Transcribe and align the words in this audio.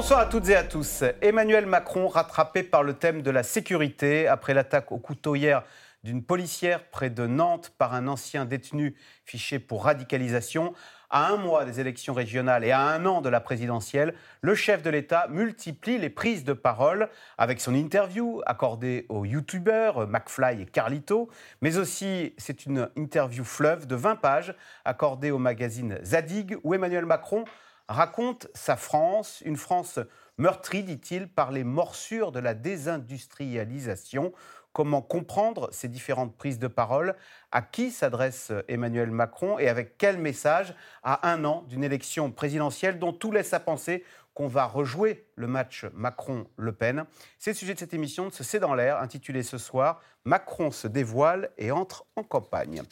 Bonsoir 0.00 0.20
à 0.20 0.24
toutes 0.24 0.48
et 0.48 0.56
à 0.56 0.64
tous. 0.64 1.04
Emmanuel 1.20 1.66
Macron 1.66 2.08
rattrapé 2.08 2.62
par 2.62 2.82
le 2.82 2.94
thème 2.94 3.20
de 3.20 3.30
la 3.30 3.42
sécurité 3.42 4.26
après 4.26 4.54
l'attaque 4.54 4.92
au 4.92 4.96
couteau 4.96 5.36
hier 5.36 5.62
d'une 6.04 6.22
policière 6.22 6.84
près 6.84 7.10
de 7.10 7.26
Nantes 7.26 7.74
par 7.76 7.92
un 7.92 8.08
ancien 8.08 8.46
détenu 8.46 8.96
fiché 9.26 9.58
pour 9.58 9.84
radicalisation. 9.84 10.72
À 11.10 11.30
un 11.30 11.36
mois 11.36 11.66
des 11.66 11.80
élections 11.80 12.14
régionales 12.14 12.64
et 12.64 12.70
à 12.70 12.80
un 12.80 13.04
an 13.04 13.20
de 13.20 13.28
la 13.28 13.40
présidentielle, 13.40 14.14
le 14.40 14.54
chef 14.54 14.82
de 14.82 14.88
l'État 14.88 15.26
multiplie 15.28 15.98
les 15.98 16.08
prises 16.08 16.44
de 16.44 16.54
parole 16.54 17.10
avec 17.36 17.60
son 17.60 17.74
interview 17.74 18.40
accordée 18.46 19.04
aux 19.10 19.26
youtubeurs 19.26 20.08
McFly 20.08 20.62
et 20.62 20.66
Carlito, 20.66 21.28
mais 21.60 21.76
aussi 21.76 22.32
c'est 22.38 22.64
une 22.64 22.88
interview 22.96 23.44
fleuve 23.44 23.86
de 23.86 23.96
20 23.96 24.16
pages 24.16 24.54
accordée 24.86 25.30
au 25.30 25.38
magazine 25.38 25.98
Zadig 26.02 26.56
où 26.64 26.72
Emmanuel 26.72 27.04
Macron 27.04 27.44
raconte 27.90 28.46
sa 28.54 28.76
France, 28.76 29.42
une 29.44 29.56
France 29.56 29.98
meurtrie, 30.38 30.84
dit-il, 30.84 31.28
par 31.28 31.50
les 31.50 31.64
morsures 31.64 32.32
de 32.32 32.38
la 32.38 32.54
désindustrialisation. 32.54 34.32
Comment 34.72 35.02
comprendre 35.02 35.68
ces 35.72 35.88
différentes 35.88 36.36
prises 36.36 36.60
de 36.60 36.68
parole? 36.68 37.16
À 37.50 37.60
qui 37.60 37.90
s'adresse 37.90 38.52
Emmanuel 38.68 39.10
Macron? 39.10 39.58
Et 39.58 39.68
avec 39.68 39.98
quel 39.98 40.18
message? 40.18 40.74
À 41.02 41.28
un 41.30 41.44
an 41.44 41.64
d'une 41.68 41.82
élection 41.82 42.30
présidentielle 42.30 43.00
dont 43.00 43.12
tout 43.12 43.32
laisse 43.32 43.52
à 43.52 43.60
penser 43.60 44.04
qu'on 44.32 44.46
va 44.46 44.66
rejouer 44.66 45.26
le 45.34 45.48
match 45.48 45.86
Macron-Le 45.92 46.72
Pen 46.72 47.04
C'est 47.38 47.50
le 47.50 47.56
sujet 47.56 47.74
de 47.74 47.80
cette 47.80 47.94
émission 47.94 48.28
de 48.28 48.32
ce 48.32 48.44
C'est 48.44 48.60
dans 48.60 48.76
l'air, 48.76 49.00
intitulée 49.00 49.42
ce 49.42 49.58
soir 49.58 50.00
Macron 50.24 50.70
se 50.70 50.86
dévoile 50.86 51.50
et 51.58 51.72
entre 51.72 52.06
en 52.14 52.22
campagne. 52.22 52.82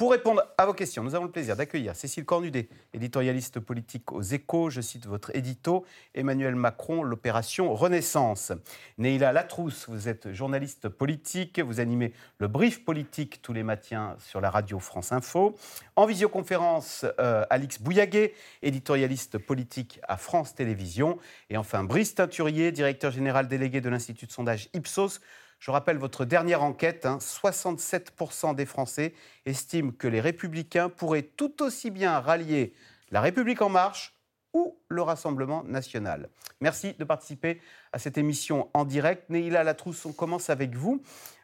Pour 0.00 0.12
répondre 0.12 0.42
à 0.56 0.64
vos 0.64 0.72
questions, 0.72 1.04
nous 1.04 1.14
avons 1.14 1.26
le 1.26 1.30
plaisir 1.30 1.56
d'accueillir 1.56 1.94
Cécile 1.94 2.24
Cornudet, 2.24 2.70
éditorialiste 2.94 3.60
politique 3.60 4.12
aux 4.12 4.22
Échos. 4.22 4.70
Je 4.70 4.80
cite 4.80 5.04
votre 5.04 5.30
édito 5.36 5.84
Emmanuel 6.14 6.54
Macron, 6.54 7.02
l'opération 7.02 7.74
Renaissance. 7.74 8.50
Neila 8.96 9.30
Latrousse, 9.30 9.90
vous 9.90 10.08
êtes 10.08 10.32
journaliste 10.32 10.88
politique, 10.88 11.60
vous 11.60 11.80
animez 11.80 12.14
le 12.38 12.48
brief 12.48 12.82
politique 12.82 13.42
tous 13.42 13.52
les 13.52 13.62
matins 13.62 14.16
sur 14.18 14.40
la 14.40 14.48
radio 14.48 14.78
France 14.78 15.12
Info. 15.12 15.54
En 15.96 16.06
visioconférence, 16.06 17.04
euh, 17.18 17.44
Alix 17.50 17.78
Bouillaguet, 17.78 18.32
éditorialiste 18.62 19.36
politique 19.36 20.00
à 20.08 20.16
France 20.16 20.54
Télévisions. 20.54 21.18
Et 21.50 21.58
enfin, 21.58 21.84
Brice 21.84 22.14
Teinturier, 22.14 22.72
directeur 22.72 23.10
général 23.10 23.48
délégué 23.48 23.82
de 23.82 23.90
l'Institut 23.90 24.24
de 24.24 24.32
sondage 24.32 24.70
Ipsos. 24.72 25.20
Je 25.60 25.70
rappelle 25.70 25.98
votre 25.98 26.24
dernière 26.24 26.62
enquête, 26.62 27.04
67% 27.04 28.46
hein, 28.48 28.54
des 28.54 28.64
Français 28.64 29.12
estiment 29.44 29.92
que 29.92 30.08
les 30.08 30.20
républicains 30.20 30.88
pourraient 30.88 31.22
tout 31.22 31.62
aussi 31.62 31.90
bien 31.90 32.18
rallier 32.18 32.72
la 33.10 33.20
République 33.20 33.60
en 33.60 33.68
marche 33.68 34.14
ou 34.54 34.78
le 34.88 35.02
Rassemblement 35.02 35.62
national. 35.64 36.30
Merci 36.60 36.94
de 36.98 37.04
participer 37.04 37.60
à 37.92 37.98
cette 37.98 38.16
émission 38.16 38.70
en 38.72 38.86
direct. 38.86 39.28
Neila 39.28 39.62
Latrousse, 39.62 40.06
on 40.06 40.12
commence 40.12 40.48
avec 40.48 40.74
vous. 40.74 41.02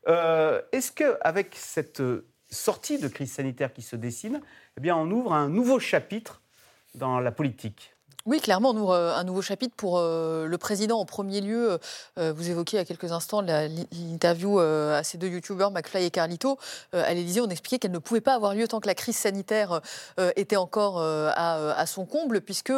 Euh, 0.08 0.62
est-ce 0.72 0.92
qu'avec 0.92 1.54
cette 1.54 2.02
sortie 2.48 2.98
de 2.98 3.08
crise 3.08 3.32
sanitaire 3.32 3.72
qui 3.72 3.82
se 3.82 3.96
dessine, 3.96 4.40
eh 4.82 4.92
on 4.92 5.10
ouvre 5.10 5.34
un 5.34 5.50
nouveau 5.50 5.78
chapitre 5.78 6.42
dans 6.94 7.20
la 7.20 7.32
politique? 7.32 7.95
Oui, 8.26 8.40
clairement, 8.40 8.74
euh, 8.92 9.14
un 9.14 9.22
nouveau 9.22 9.40
chapitre 9.40 9.74
pour 9.76 9.98
euh, 9.98 10.46
le 10.46 10.58
président. 10.58 10.98
En 10.98 11.04
premier 11.04 11.40
lieu, 11.40 11.78
euh, 12.18 12.32
vous 12.32 12.50
évoquiez 12.50 12.76
il 12.76 12.80
y 12.80 12.82
a 12.82 12.84
quelques 12.84 13.12
instants 13.12 13.40
l'interview 13.40 14.58
à 14.58 15.02
ces 15.04 15.16
deux 15.16 15.28
youtubeurs, 15.28 15.70
McFly 15.70 16.04
et 16.04 16.10
Carlito. 16.10 16.58
à 16.92 17.14
l'Élysée, 17.14 17.40
on 17.40 17.48
expliquait 17.48 17.78
qu'elle 17.78 17.92
ne 17.92 17.98
pouvait 17.98 18.20
pas 18.20 18.34
avoir 18.34 18.54
lieu 18.54 18.66
tant 18.66 18.80
que 18.80 18.88
la 18.88 18.94
crise 18.94 19.16
sanitaire 19.16 19.80
était 20.34 20.56
encore 20.56 21.00
à, 21.00 21.86
son 21.86 22.04
comble, 22.04 22.40
puisque 22.40 22.72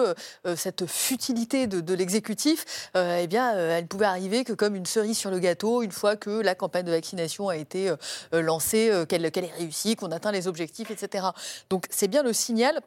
cette 0.57 0.87
futilité 0.87 1.67
de, 1.67 1.95
l'exécutif, 1.95 2.91
eh 2.95 3.27
bien, 3.27 3.57
elle 3.57 3.87
pouvait 3.87 4.07
arriver 4.07 4.45
que 4.45 4.53
comme 4.53 4.75
une 4.75 4.87
cerise 4.87 5.17
sur 5.17 5.31
le 5.31 5.39
gâteau, 5.39 5.83
une 5.83 5.93
fois 5.93 6.17
que 6.17 6.31
la 6.31 6.55
campagne 6.55 6.85
de 6.85 6.93
vaccination 6.93 7.49
a 7.49 7.57
été 7.57 7.93
lancée, 8.33 9.05
qu'elle 9.09 9.25
est 9.25 9.55
réussie, 9.59 9.97
qu'on 9.97 10.11
atteint 10.11 10.33
les 10.33 10.47
objectifs, 10.47 10.91
etc. 10.91 11.29
Donc 11.71 11.87
c'est 11.91 12.09
bien 12.09 12.23
le 12.23 12.33
signal 12.33 12.81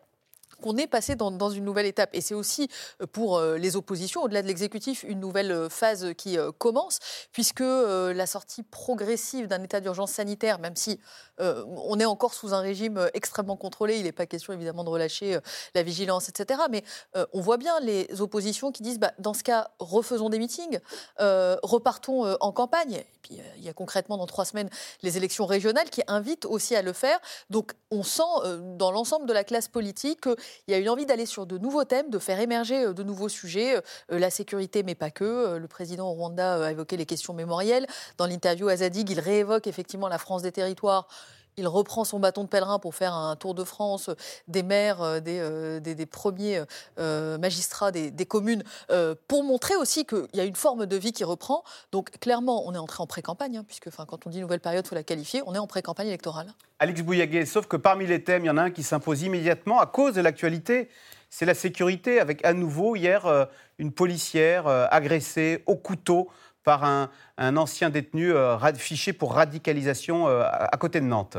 qu'on 0.61 0.77
est 0.77 0.87
passé 0.87 1.15
dans, 1.15 1.49
une 1.49 1.65
nouvelle 1.65 1.85
étape. 1.85 2.11
Et 2.13 2.21
c'est 2.21 2.35
aussi 2.35 2.69
euh, 3.01 3.07
pour 3.07 3.37
euh, 3.37 3.57
les 3.57 3.75
oppositions, 3.75 4.23
au-delà 4.23 4.41
de 4.41 4.47
l'exécutif, 4.47 5.03
une 5.03 5.19
nouvelle 5.19 5.51
euh, 5.51 5.69
phase 5.69 6.13
qui 6.17 6.37
commence, 6.57 6.99
puisque 7.31 7.61
la 7.61 8.25
sortie 8.25 8.63
progressive 8.63 9.47
d'un 9.47 9.63
état 9.63 9.79
d'urgence 9.79 10.11
sanitaire, 10.11 10.59
même 10.59 10.75
si 10.75 10.99
on 11.39 11.99
est 11.99 12.05
encore 12.05 12.35
sous 12.35 12.53
un 12.53 12.59
régime 12.59 13.09
extrêmement 13.15 13.55
contrôlé, 13.57 13.97
il 13.97 14.03
n'est 14.03 14.11
pas 14.11 14.27
question 14.27 14.53
évidemment 14.53 14.83
de 14.83 14.89
relâcher 14.89 15.39
la 15.73 15.81
vigilance, 15.81 16.29
etc. 16.29 16.61
Mais 16.69 16.83
on 17.33 17.41
voit 17.41 17.57
bien 17.57 17.79
les 17.79 18.21
oppositions 18.21 18.71
qui 18.71 18.83
disent, 18.83 18.99
bah, 18.99 19.13
dans 19.17 19.33
ce 19.33 19.41
cas, 19.41 19.71
refaisons 19.79 20.29
des 20.29 20.37
meetings, 20.37 20.79
repartons 21.17 22.35
en 22.39 22.51
campagne. 22.51 22.95
Et 22.95 23.19
puis 23.23 23.39
il 23.57 23.63
y 23.63 23.69
a 23.69 23.73
concrètement 23.73 24.17
dans 24.17 24.27
trois 24.27 24.45
semaines 24.45 24.69
les 25.01 25.17
élections 25.17 25.47
régionales 25.47 25.89
qui 25.89 26.03
invitent 26.07 26.45
aussi 26.45 26.75
à 26.75 26.83
le 26.83 26.93
faire. 26.93 27.19
Donc 27.49 27.73
on 27.89 28.03
sent 28.03 28.21
dans 28.77 28.91
l'ensemble 28.91 29.25
de 29.25 29.33
la 29.33 29.43
classe 29.43 29.67
politique 29.67 30.21
que 30.21 30.35
il 30.67 30.71
y 30.71 30.73
a 30.73 30.77
une 30.77 30.89
envie 30.89 31.05
d'aller 31.05 31.25
sur 31.25 31.45
de 31.45 31.57
nouveaux 31.57 31.83
thèmes, 31.83 32.09
de 32.09 32.19
faire 32.19 32.39
émerger 32.39 32.85
euh, 32.85 32.93
de 32.93 33.03
nouveaux 33.03 33.29
sujets, 33.29 33.77
euh, 33.77 33.81
euh, 34.11 34.19
la 34.19 34.29
sécurité, 34.29 34.83
mais 34.83 34.95
pas 34.95 35.11
que. 35.11 35.57
Le 35.57 35.67
président 35.67 36.09
Rwanda 36.11 36.65
a 36.65 36.71
évoqué 36.71 36.97
les 36.97 37.05
questions 37.05 37.33
mémorielles. 37.33 37.87
Dans 38.17 38.25
l'interview 38.25 38.67
à 38.69 38.77
Zadig, 38.77 39.09
il 39.09 39.19
réévoque 39.19 39.67
effectivement 39.67 40.07
la 40.07 40.17
France 40.17 40.41
des 40.41 40.51
territoires 40.51 41.07
il 41.61 41.67
reprend 41.67 42.03
son 42.03 42.19
bâton 42.19 42.43
de 42.43 42.49
pèlerin 42.49 42.79
pour 42.79 42.95
faire 42.95 43.13
un 43.13 43.35
tour 43.35 43.53
de 43.53 43.63
France 43.63 44.09
des 44.47 44.63
maires, 44.63 45.01
euh, 45.01 45.19
euh, 45.27 45.79
des, 45.79 45.93
des, 45.93 46.05
premiers 46.07 46.63
euh, 46.97 47.37
magistrats 47.37 47.91
des, 47.91 48.25
communes, 48.25 48.63
pour 49.27 49.43
montrer 49.43 49.75
aussi 49.75 50.05
qu'il 50.05 50.27
y 50.33 50.39
a 50.39 50.45
une 50.45 50.55
forme 50.55 50.85
de 50.85 50.95
vie 50.95 51.11
qui 51.11 51.23
reprend. 51.23 51.63
Donc 51.91 52.11
clairement, 52.19 52.67
on 52.67 52.73
est 52.73 52.79
entré 52.79 53.01
en 53.03 53.07
pré-campagne, 53.07 53.57
hein, 53.57 53.65
puisque 53.65 53.89
quand 53.91 54.25
on 54.25 54.29
dit 54.29 54.41
nouvelle 54.41 54.59
période, 54.59 54.85
il 54.85 54.89
faut 54.89 54.95
la 54.95 55.03
qualifier, 55.03 55.41
on 55.45 55.53
est 55.53 55.59
en 55.59 55.67
pré-campagne 55.67 56.07
électorale. 56.07 56.53
Alex 56.79 57.01
Bouillaguet, 57.01 57.45
sauf 57.45 57.67
que 57.67 57.77
parmi 57.77 58.07
les 58.07 58.23
thèmes, 58.23 58.43
il 58.43 58.47
y 58.47 58.51
en 58.51 58.57
a 58.57 58.63
un 58.63 58.71
qui 58.71 58.83
s'impose 58.83 59.21
immédiatement 59.21 59.79
à 59.79 59.85
cause 59.85 60.15
de 60.15 60.21
l'actualité. 60.21 60.89
C'est 61.29 61.45
la 61.45 61.53
sécurité, 61.53 62.19
avec 62.19 62.43
à 62.43 62.53
nouveau 62.53 62.95
hier 62.95 63.47
une 63.77 63.91
policière 63.91 64.67
agressée 64.67 65.63
au 65.65 65.75
couteau 65.75 66.29
par 66.63 66.83
un, 66.83 67.09
ancien 67.57 67.89
détenu 67.89 68.31
euh, 68.31 68.73
fiché 68.73 69.13
pour 69.13 69.33
radicalisation 69.33 70.27
euh, 70.27 70.43
à 70.43 70.77
côté 70.77 70.99
de 70.99 71.05
Nantes. 71.05 71.37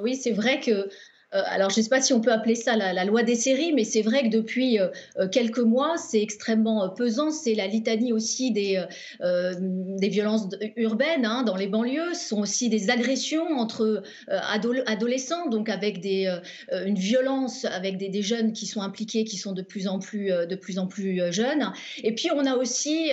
Oui, 0.00 0.14
c'est 0.14 0.32
vrai 0.32 0.60
que 0.60 0.88
alors, 1.30 1.68
je 1.68 1.78
ne 1.78 1.82
sais 1.82 1.90
pas 1.90 2.00
si 2.00 2.14
on 2.14 2.20
peut 2.20 2.32
appeler 2.32 2.54
ça 2.54 2.74
la, 2.76 3.04
loi 3.04 3.22
des 3.22 3.34
séries, 3.34 3.72
mais 3.74 3.84
c'est 3.84 4.00
vrai 4.00 4.22
que 4.22 4.28
depuis 4.28 4.78
euh, 4.78 4.88
euh, 5.18 5.28
quelques 5.28 5.58
mois, 5.58 5.98
c'est 5.98 6.22
extrêmement 6.22 6.88
pesant. 6.88 7.30
C'est 7.30 7.54
la 7.54 7.66
litanie 7.66 8.12
aussi 8.12 8.50
des, 8.50 8.82
des 9.20 10.08
violences 10.08 10.48
urbaines 10.76 11.26
hein, 11.26 11.42
dans 11.42 11.56
les 11.56 11.66
banlieues. 11.66 12.14
Ce 12.14 12.28
sont 12.28 12.40
aussi 12.40 12.68
des 12.70 12.90
agressions 12.90 13.46
entre 13.58 14.02
adolescents, 14.28 15.48
donc 15.48 15.68
avec 15.68 16.00
des, 16.00 16.34
une 16.72 16.98
violence 16.98 17.64
avec 17.66 17.98
des, 17.98 18.08
des, 18.08 18.22
jeunes 18.22 18.52
qui 18.52 18.66
sont 18.66 18.80
impliqués, 18.80 19.24
qui 19.24 19.36
sont 19.36 19.52
de 19.52 19.62
plus 19.62 19.86
en 19.88 19.98
plus, 19.98 20.30
de 20.30 20.54
plus, 20.54 20.78
en 20.78 20.86
plus 20.86 21.20
jeunes. 21.32 21.72
Et 22.02 22.14
puis, 22.14 22.30
on 22.34 22.46
a 22.46 22.56
aussi 22.56 23.10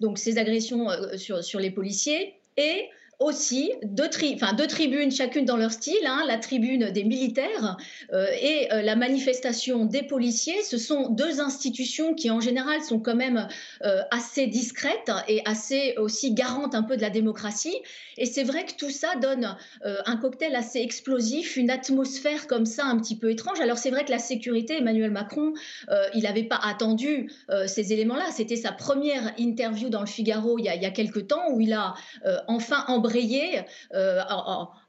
donc 0.00 0.18
ces 0.18 0.38
agressions 0.38 0.88
sur, 1.16 1.44
sur 1.44 1.60
les 1.60 1.70
policiers 1.70 2.34
et 2.56 2.88
aussi 3.22 3.72
deux, 3.82 4.08
tribunes, 4.08 5.10
chacune 5.10 5.44
dans 5.44 5.56
leur 5.56 5.72
style, 5.72 6.06
hein, 6.06 6.22
la 6.26 6.38
tribune 6.38 6.90
des 6.90 7.04
militaires 7.04 7.76
euh, 8.12 8.26
et 8.40 8.72
euh, 8.72 8.82
la 8.82 8.96
manifestation 8.96 9.84
des 9.84 10.02
policiers. 10.02 10.62
Ce 10.62 10.78
sont 10.78 11.08
deux 11.08 11.40
institutions 11.40 12.14
qui, 12.14 12.30
en 12.30 12.40
général, 12.40 12.82
sont 12.82 12.98
quand 12.98 13.14
même 13.14 13.48
euh, 13.84 14.00
assez 14.10 14.46
discrètes 14.46 15.10
et 15.28 15.42
assez 15.44 15.94
aussi 15.96 16.34
garantes 16.34 16.74
un 16.74 16.82
peu 16.82 16.96
de 16.96 17.02
la 17.02 17.10
démocratie. 17.10 17.76
Et 18.18 18.26
c'est 18.26 18.44
vrai 18.44 18.64
que 18.64 18.74
tout 18.74 18.90
ça 18.90 19.16
donne 19.20 19.56
un 19.82 20.16
cocktail 20.18 20.54
assez 20.54 20.80
explosif, 20.80 21.56
une 21.56 21.70
atmosphère 21.70 22.46
comme 22.46 22.66
ça 22.66 22.84
un 22.84 22.98
petit 22.98 23.16
peu 23.16 23.30
étrange. 23.30 23.58
Alors 23.60 23.78
c'est 23.78 23.90
vrai 23.90 24.04
que 24.04 24.10
la 24.10 24.18
sécurité, 24.18 24.76
Emmanuel 24.76 25.10
Macron, 25.10 25.54
il 26.14 26.24
n'avait 26.24 26.42
pas 26.42 26.60
attendu 26.62 27.30
ces 27.66 27.94
éléments-là. 27.94 28.26
C'était 28.30 28.56
sa 28.56 28.70
première 28.70 29.32
interview 29.38 29.88
dans 29.88 30.00
le 30.00 30.06
Figaro 30.06 30.58
il 30.58 30.66
y 30.66 30.68
a, 30.68 30.74
il 30.74 30.82
y 30.82 30.86
a 30.86 30.90
quelques 30.90 31.28
temps 31.28 31.52
où 31.52 31.60
il 31.62 31.72
a 31.72 31.94
enfin 32.48 32.84
embrayé 33.12 33.60
euh, 33.94 34.20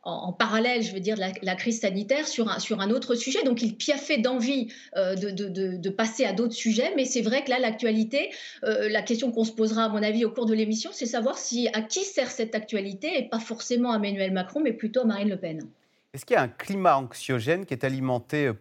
en, 0.04 0.34
parallèle, 0.34 0.81
je 0.81 0.94
veux 0.94 1.00
dire, 1.00 1.16
la, 1.18 1.31
la 1.42 1.56
crise 1.56 1.81
sanitaire 1.81 2.28
sur 2.28 2.50
un, 2.50 2.90
autre 2.90 3.16
sujet. 3.16 3.44
Donc, 3.44 3.62
il 3.62 3.75
piaffait 3.75 4.18
d'envie 4.18 4.74
euh, 4.98 5.16
de, 5.16 5.30
de, 5.30 5.90
passer 5.90 6.25
à 6.25 6.34
d'autres 6.34 6.54
sujets. 6.54 6.94
Mais 6.96 7.06
c'est 7.06 7.22
vrai 7.22 7.44
que 7.44 7.50
là, 7.50 7.60
l'actualité, 7.60 8.31
euh, 8.64 8.90
la 8.90 9.02
question 9.02 9.31
qu'on 9.31 9.46
se 9.46 9.52
posera, 9.52 9.86
à 9.86 9.90
mon 9.90 10.04
avis, 10.04 10.25
au 10.25 10.31
cours 10.31 10.46
de 10.46 10.54
l'émission, 10.54 10.92
c'est 10.94 11.06
savoir 11.06 11.38
si, 11.38 11.70
à 11.74 11.81
qui 11.81 12.04
sert 12.04 12.31
cette 12.31 12.56
actualité, 12.56 13.18
et 13.18 13.30
pas 13.30 13.40
forcément 13.40 13.92
à 13.92 13.96
Emmanuel 13.98 14.31
Macron, 14.31 14.60
mais 14.62 14.74
plutôt 14.74 15.02
à 15.02 15.06
Marine 15.06 15.30
Le 15.30 15.38
Pen. 15.38 15.66
Est-ce 16.14 16.25
qu'il 16.25 16.36
y 16.36 16.38
a 16.38 16.44
un 16.44 16.50
climat 16.50 16.98
anxiogène 16.98 17.66
qui 17.66 17.74
est 17.74 17.84
alimenté 17.84 18.52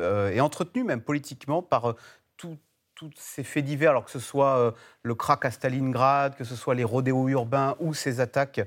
et 0.00 0.40
entretenu 0.40 0.84
même 0.84 1.02
politiquement 1.02 1.62
par 1.62 1.96
tous 2.36 2.56
ces 3.16 3.42
faits 3.42 3.64
divers, 3.64 3.90
alors 3.90 4.04
que 4.04 4.12
ce 4.12 4.20
soit 4.20 4.74
le 5.02 5.14
crack 5.14 5.44
à 5.44 5.50
Stalingrad, 5.50 6.36
que 6.36 6.44
ce 6.44 6.54
soit 6.54 6.74
les 6.74 6.84
rodéos 6.84 7.28
urbains 7.28 7.74
ou 7.80 7.94
ces 7.94 8.20
attaques 8.20 8.60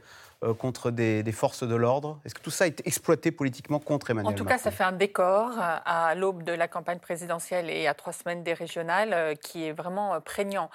contre 0.58 0.92
des, 0.92 1.24
forces 1.32 1.64
de 1.64 1.76
l'ordre? 1.76 2.20
Est-ce 2.26 2.36
que 2.36 2.42
tout 2.42 2.52
ça 2.52 2.68
est 2.68 2.86
exploité 2.86 3.32
politiquement 3.32 3.80
contre 3.80 4.12
Emmanuel 4.12 4.34
Macron 4.34 4.44
En 4.44 4.46
tout 4.46 4.50
cas, 4.50 4.58
ça 4.58 4.72
fait 4.72 4.84
un 4.84 4.92
décor 4.92 5.52
à 5.58 6.16
l'aube 6.16 6.44
de 6.44 6.52
la 6.52 6.68
campagne 6.68 7.00
présidentielle 7.00 7.70
et 7.70 7.88
à 7.88 7.94
trois 7.94 8.14
semaines 8.14 8.44
des 8.44 8.54
régionales 8.54 9.38
qui 9.40 9.66
est 9.66 9.72
vraiment 9.72 10.20
prégnant. 10.22 10.70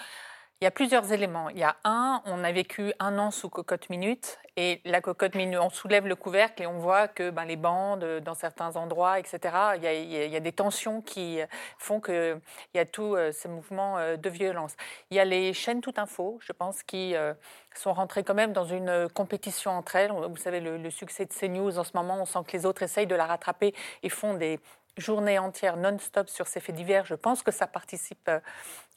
Il 0.61 0.65
y 0.65 0.67
a 0.67 0.71
plusieurs 0.71 1.11
éléments. 1.11 1.49
Il 1.49 1.59
y 1.59 1.63
a 1.63 1.77
un, 1.85 2.21
on 2.27 2.45
a 2.45 2.53
vécu 2.53 2.93
un 2.99 3.19
an 3.19 3.31
sous 3.31 3.49
cocotte 3.49 3.89
minute 3.89 4.39
et 4.63 4.83
la 4.85 5.01
cocotte 5.01 5.37
minute, 5.37 5.59
on 5.59 5.71
soulève 5.71 6.07
le 6.07 6.15
couvercle 6.15 6.63
et 6.63 6.67
on 6.67 6.77
voit 6.77 7.09
que 7.09 7.31
ben, 7.31 7.47
les 7.47 7.57
bandes 7.57 8.05
dans 8.23 8.35
certains 8.35 8.77
endroits, 8.77 9.19
etc. 9.19 9.39
Il 9.77 9.83
y, 9.83 10.37
a, 10.37 10.41
des 10.41 10.53
tensions 10.53 11.01
qui 11.01 11.39
font 11.79 11.99
qu'il 11.99 12.39
y 12.75 12.79
a 12.79 12.85
tous 12.85 13.17
euh, 13.17 13.33
ces 13.33 13.49
mouvements 13.49 13.97
euh, 13.97 14.19
de 14.19 14.29
violence. 14.29 14.75
Il 15.11 15.17
y 15.17 15.21
a 15.21 15.25
les 15.25 15.55
chaînes 15.55 15.81
tout 15.81 15.95
info, 15.97 16.39
je 16.43 16.53
pense, 16.53 16.83
qui 16.83 17.17
euh, 17.17 17.33
sont 17.75 17.95
rentrées 17.95 18.23
quand 18.23 18.35
même 18.35 18.53
dans 18.53 18.67
une 18.67 19.09
compétition 19.15 19.71
entre 19.71 19.97
elles. 19.97 20.13
Vous 20.13 20.37
savez, 20.37 20.61
le, 20.61 20.91
succès 20.91 21.25
de 21.25 21.33
CNews 21.33 21.79
en 21.79 21.85
ce 21.85 21.93
moment, 21.95 22.19
on 22.21 22.27
sent 22.27 22.41
que 22.47 22.55
les 22.55 22.67
autres 22.67 22.83
essayent 22.83 23.07
de 23.07 23.15
la 23.15 23.25
rattraper 23.25 23.75
et 24.03 24.11
font 24.11 24.35
des 24.35 24.61
journée 25.01 25.39
entière 25.39 25.77
non-stop 25.77 26.29
sur 26.29 26.47
ces 26.47 26.61
faits 26.61 26.75
divers, 26.75 27.05
je 27.05 27.15
pense 27.15 27.43
que 27.43 27.51
ça 27.51 27.67
participe 27.67 28.29
euh, 28.29 28.41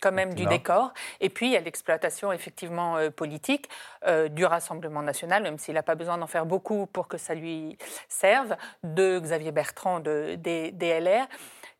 quand 0.03 0.11
même 0.11 0.33
du 0.33 0.45
décor. 0.45 0.93
Et 1.21 1.29
puis, 1.29 1.47
il 1.47 1.51
y 1.53 1.57
a 1.57 1.61
l'exploitation 1.61 2.33
effectivement 2.33 2.97
euh, 2.97 3.09
politique 3.09 3.69
euh, 4.05 4.27
du 4.27 4.43
Rassemblement 4.43 5.01
national, 5.01 5.43
même 5.43 5.57
s'il 5.57 5.75
n'a 5.75 5.83
pas 5.83 5.95
besoin 5.95 6.17
d'en 6.17 6.27
faire 6.27 6.45
beaucoup 6.45 6.87
pour 6.87 7.07
que 7.07 7.17
ça 7.17 7.33
lui 7.33 7.77
serve, 8.09 8.57
de 8.83 9.17
Xavier 9.19 9.53
Bertrand 9.53 10.01
de, 10.01 10.35
des 10.35 10.71
DLR 10.71 11.27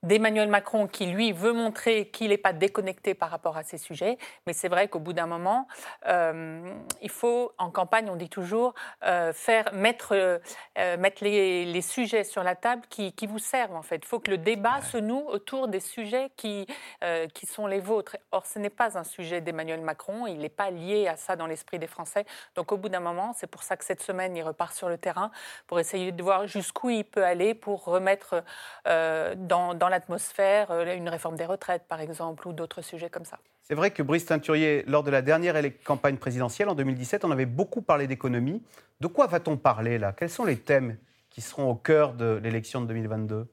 d'Emmanuel 0.04 0.50
Macron 0.50 0.88
qui, 0.88 1.06
lui, 1.06 1.32
veut 1.32 1.54
montrer 1.54 2.10
qu'il 2.10 2.30
n'est 2.30 2.38
pas 2.38 2.54
déconnecté 2.54 3.14
par 3.14 3.30
rapport 3.30 3.58
à 3.58 3.64
ces 3.64 3.78
sujets. 3.78 4.18
Mais 4.46 4.54
c'est 4.54 4.68
vrai 4.68 4.90
qu'au 4.90 5.00
bout 5.00 5.14
d'un 5.14 5.26
moment, 5.26 5.68
euh, 6.08 6.74
il 7.02 7.10
faut, 7.10 7.54
en 7.58 7.72
campagne, 7.72 8.10
on 8.10 8.18
dit 8.18 8.30
toujours, 8.30 8.74
euh, 9.06 9.32
faire, 9.34 9.74
mettre, 9.74 10.14
euh, 10.14 10.98
mettre 10.98 11.24
les, 11.24 11.66
les, 11.66 11.82
sujets 11.82 12.24
sur 12.24 12.44
la 12.44 12.56
table 12.56 12.84
qui, 12.90 13.14
qui 13.14 13.28
vous 13.28 13.40
servent, 13.40 13.76
en 13.76 13.82
fait. 13.82 13.98
Il 13.98 14.06
faut 14.06 14.20
que 14.20 14.32
le 14.32 14.38
débat 14.38 14.82
se 14.82 14.98
noue 14.98 15.26
autour 15.28 15.68
des 15.68 15.80
sujets 15.80 16.32
qui, 16.36 16.68
qui 17.34 17.46
sont 17.46 17.68
les 17.68 17.80
vôtres. 17.80 18.18
Or, 18.32 18.46
ce 18.46 18.60
n'est 18.60 18.70
pas 18.70 18.98
un 18.98 19.04
sujet 19.04 19.42
d'Emmanuel 19.42 19.82
Macron. 19.82 20.28
Il 20.28 20.40
n'est 20.40 20.50
pas 20.50 20.70
lié 20.70 21.08
à 21.08 21.16
ça 21.16 21.36
dans 21.36 21.48
l'esprit 21.48 21.80
des 21.80 21.88
Français. 21.88 22.26
Donc, 22.56 22.72
au 22.72 22.78
bout 22.78 22.90
d'un 22.90 23.00
moment, 23.00 23.34
c'est 23.34 23.48
pour 23.48 23.64
ça 23.64 23.78
que 23.78 23.86
cette 23.86 24.02
semaine, 24.02 24.36
il 24.36 24.44
repart 24.44 24.74
sur 24.74 24.90
le 24.90 24.98
terrain 24.98 25.32
pour 25.68 25.80
essayer 25.80 26.12
de 26.12 26.24
voir 26.24 26.48
jusqu'où 26.48 26.90
il 26.90 27.06
peut 27.06 27.24
aller 27.24 27.54
pour 27.54 27.86
remettre 27.86 28.44
dans, 28.86 29.74
dans 29.74 29.90
l'atmosphère, 29.94 30.72
euh, 30.72 30.96
une 30.96 31.10
réforme 31.10 31.36
des 31.38 31.46
retraites 31.46 31.84
par 31.88 32.02
exemple, 32.02 32.48
ou 32.48 32.54
d'autres 32.54 32.82
sujets 32.82 33.10
comme 33.10 33.26
ça. 33.26 33.40
C'est 33.62 33.76
vrai 33.76 33.92
que 33.92 34.04
Brice 34.04 34.26
Teinturier, 34.26 34.84
lors 34.88 35.04
de 35.04 35.12
la 35.12 35.22
dernière 35.22 35.56
campagne 35.84 36.18
présidentielle 36.18 36.68
en 36.68 36.76
2017, 36.76 37.24
on 37.24 37.32
avait 37.32 37.46
beaucoup 37.46 37.82
parlé 37.82 38.08
d'économie. 38.08 38.62
De 39.00 39.08
quoi 39.08 39.28
va-t-on 39.28 39.56
parler 39.56 39.98
là? 39.98 40.12
Quels 40.12 40.30
sont 40.30 40.46
les 40.46 40.58
thèmes 40.58 40.98
qui 41.30 41.42
seront 41.42 41.70
au 41.70 41.76
cœur 41.76 42.14
de 42.14 42.40
l'élection 42.44 42.82
de 42.82 42.88
2022 42.88 43.48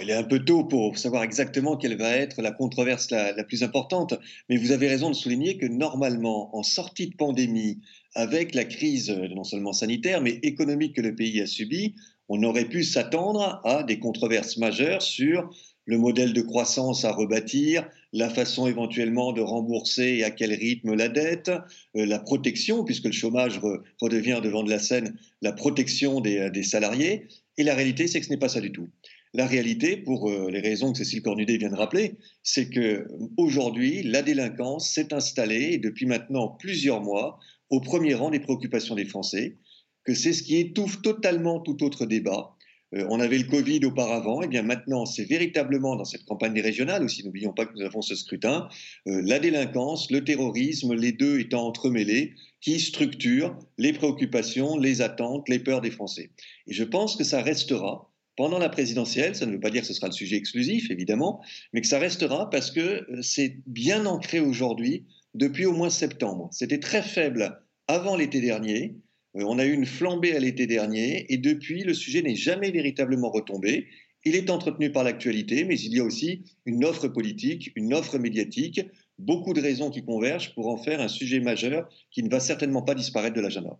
il 0.00 0.08
est 0.08 0.14
un 0.14 0.22
peu 0.22 0.38
tôt 0.44 0.62
pour 0.62 0.96
savoir 0.98 1.24
exactement 1.24 1.76
quelle 1.76 1.96
va 1.96 2.10
être 2.10 2.40
la 2.40 2.52
controverse 2.52 3.10
la, 3.10 3.32
la, 3.32 3.42
plus 3.42 3.64
importante, 3.64 4.14
mais 4.48 4.56
vous 4.56 4.70
avez 4.70 4.86
raison 4.86 5.10
de 5.10 5.16
souligner 5.16 5.56
que 5.56 5.66
normalement, 5.66 6.56
en 6.56 6.62
sortie 6.62 7.08
de 7.08 7.16
pandémie, 7.16 7.80
avec 8.14 8.54
la 8.54 8.64
crise 8.64 9.10
non 9.10 9.42
seulement 9.42 9.72
sanitaire, 9.72 10.20
mais 10.20 10.38
économique 10.44 10.94
que 10.94 11.00
le 11.00 11.16
pays 11.16 11.40
a 11.40 11.46
subie, 11.48 11.96
on 12.30 12.44
aurait 12.44 12.68
pu 12.68 12.84
s'attendre 12.84 13.60
à 13.64 13.82
des 13.82 13.98
controverses 13.98 14.56
majeures 14.56 15.02
sur 15.02 15.50
le 15.84 15.98
modèle 15.98 16.32
de 16.32 16.40
croissance 16.42 17.04
à 17.04 17.10
rebâtir, 17.10 17.88
la 18.12 18.30
façon 18.30 18.68
éventuellement 18.68 19.32
de 19.32 19.40
rembourser 19.40 20.18
et 20.18 20.24
à 20.24 20.30
quel 20.30 20.52
rythme 20.52 20.94
la 20.94 21.08
dette, 21.08 21.50
euh, 21.96 22.06
la 22.06 22.20
protection, 22.20 22.84
puisque 22.84 23.06
le 23.06 23.12
chômage 23.12 23.60
redevient 24.00 24.40
devant 24.42 24.62
de 24.62 24.70
la 24.70 24.78
scène, 24.78 25.16
la 25.42 25.52
protection 25.52 26.20
des, 26.20 26.38
euh, 26.38 26.50
des 26.50 26.62
salariés. 26.62 27.26
Et 27.58 27.64
la 27.64 27.74
réalité, 27.74 28.06
c'est 28.06 28.20
que 28.20 28.26
ce 28.26 28.30
n'est 28.30 28.38
pas 28.38 28.48
ça 28.48 28.60
du 28.60 28.70
tout. 28.70 28.88
La 29.34 29.46
réalité, 29.46 29.96
pour 29.96 30.30
euh, 30.30 30.50
les 30.52 30.60
raisons 30.60 30.92
que 30.92 30.98
Cécile 30.98 31.22
Cornudet 31.22 31.56
vient 31.56 31.70
de 31.70 31.74
rappeler, 31.74 32.14
c'est 32.44 32.68
que 32.68 33.08
aujourd'hui, 33.36 34.04
la 34.04 34.22
délinquance 34.22 34.88
s'est 34.88 35.12
installée 35.12 35.78
depuis 35.78 36.06
maintenant 36.06 36.46
plusieurs 36.46 37.00
mois 37.00 37.40
au 37.70 37.80
premier 37.80 38.14
rang 38.14 38.30
des 38.30 38.40
préoccupations 38.40 38.94
des 38.94 39.04
Français 39.04 39.56
que 40.04 40.14
c'est 40.14 40.32
ce 40.32 40.42
qui 40.42 40.56
étouffe 40.56 41.02
totalement 41.02 41.60
tout 41.60 41.82
autre 41.82 42.06
débat. 42.06 42.56
Euh, 42.94 43.06
on 43.08 43.20
avait 43.20 43.38
le 43.38 43.44
Covid 43.44 43.84
auparavant, 43.84 44.42
et 44.42 44.48
bien 44.48 44.62
maintenant, 44.62 45.06
c'est 45.06 45.24
véritablement 45.24 45.96
dans 45.96 46.04
cette 46.04 46.24
campagne 46.24 46.54
des 46.54 46.60
régionales 46.60 47.04
aussi, 47.04 47.24
n'oublions 47.24 47.52
pas 47.52 47.66
que 47.66 47.74
nous 47.74 47.84
avons 47.84 48.02
ce 48.02 48.16
scrutin, 48.16 48.68
euh, 49.06 49.22
la 49.24 49.38
délinquance, 49.38 50.10
le 50.10 50.24
terrorisme, 50.24 50.94
les 50.94 51.12
deux 51.12 51.38
étant 51.38 51.66
entremêlés, 51.66 52.34
qui 52.60 52.80
structurent 52.80 53.56
les 53.78 53.92
préoccupations, 53.92 54.76
les 54.76 55.02
attentes, 55.02 55.48
les 55.48 55.60
peurs 55.60 55.80
des 55.80 55.90
Français. 55.90 56.30
Et 56.66 56.74
je 56.74 56.84
pense 56.84 57.16
que 57.16 57.24
ça 57.24 57.42
restera 57.42 58.10
pendant 58.36 58.58
la 58.58 58.68
présidentielle, 58.68 59.36
ça 59.36 59.46
ne 59.46 59.52
veut 59.52 59.60
pas 59.60 59.70
dire 59.70 59.82
que 59.82 59.86
ce 59.86 59.94
sera 59.94 60.06
le 60.06 60.12
sujet 60.12 60.36
exclusif, 60.36 60.90
évidemment, 60.90 61.42
mais 61.72 61.80
que 61.82 61.86
ça 61.86 61.98
restera 61.98 62.48
parce 62.50 62.70
que 62.70 62.80
euh, 62.80 63.22
c'est 63.22 63.58
bien 63.66 64.06
ancré 64.06 64.40
aujourd'hui 64.40 65.04
depuis 65.34 65.66
au 65.66 65.72
moins 65.72 65.90
septembre. 65.90 66.48
C'était 66.50 66.80
très 66.80 67.02
faible 67.02 67.62
avant 67.86 68.16
l'été 68.16 68.40
dernier, 68.40 68.96
on 69.34 69.58
a 69.58 69.64
eu 69.64 69.72
une 69.72 69.86
flambée 69.86 70.34
à 70.34 70.40
l'été 70.40 70.66
dernier 70.66 71.26
et 71.32 71.38
depuis, 71.38 71.84
le 71.84 71.94
sujet 71.94 72.22
n'est 72.22 72.36
jamais 72.36 72.70
véritablement 72.70 73.30
retombé. 73.30 73.86
Il 74.24 74.34
est 74.34 74.50
entretenu 74.50 74.92
par 74.92 75.04
l'actualité, 75.04 75.64
mais 75.64 75.78
il 75.78 75.96
y 75.96 76.00
a 76.00 76.04
aussi 76.04 76.44
une 76.66 76.84
offre 76.84 77.08
politique, 77.08 77.72
une 77.74 77.94
offre 77.94 78.18
médiatique, 78.18 78.82
beaucoup 79.18 79.54
de 79.54 79.60
raisons 79.60 79.90
qui 79.90 80.04
convergent 80.04 80.54
pour 80.54 80.68
en 80.68 80.76
faire 80.76 81.00
un 81.00 81.08
sujet 81.08 81.40
majeur 81.40 81.88
qui 82.10 82.22
ne 82.22 82.30
va 82.30 82.40
certainement 82.40 82.82
pas 82.82 82.94
disparaître 82.94 83.36
de 83.36 83.40
l'agenda. 83.40 83.78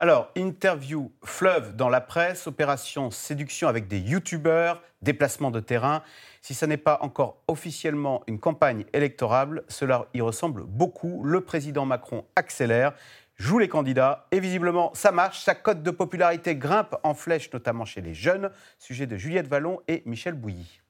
Alors, 0.00 0.30
interview 0.36 1.10
fleuve 1.24 1.74
dans 1.74 1.88
la 1.88 2.00
presse, 2.00 2.46
opération 2.46 3.10
séduction 3.10 3.66
avec 3.66 3.88
des 3.88 3.98
youtubeurs, 3.98 4.80
déplacement 5.02 5.50
de 5.50 5.58
terrain. 5.58 6.04
Si 6.40 6.54
ça 6.54 6.68
n'est 6.68 6.76
pas 6.76 6.98
encore 7.02 7.42
officiellement 7.48 8.22
une 8.28 8.38
campagne 8.38 8.84
électorale, 8.92 9.64
cela 9.66 10.06
y 10.14 10.20
ressemble 10.20 10.62
beaucoup. 10.64 11.24
Le 11.24 11.40
président 11.40 11.84
Macron 11.84 12.24
accélère 12.36 12.94
joue 13.38 13.58
les 13.58 13.68
candidats. 13.68 14.26
Et 14.30 14.40
visiblement, 14.40 14.90
ça 14.94 15.12
marche. 15.12 15.42
Sa 15.42 15.54
cote 15.54 15.82
de 15.82 15.90
popularité 15.90 16.56
grimpe 16.56 16.96
en 17.02 17.14
flèche, 17.14 17.50
notamment 17.52 17.84
chez 17.84 18.00
les 18.00 18.14
jeunes. 18.14 18.50
Sujet 18.78 19.06
de 19.06 19.16
Juliette 19.16 19.48
Vallon 19.48 19.80
et 19.88 20.02
Michel 20.04 20.34
Bouilly. 20.34 20.80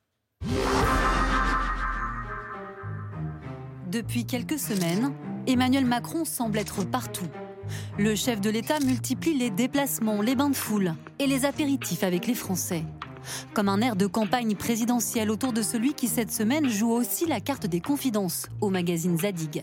Depuis 3.87 4.27
quelques 4.27 4.59
semaines, 4.59 5.15
Emmanuel 5.47 5.87
Macron 5.87 6.25
semble 6.25 6.59
être 6.59 6.85
partout. 6.85 7.29
Le 7.99 8.15
chef 8.15 8.41
de 8.41 8.51
l'État 8.51 8.81
multiplie 8.81 9.37
les 9.37 9.51
déplacements, 9.51 10.21
les 10.21 10.35
bains 10.35 10.51
de 10.51 10.57
foule 10.57 10.95
et 11.19 11.27
les 11.27 11.45
apéritifs 11.45 12.03
avec 12.03 12.27
les 12.27 12.35
Français. 12.35 12.85
Comme 13.55 13.69
un 13.69 13.81
air 13.81 13.97
de 13.97 14.07
campagne 14.07 14.57
présidentielle 14.57 15.31
autour 15.31 15.53
de 15.53 15.63
celui 15.63 15.95
qui, 15.95 16.09
cette 16.09 16.31
semaine, 16.31 16.69
joue 16.69 16.91
aussi 16.91 17.27
la 17.27 17.41
carte 17.41 17.67
des 17.67 17.81
confidences 17.81 18.47
au 18.61 18.71
magazine 18.71 19.19
Zadig. 19.19 19.63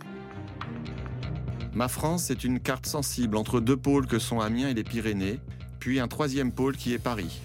Ma 1.75 1.89
France, 1.89 2.23
c'est 2.27 2.45
une 2.45 2.61
carte 2.61 2.85
sensible 2.85 3.35
entre 3.35 3.59
deux 3.59 3.75
pôles 3.75 4.07
que 4.07 4.17
sont 4.17 4.39
Amiens 4.39 4.69
et 4.69 4.73
les 4.73 4.85
Pyrénées, 4.85 5.41
puis 5.79 5.99
un 5.99 6.07
troisième 6.07 6.53
pôle 6.53 6.77
qui 6.77 6.93
est 6.93 6.99
Paris. 6.99 7.41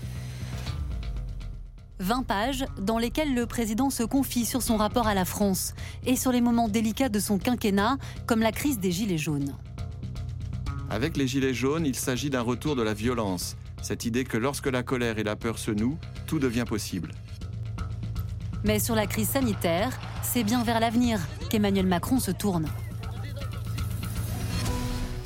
20 1.98 2.22
pages 2.22 2.64
dans 2.80 2.98
lesquelles 2.98 3.34
le 3.34 3.46
président 3.46 3.90
se 3.90 4.04
confie 4.04 4.46
sur 4.46 4.62
son 4.62 4.76
rapport 4.76 5.08
à 5.08 5.14
la 5.14 5.24
France 5.24 5.74
et 6.06 6.14
sur 6.14 6.30
les 6.30 6.40
moments 6.40 6.68
délicats 6.68 7.08
de 7.08 7.18
son 7.18 7.38
quinquennat, 7.38 7.98
comme 8.26 8.38
la 8.38 8.52
crise 8.52 8.78
des 8.78 8.92
Gilets 8.92 9.18
jaunes. 9.18 9.56
Avec 10.90 11.16
les 11.16 11.26
Gilets 11.26 11.52
jaunes, 11.52 11.84
il 11.84 11.96
s'agit 11.96 12.30
d'un 12.30 12.40
retour 12.40 12.76
de 12.76 12.82
la 12.82 12.94
violence, 12.94 13.56
cette 13.82 14.04
idée 14.04 14.22
que 14.22 14.36
lorsque 14.36 14.68
la 14.68 14.84
colère 14.84 15.18
et 15.18 15.24
la 15.24 15.34
peur 15.34 15.58
se 15.58 15.72
nouent, 15.72 15.98
tout 16.28 16.38
devient 16.38 16.64
possible. 16.68 17.10
Mais 18.62 18.78
sur 18.78 18.94
la 18.94 19.08
crise 19.08 19.30
sanitaire, 19.30 19.98
c'est 20.22 20.44
bien 20.44 20.62
vers 20.62 20.78
l'avenir 20.78 21.18
qu'Emmanuel 21.50 21.86
Macron 21.86 22.20
se 22.20 22.30
tourne. 22.30 22.66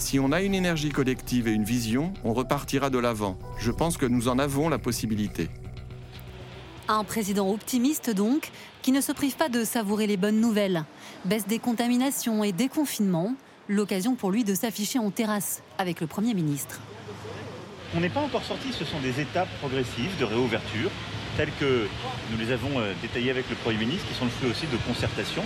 Si 0.05 0.19
on 0.19 0.33
a 0.33 0.43
une 0.43 0.55
énergie 0.55 0.91
collective 0.91 1.49
et 1.49 1.53
une 1.53 1.65
vision, 1.65 2.13
on 2.25 2.35
repartira 2.35 2.91
de 2.91 2.99
l'avant. 2.99 3.39
Je 3.59 3.71
pense 3.71 3.97
que 3.97 4.05
nous 4.05 4.29
en 4.29 4.39
avons 4.39 4.69
la 4.69 4.79
possibilité. 4.79 5.49
Un 6.89 7.05
président 7.05 7.51
optimiste 7.51 8.11
donc, 8.11 8.51
qui 8.83 8.93
ne 8.93 9.01
se 9.01 9.13
prive 9.13 9.35
pas 9.35 9.49
de 9.49 9.65
savourer 9.65 10.07
les 10.07 10.19
bonnes 10.19 10.43
nouvelles. 10.43 10.85
Baisse 11.25 11.47
des 11.47 11.59
contaminations 11.59 12.45
et 12.45 12.53
des 12.53 12.69
confinements, 12.69 13.35
l'occasion 13.67 14.15
pour 14.15 14.31
lui 14.31 14.45
de 14.45 14.55
s'afficher 14.55 14.99
en 14.99 15.11
terrasse 15.11 15.63
avec 15.79 16.03
le 16.03 16.07
Premier 16.07 16.35
ministre. 16.35 16.83
On 17.97 18.01
n'est 18.01 18.11
pas 18.11 18.21
encore 18.21 18.45
sorti, 18.45 18.75
ce 18.75 18.85
sont 18.85 19.01
des 19.01 19.23
étapes 19.23 19.49
progressives 19.59 20.19
de 20.21 20.27
réouverture, 20.27 20.91
telles 21.37 21.53
que 21.59 21.87
nous 22.31 22.39
les 22.39 22.53
avons 22.53 22.79
euh, 22.79 22.93
détaillées 23.03 23.31
avec 23.31 23.49
le 23.51 23.57
Premier 23.57 23.79
ministre, 23.79 24.07
qui 24.09 24.15
sont 24.15 24.25
le 24.25 24.31
fruit 24.31 24.51
aussi 24.51 24.67
de 24.67 24.77
concertation 24.87 25.43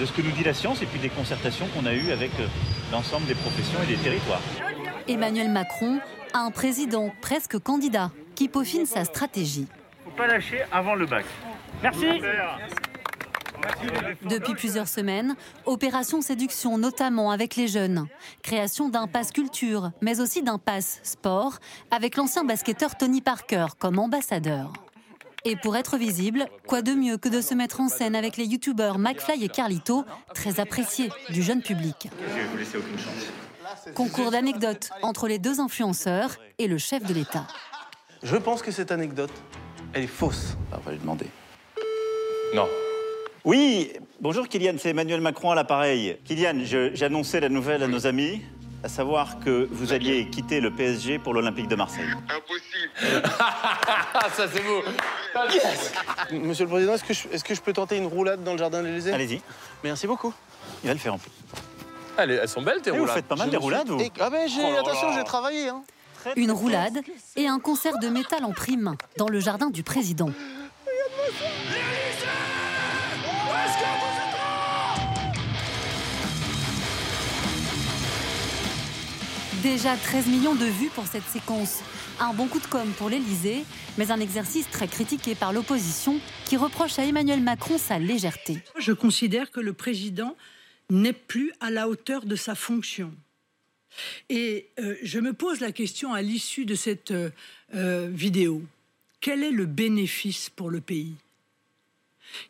de 0.00 0.04
ce 0.04 0.12
que 0.12 0.22
nous 0.22 0.30
dit 0.32 0.44
la 0.44 0.54
science 0.54 0.82
et 0.82 0.86
puis 0.86 0.98
des 0.98 1.08
concertations 1.08 1.66
qu'on 1.68 1.86
a 1.86 1.94
eues 1.94 2.10
avec 2.10 2.30
euh, 2.40 2.46
l'ensemble 2.92 3.26
des 3.26 3.34
professions 3.34 3.78
et 3.84 3.86
des 3.86 3.96
territoires. 3.96 4.42
Emmanuel 5.06 5.50
Macron 5.50 6.00
a 6.32 6.40
un 6.40 6.50
président 6.50 7.12
presque 7.20 7.58
candidat 7.58 8.10
qui 8.34 8.48
peaufine 8.48 8.86
sa 8.86 9.04
stratégie. 9.04 9.66
Il 9.68 10.06
ne 10.06 10.10
faut 10.10 10.16
pas 10.16 10.26
lâcher 10.26 10.62
avant 10.72 10.94
le 10.94 11.06
bac. 11.06 11.24
Merci. 11.82 12.06
Depuis 14.28 14.54
plusieurs 14.54 14.88
semaines, 14.88 15.36
opération 15.64 16.20
séduction 16.20 16.78
notamment 16.78 17.30
avec 17.30 17.56
les 17.56 17.68
jeunes. 17.68 18.06
Création 18.42 18.88
d'un 18.88 19.06
pass 19.06 19.32
culture, 19.32 19.90
mais 20.00 20.20
aussi 20.20 20.42
d'un 20.42 20.58
pass 20.58 21.00
sport, 21.02 21.58
avec 21.90 22.16
l'ancien 22.16 22.44
basketteur 22.44 22.96
Tony 22.96 23.20
Parker 23.20 23.66
comme 23.78 23.98
ambassadeur. 23.98 24.72
Et 25.46 25.56
pour 25.56 25.76
être 25.76 25.98
visible, 25.98 26.46
quoi 26.66 26.80
de 26.80 26.92
mieux 26.92 27.18
que 27.18 27.28
de 27.28 27.42
se 27.42 27.54
mettre 27.54 27.80
en 27.80 27.88
scène 27.88 28.16
avec 28.16 28.36
les 28.38 28.46
youtubeurs 28.46 28.98
McFly 28.98 29.44
et 29.44 29.48
Carlito, 29.48 30.04
très 30.34 30.58
appréciés 30.58 31.10
du 31.28 31.42
jeune 31.42 31.60
public. 31.60 32.08
Concours 33.94 34.30
d'anecdotes 34.30 34.90
entre 35.02 35.28
les 35.28 35.38
deux 35.38 35.60
influenceurs 35.60 36.36
et 36.58 36.66
le 36.66 36.78
chef 36.78 37.04
de 37.04 37.12
l'État. 37.12 37.46
Je 38.22 38.36
pense 38.36 38.62
que 38.62 38.70
cette 38.70 38.90
anecdote, 38.90 39.32
elle 39.92 40.04
est 40.04 40.06
fausse. 40.06 40.56
On 40.72 40.78
va 40.78 40.92
lui 40.92 40.98
demander. 40.98 41.26
Non. 42.54 42.66
Oui, 43.44 43.92
bonjour 44.22 44.48
Kylian, 44.48 44.76
c'est 44.78 44.90
Emmanuel 44.90 45.20
Macron 45.20 45.50
à 45.50 45.54
l'appareil. 45.54 46.16
Kylian, 46.24 46.60
j'ai 46.64 47.04
annoncé 47.04 47.40
la 47.40 47.50
nouvelle 47.50 47.82
à 47.82 47.88
nos 47.88 48.06
amis, 48.06 48.40
à 48.84 48.88
savoir 48.88 49.38
que 49.40 49.66
vous 49.72 49.94
alliez 49.94 50.28
quitter 50.28 50.60
le 50.60 50.70
PSG 50.70 51.18
pour 51.18 51.32
l'Olympique 51.32 51.68
de 51.68 51.74
Marseille. 51.74 52.04
Impossible. 52.28 53.22
Ça 54.36 54.46
c'est 54.52 54.62
beau. 54.62 54.82
Monsieur 56.32 56.64
le 56.66 56.70
Président, 56.70 56.92
est-ce 56.94 57.04
que, 57.04 57.14
je, 57.14 57.28
est 57.32 57.42
que 57.42 57.54
je 57.54 57.62
peux 57.62 57.72
tenter 57.72 57.96
une 57.96 58.06
roulade 58.06 58.44
dans 58.44 58.52
le 58.52 58.58
jardin 58.58 58.82
de 58.82 58.88
l'Élysée? 58.88 59.12
Allez-y. 59.12 59.40
Merci 59.82 60.06
beaucoup. 60.06 60.34
Il 60.82 60.88
va 60.88 60.92
le 60.92 61.00
faire 61.00 61.14
en 61.14 61.18
plus. 61.18 61.30
Allez, 62.18 62.34
elles 62.34 62.48
sont 62.48 62.60
belles 62.60 62.82
tes 62.82 62.90
Et 62.90 62.92
roulades. 62.92 63.08
vous 63.08 63.14
faites 63.14 63.26
pas 63.26 63.36
mal 63.36 63.48
des 63.48 63.56
roulades, 63.56 63.88
vous 63.88 64.02
Ah 64.20 64.28
ben 64.28 64.46
j'ai, 64.48 64.60
Oh 64.62 64.78
attention, 64.78 65.12
j'ai 65.14 65.24
travaillé. 65.24 65.68
Hein. 65.70 65.82
Une 66.36 66.52
roulade 66.52 66.98
et 67.36 67.46
un 67.48 67.58
concert 67.60 67.98
de 67.98 68.08
métal 68.08 68.44
en 68.44 68.52
prime 68.52 68.96
dans 69.16 69.28
le 69.28 69.40
jardin 69.40 69.70
du 69.70 69.82
président. 69.82 70.28
Déjà 79.64 79.96
13 79.96 80.26
millions 80.26 80.54
de 80.54 80.66
vues 80.66 80.90
pour 80.90 81.06
cette 81.06 81.24
séquence. 81.24 81.80
Un 82.20 82.34
bon 82.34 82.48
coup 82.48 82.60
de 82.60 82.66
com' 82.66 82.92
pour 82.98 83.08
l'Elysée, 83.08 83.64
mais 83.96 84.10
un 84.10 84.20
exercice 84.20 84.68
très 84.68 84.86
critiqué 84.86 85.34
par 85.34 85.54
l'opposition 85.54 86.20
qui 86.44 86.58
reproche 86.58 86.98
à 86.98 87.04
Emmanuel 87.06 87.40
Macron 87.40 87.78
sa 87.78 87.98
légèreté. 87.98 88.58
Je 88.78 88.92
considère 88.92 89.50
que 89.50 89.60
le 89.60 89.72
président 89.72 90.36
n'est 90.90 91.14
plus 91.14 91.50
à 91.60 91.70
la 91.70 91.88
hauteur 91.88 92.26
de 92.26 92.36
sa 92.36 92.54
fonction. 92.54 93.10
Et 94.28 94.68
euh, 94.80 94.96
je 95.02 95.18
me 95.18 95.32
pose 95.32 95.60
la 95.60 95.72
question 95.72 96.12
à 96.12 96.20
l'issue 96.20 96.66
de 96.66 96.74
cette 96.74 97.12
euh, 97.12 97.30
euh, 97.74 98.10
vidéo. 98.12 98.60
Quel 99.22 99.42
est 99.42 99.50
le 99.50 99.64
bénéfice 99.64 100.50
pour 100.50 100.68
le 100.68 100.82
pays? 100.82 101.14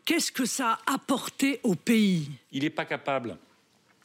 Qu'est-ce 0.05 0.33
que 0.33 0.47
ça 0.47 0.81
a 0.85 0.95
apporté 0.95 1.61
au 1.63 1.77
pays? 1.77 2.29
Il 2.51 2.65
n'est 2.65 2.71
pas 2.71 2.87
capable 2.87 3.37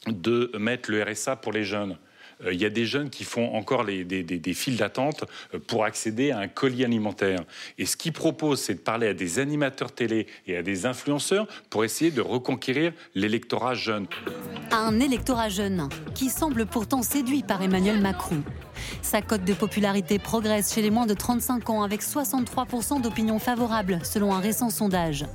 de 0.06 0.52
mettre 0.60 0.92
le 0.92 1.02
RSA 1.02 1.38
pour 1.38 1.54
les 1.54 1.64
jeunes. 1.64 1.98
Euh, 2.46 2.54
Il 2.54 2.62
y 2.62 2.66
a 2.66 2.70
des 2.70 2.86
jeunes 2.86 3.10
qui 3.10 3.24
font 3.24 3.54
encore 3.56 3.86
des, 3.86 4.54
files 4.54 4.78
d'attente 4.78 5.26
euh, 5.54 5.60
pour 5.60 5.84
accéder 5.84 6.32
à 6.32 6.40
un 6.40 6.48
colis 6.48 6.84
alimentaire. 6.84 7.42
Et 7.78 7.86
ce 7.86 7.98
qu'il 7.98 8.14
propose, 8.14 8.62
c'est 8.62 8.76
de 8.76 8.80
parler 8.80 9.08
à 9.08 9.14
des 9.14 9.40
animateurs 9.40 9.92
télé 9.92 10.28
et 10.48 10.58
à 10.58 10.64
des 10.64 10.86
influenceurs 10.86 11.48
pour 11.70 11.84
essayer 11.84 12.12
de 12.12 12.22
reconquérir 12.22 12.94
l'électorat 13.16 13.76
jeune. 13.76 14.08
Un 14.72 15.00
électorat 15.00 15.50
jeune 15.50 15.90
qui 16.16 16.30
semble 16.30 16.66
pourtant 16.66 17.02
séduit 17.02 17.44
par 17.44 17.62
Emmanuel 17.62 18.00
Macron. 18.00 18.42
Sa 19.02 19.22
cote 19.22 19.44
de 19.44 19.54
popularité 19.54 20.20
progresse 20.20 20.74
chez 20.74 20.82
les 20.82 20.90
moins 20.90 21.06
de 21.06 21.14
35 21.14 21.70
ans 21.70 21.84
avec 21.84 22.02
63% 22.02 23.02
d'opinion 23.02 23.40
favorable 23.40 24.00
selon 24.04 24.34
un 24.34 24.40
récent 24.40 24.70
sondage. 24.70 25.26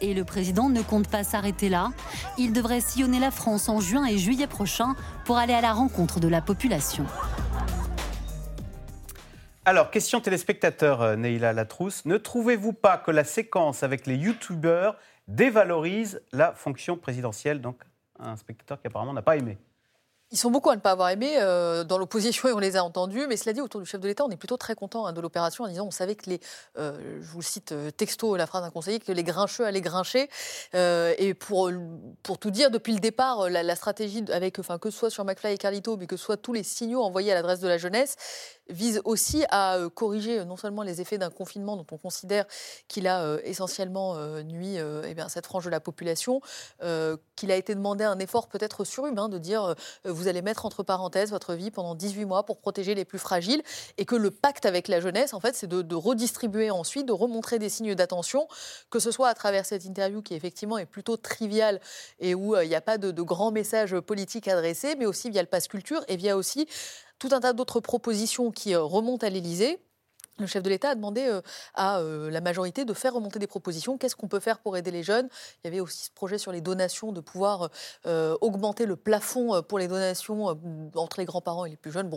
Et 0.00 0.14
le 0.14 0.24
président 0.24 0.68
ne 0.68 0.82
compte 0.82 1.08
pas 1.08 1.24
s'arrêter 1.24 1.68
là. 1.68 1.90
Il 2.38 2.52
devrait 2.52 2.80
sillonner 2.80 3.18
la 3.18 3.30
France 3.30 3.68
en 3.68 3.80
juin 3.80 4.06
et 4.06 4.18
juillet 4.18 4.46
prochain 4.46 4.94
pour 5.24 5.38
aller 5.38 5.54
à 5.54 5.60
la 5.60 5.72
rencontre 5.72 6.20
de 6.20 6.28
la 6.28 6.40
population. 6.40 7.06
Alors, 9.64 9.90
question 9.90 10.20
téléspectateur, 10.20 11.02
euh, 11.02 11.16
Neila 11.16 11.52
Latrousse. 11.52 12.04
Ne 12.04 12.18
trouvez-vous 12.18 12.72
pas 12.72 12.98
que 12.98 13.10
la 13.10 13.24
séquence 13.24 13.82
avec 13.82 14.06
les 14.06 14.14
youtubeurs 14.14 14.96
dévalorise 15.26 16.22
la 16.32 16.52
fonction 16.52 16.96
présidentielle? 16.96 17.60
Donc, 17.60 17.82
un 18.20 18.36
spectateur 18.36 18.80
qui 18.80 18.86
apparemment 18.86 19.12
n'a 19.12 19.22
pas 19.22 19.36
aimé. 19.36 19.58
Ils 20.32 20.38
sont 20.38 20.50
beaucoup 20.50 20.70
à 20.70 20.74
ne 20.74 20.80
pas 20.80 20.90
avoir 20.90 21.10
aimé 21.10 21.36
euh, 21.38 21.84
dans 21.84 21.98
l'opposition 21.98 22.48
et 22.48 22.52
on 22.52 22.58
les 22.58 22.76
a 22.76 22.82
entendus. 22.82 23.26
Mais 23.28 23.36
cela 23.36 23.52
dit, 23.52 23.60
autour 23.60 23.80
du 23.80 23.86
chef 23.86 24.00
de 24.00 24.08
l'État, 24.08 24.24
on 24.24 24.30
est 24.30 24.36
plutôt 24.36 24.56
très 24.56 24.74
content 24.74 25.06
hein, 25.06 25.12
de 25.12 25.20
l'opération 25.20 25.62
en 25.62 25.68
disant 25.68 25.86
on 25.86 25.92
savait 25.92 26.16
que 26.16 26.28
les, 26.28 26.40
euh, 26.78 27.20
je 27.20 27.26
vous 27.28 27.38
le 27.38 27.44
cite 27.44 27.70
euh, 27.70 27.92
texto 27.92 28.34
la 28.34 28.48
phrase 28.48 28.62
d'un 28.62 28.70
conseiller, 28.70 28.98
que 28.98 29.12
les 29.12 29.22
grincheux 29.22 29.64
allaient 29.64 29.80
grincher. 29.80 30.28
Et 30.74 31.34
pour, 31.34 31.70
pour 32.22 32.38
tout 32.38 32.50
dire, 32.50 32.70
depuis 32.70 32.92
le 32.92 32.98
départ, 32.98 33.48
la, 33.48 33.62
la 33.62 33.76
stratégie 33.76 34.24
avec, 34.32 34.58
enfin, 34.58 34.78
que 34.78 34.90
ce 34.90 34.98
soit 34.98 35.10
sur 35.10 35.24
McFly 35.24 35.54
et 35.54 35.58
Carlito, 35.58 35.96
mais 35.96 36.06
que 36.06 36.16
ce 36.16 36.24
soit 36.24 36.36
tous 36.36 36.52
les 36.52 36.64
signaux 36.64 37.02
envoyés 37.02 37.30
à 37.30 37.34
l'adresse 37.34 37.60
de 37.60 37.68
la 37.68 37.78
jeunesse, 37.78 38.16
vise 38.68 39.00
aussi 39.04 39.44
à 39.50 39.76
euh, 39.76 39.88
corriger 39.88 40.40
euh, 40.40 40.44
non 40.44 40.56
seulement 40.56 40.82
les 40.82 41.00
effets 41.00 41.18
d'un 41.18 41.30
confinement 41.30 41.76
dont 41.76 41.86
on 41.92 41.98
considère 41.98 42.44
qu'il 42.88 43.06
a 43.06 43.22
euh, 43.22 43.38
essentiellement 43.44 44.16
nuit 44.42 44.76
eh 44.76 45.14
bien, 45.14 45.26
à 45.26 45.28
cette 45.28 45.46
frange 45.46 45.64
de 45.64 45.70
la 45.70 45.80
population, 45.80 46.40
qu'il 47.36 47.50
a 47.50 47.56
été 47.56 47.74
demandé 47.74 48.04
un 48.04 48.18
effort 48.18 48.48
peut-être 48.48 48.84
surhumain 48.84 49.28
de 49.28 49.38
dire 49.38 49.74
vous 50.04 50.28
allez 50.28 50.42
mettre 50.42 50.66
entre 50.66 50.82
parenthèses 50.82 51.30
votre 51.30 51.54
vie 51.54 51.70
pendant 51.70 51.94
18 51.94 52.24
mois 52.24 52.44
pour 52.44 52.58
protéger 52.58 52.94
les 52.94 53.04
plus 53.04 53.18
fragiles 53.18 53.62
et 53.98 54.04
que 54.04 54.16
le 54.16 54.30
pacte 54.30 54.66
avec 54.66 54.88
la 54.88 55.00
jeunesse, 55.00 55.34
en 55.34 55.40
fait, 55.40 55.54
c'est 55.54 55.66
de, 55.66 55.94
redistribuer 55.94 56.70
ensuite, 56.70 57.06
de 57.06 57.12
remontrer 57.12 57.58
des 57.58 57.68
signes 57.68 57.94
d'attention, 57.94 58.48
que 58.90 58.98
ce 58.98 59.10
soit 59.10 59.28
à 59.28 59.34
travers 59.34 59.66
cette 59.66 59.84
interview 59.84 60.22
qui 60.22 60.34
effectivement 60.34 60.78
est 60.78 60.86
plutôt 60.86 61.16
triviale 61.16 61.80
et 62.20 62.34
où 62.34 62.56
il 62.56 62.68
n'y 62.68 62.74
a 62.74 62.80
pas 62.80 62.98
de, 62.98 63.10
de 63.10 63.22
grands 63.22 63.52
messages 63.52 63.98
politiques 64.00 64.48
adressés, 64.48 64.96
mais 64.96 65.06
aussi 65.06 65.30
via 65.30 65.42
le 65.42 65.48
pass 65.48 65.68
culture 65.68 66.02
et 66.08 66.16
via 66.16 66.36
aussi 66.36 66.66
tout 67.18 67.28
un 67.32 67.40
tas 67.40 67.52
d'autres 67.52 67.80
propositions 67.80 68.50
qui 68.50 68.74
euh, 68.74 68.82
remontent 68.82 69.26
à 69.26 69.30
l'Élysée. 69.30 69.78
Le 70.38 70.46
chef 70.46 70.62
de 70.62 70.68
l'État 70.68 70.90
a 70.90 70.94
demandé 70.94 71.22
euh, 71.22 71.40
à 71.74 72.00
euh, 72.00 72.30
la 72.30 72.42
majorité 72.42 72.84
de 72.84 72.92
faire 72.92 73.14
remonter 73.14 73.38
des 73.38 73.46
propositions. 73.46 73.96
Qu'est-ce 73.96 74.16
qu'on 74.16 74.28
peut 74.28 74.40
faire 74.40 74.58
pour 74.58 74.76
aider 74.76 74.90
les 74.90 75.02
jeunes? 75.02 75.28
Il 75.64 75.66
y 75.66 75.68
avait 75.68 75.80
aussi 75.80 76.04
ce 76.04 76.10
projet 76.10 76.36
sur 76.36 76.52
les 76.52 76.60
donations, 76.60 77.12
de 77.12 77.20
pouvoir 77.20 77.70
augmenter 78.40 78.86
le 78.86 78.96
plafond 78.96 79.62
pour 79.62 79.78
les 79.78 79.88
donations 79.88 80.58
entre 80.94 81.18
les 81.18 81.24
grands-parents 81.24 81.64
et 81.64 81.70
les 81.70 81.76
plus 81.76 81.90
jeunes. 81.90 82.10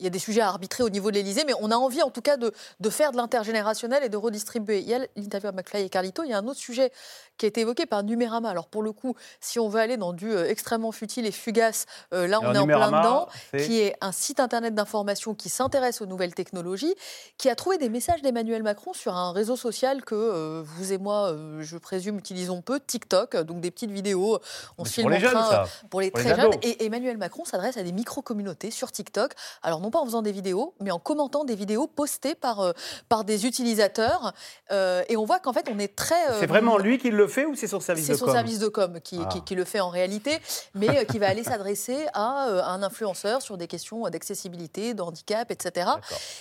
Il 0.00 0.04
y 0.04 0.06
a 0.06 0.10
des 0.10 0.18
sujets 0.18 0.40
à 0.40 0.48
arbitrer 0.48 0.82
au 0.82 0.88
niveau 0.90 1.10
de 1.10 1.16
l'Élysée, 1.16 1.44
mais 1.46 1.52
on 1.60 1.70
a 1.70 1.76
envie 1.76 2.02
en 2.02 2.10
tout 2.10 2.22
cas 2.22 2.36
de, 2.36 2.52
de 2.80 2.90
faire 2.90 3.12
de 3.12 3.16
l'intergénérationnel 3.18 4.02
et 4.02 4.08
de 4.08 4.16
redistribuer. 4.16 4.80
Il 4.80 4.88
y 4.88 4.94
a 4.94 5.00
l'interview 5.16 5.48
à 5.48 5.52
McFly 5.52 5.84
et 5.84 5.88
Carlito, 5.88 6.22
il 6.24 6.30
y 6.30 6.32
a 6.32 6.38
un 6.38 6.46
autre 6.46 6.58
sujet 6.58 6.90
qui 7.38 7.46
a 7.46 7.48
été 7.48 7.60
évoqué 7.62 7.86
par 7.86 8.02
Numérama. 8.02 8.50
Alors 8.50 8.66
pour 8.66 8.82
le 8.82 8.92
coup, 8.92 9.14
si 9.40 9.58
on 9.58 9.68
veut 9.68 9.80
aller 9.80 9.96
dans 9.96 10.12
du 10.12 10.30
euh, 10.30 10.48
extrêmement 10.48 10.92
futile 10.92 11.26
et 11.26 11.32
fugace, 11.32 11.86
euh, 12.12 12.26
là 12.26 12.38
on 12.40 12.44
Alors, 12.46 12.56
est 12.56 12.58
en 12.58 12.66
plein 12.66 12.86
dedans, 12.88 13.28
c'est- 13.52 13.64
qui 13.66 13.80
est 13.80 13.94
un 14.00 14.12
site 14.12 14.40
internet 14.40 14.74
d'information 14.74 15.34
qui 15.34 15.48
s'intéresse 15.48 16.00
aux 16.00 16.06
nouvelles 16.06 16.34
technologies, 16.34 16.94
qui 17.38 17.48
a 17.48 17.54
trouvé 17.54 17.78
des 17.78 17.88
messages 17.88 18.22
d'Emmanuel 18.22 18.62
Macron 18.62 18.92
sur 18.92 19.14
un 19.16 19.32
réseau 19.32 19.56
social 19.56 20.04
que 20.04 20.14
euh, 20.14 20.62
vous 20.64 20.92
et 20.92 20.98
moi, 20.98 21.34
je 21.60 21.76
présume, 21.76 22.18
utilisons 22.18 22.62
peu, 22.62 22.80
TikTok, 22.80 23.36
donc 23.36 23.60
des 23.60 23.70
petites 23.70 23.90
vidéos, 23.90 24.38
on 24.78 24.84
se 24.84 24.88
pour 24.90 24.94
filme 24.94 25.10
les 25.10 25.16
en 25.16 25.20
jeunes, 25.20 25.30
train, 25.32 25.50
ça. 25.50 25.66
pour 25.90 26.00
les 26.00 26.10
Pour 26.10 26.20
les 26.20 26.24
très 26.32 26.40
jeunes. 26.40 26.52
Et 26.62 26.84
Emmanuel 26.86 27.16
Macron 27.18 27.44
s'adresse 27.44 27.76
à 27.76 27.82
des 27.82 27.92
micro-communautés 27.92 28.70
sur 28.70 28.90
TikTok. 28.92 29.32
Alors, 29.62 29.80
non 29.80 29.89
pas 29.90 29.98
en 30.00 30.04
faisant 30.04 30.22
des 30.22 30.32
vidéos, 30.32 30.74
mais 30.80 30.90
en 30.90 30.98
commentant 30.98 31.44
des 31.44 31.54
vidéos 31.54 31.86
postées 31.86 32.34
par, 32.34 32.60
euh, 32.60 32.72
par 33.08 33.24
des 33.24 33.46
utilisateurs. 33.46 34.32
Euh, 34.70 35.02
et 35.08 35.16
on 35.16 35.24
voit 35.24 35.38
qu'en 35.40 35.52
fait, 35.52 35.66
on 35.70 35.78
est 35.78 35.94
très. 35.94 36.30
euh, 36.30 36.40
C'est 36.40 36.46
vraiment 36.46 36.78
lui 36.78 36.98
qui 36.98 37.10
le 37.10 37.26
fait 37.28 37.44
ou 37.46 37.54
c'est 37.54 37.66
son 37.66 37.80
service 37.80 38.06
c'est 38.06 38.12
de 38.12 38.18
son 38.18 38.26
com? 38.26 38.34
service 38.34 38.58
de 38.58 38.68
com 38.68 39.00
qui, 39.02 39.18
Ah. 39.22 39.26
qui- 39.26 39.42
qui 39.42 39.54
le 39.54 39.64
fait 39.64 39.80
en 39.80 39.88
réalité, 39.90 40.38
mais 40.74 41.04
qui 41.06 41.18
va 41.18 41.28
aller 41.28 41.44
s'adresser 41.44 42.06
à 42.14 42.46
un 42.70 42.82
influenceur 42.82 43.42
sur 43.42 43.56
des 43.58 43.66
questions 43.66 44.02
d'accessibilité, 44.08 44.94
de 44.94 45.02
handicap, 45.02 45.50
etc. 45.50 45.90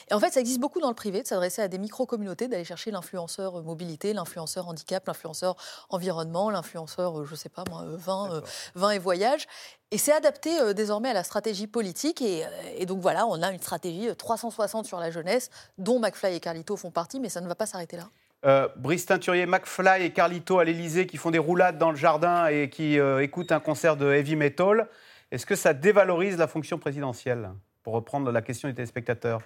Et 0.09 0.13
en 0.13 0.19
fait, 0.19 0.31
ça 0.31 0.39
existe 0.39 0.59
beaucoup 0.59 0.79
dans 0.79 0.89
le 0.89 0.95
privé 0.95 1.21
de 1.21 1.27
s'adresser 1.27 1.61
à 1.61 1.67
des 1.67 1.77
micro-communautés, 1.77 2.47
d'aller 2.47 2.63
chercher 2.65 2.91
l'influenceur 2.91 3.61
mobilité, 3.63 4.13
l'influenceur 4.13 4.67
handicap, 4.67 5.05
l'influenceur 5.07 5.55
environnement, 5.89 6.49
l'influenceur, 6.49 7.25
je 7.25 7.35
sais 7.35 7.49
pas 7.49 7.63
moi, 7.69 7.83
vin, 7.87 8.41
vin 8.75 8.91
et 8.91 8.99
voyage. 8.99 9.47
Et 9.91 9.97
c'est 9.97 10.13
adapté 10.13 10.59
euh, 10.59 10.73
désormais 10.73 11.09
à 11.09 11.13
la 11.13 11.23
stratégie 11.23 11.67
politique. 11.67 12.21
Et, 12.21 12.45
euh, 12.45 12.47
et 12.77 12.85
donc 12.85 12.99
voilà, 12.99 13.25
on 13.25 13.41
a 13.41 13.51
une 13.51 13.59
stratégie 13.59 14.09
euh, 14.09 14.13
360 14.13 14.85
sur 14.85 14.99
la 14.99 15.09
jeunesse, 15.09 15.49
dont 15.77 15.99
McFly 15.99 16.35
et 16.35 16.39
Carlito 16.39 16.77
font 16.77 16.91
partie, 16.91 17.19
mais 17.19 17.29
ça 17.29 17.41
ne 17.41 17.47
va 17.47 17.55
pas 17.55 17.65
s'arrêter 17.65 17.97
là. 17.97 18.09
Euh, 18.45 18.69
Brice 18.77 19.05
Teinturier, 19.05 19.45
McFly 19.45 20.03
et 20.05 20.11
Carlito 20.11 20.59
à 20.59 20.63
l'Elysée 20.63 21.05
qui 21.05 21.17
font 21.17 21.31
des 21.31 21.39
roulades 21.39 21.77
dans 21.77 21.89
le 21.91 21.97
jardin 21.97 22.47
et 22.47 22.69
qui 22.69 22.97
euh, 22.97 23.21
écoutent 23.21 23.51
un 23.51 23.59
concert 23.59 23.97
de 23.97 24.09
heavy 24.11 24.37
metal. 24.37 24.87
Est-ce 25.31 25.45
que 25.45 25.55
ça 25.55 25.73
dévalorise 25.73 26.37
la 26.37 26.47
fonction 26.47 26.77
présidentielle? 26.77 27.49
Pour 27.83 27.93
reprendre 27.93 28.31
la 28.31 28.41
question 28.41 28.69
des 28.69 28.75
téléspectateurs. 28.75 29.41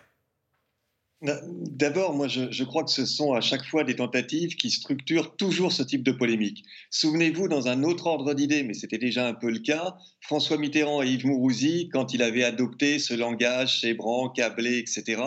D'abord, 1.24 2.14
moi, 2.14 2.28
je, 2.28 2.64
crois 2.66 2.84
que 2.84 2.92
ce 2.92 3.06
sont 3.06 3.32
à 3.32 3.40
chaque 3.40 3.64
fois 3.64 3.86
des 3.86 3.96
tentatives 3.96 4.58
qui 4.58 4.70
structurent 4.70 5.38
toujours 5.38 5.72
ce 5.72 5.82
type 5.82 6.04
de 6.04 6.12
polémique. 6.12 6.66
Souvenez-vous, 6.90 7.48
dans 7.48 7.70
un 7.70 7.84
autre 7.84 8.08
ordre 8.08 8.34
d'idées, 8.34 8.64
mais 8.64 8.74
c'était 8.74 8.98
déjà 8.98 9.26
un 9.26 9.34
peu 9.34 9.50
le 9.50 9.60
cas, 9.60 9.96
François 10.20 10.58
Mitterrand 10.58 11.02
et 11.02 11.08
Yves 11.08 11.26
Mourouzi, 11.26 11.90
quand 11.94 12.14
il 12.14 12.24
avait 12.24 12.44
adopté 12.44 13.00
ce 13.00 13.14
langage 13.14 13.80
chébrant, 13.80 14.30
câblé, 14.30 14.80
etc., 14.80 15.22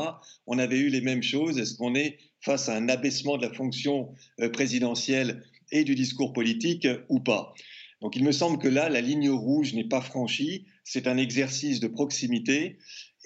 on 0.47 0.59
avait 0.59 0.79
eu 0.79 0.91
les 0.91 1.01
mêmes 1.01 1.23
choses. 1.23 1.59
Est-ce 1.59 1.77
qu'on 1.77 1.95
est 1.95 2.19
face 2.43 2.69
à 2.69 2.77
un 2.77 2.91
abaissement 2.91 3.39
de 3.39 3.47
la 3.47 3.55
fonction 3.55 4.11
euh, 4.41 4.51
présidentielle 4.51 5.45
et 5.73 5.85
du 5.85 5.95
discours 5.95 6.35
politique 6.35 6.87
ou 7.09 7.21
pas? 7.21 7.55
Donc 8.03 8.17
il 8.17 8.25
me 8.25 8.33
semble 8.33 8.59
que 8.59 8.69
là, 8.69 8.91
la 8.91 9.01
ligne 9.01 9.31
rouge 9.31 9.73
n'est 9.73 9.89
pas 9.89 10.03
franchie, 10.03 10.67
c'est 10.85 11.07
un 11.07 11.17
exercice 11.17 11.81
de 11.81 11.89
proximité. 11.89 12.77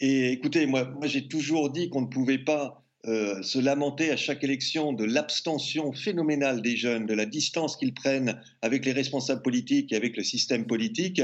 Et 0.00 0.32
écoutez, 0.32 0.64
moi, 0.64 0.88
j'ai 1.04 1.28
toujours 1.28 1.70
dit 1.70 1.90
qu'on 1.90 2.00
ne 2.00 2.06
pouvait 2.06 2.38
pas 2.38 2.82
euh, 3.06 3.42
se 3.42 3.58
lamenter 3.58 4.10
à 4.10 4.16
chaque 4.16 4.42
élection 4.42 4.94
de 4.94 5.04
l'abstention 5.04 5.92
phénoménale 5.92 6.62
des 6.62 6.74
jeunes, 6.74 7.04
de 7.04 7.12
la 7.12 7.26
distance 7.26 7.76
qu'ils 7.76 7.92
prennent 7.92 8.40
avec 8.62 8.86
les 8.86 8.92
responsables 8.92 9.42
politiques 9.42 9.92
et 9.92 9.96
avec 9.96 10.16
le 10.16 10.22
système 10.22 10.66
politique, 10.66 11.20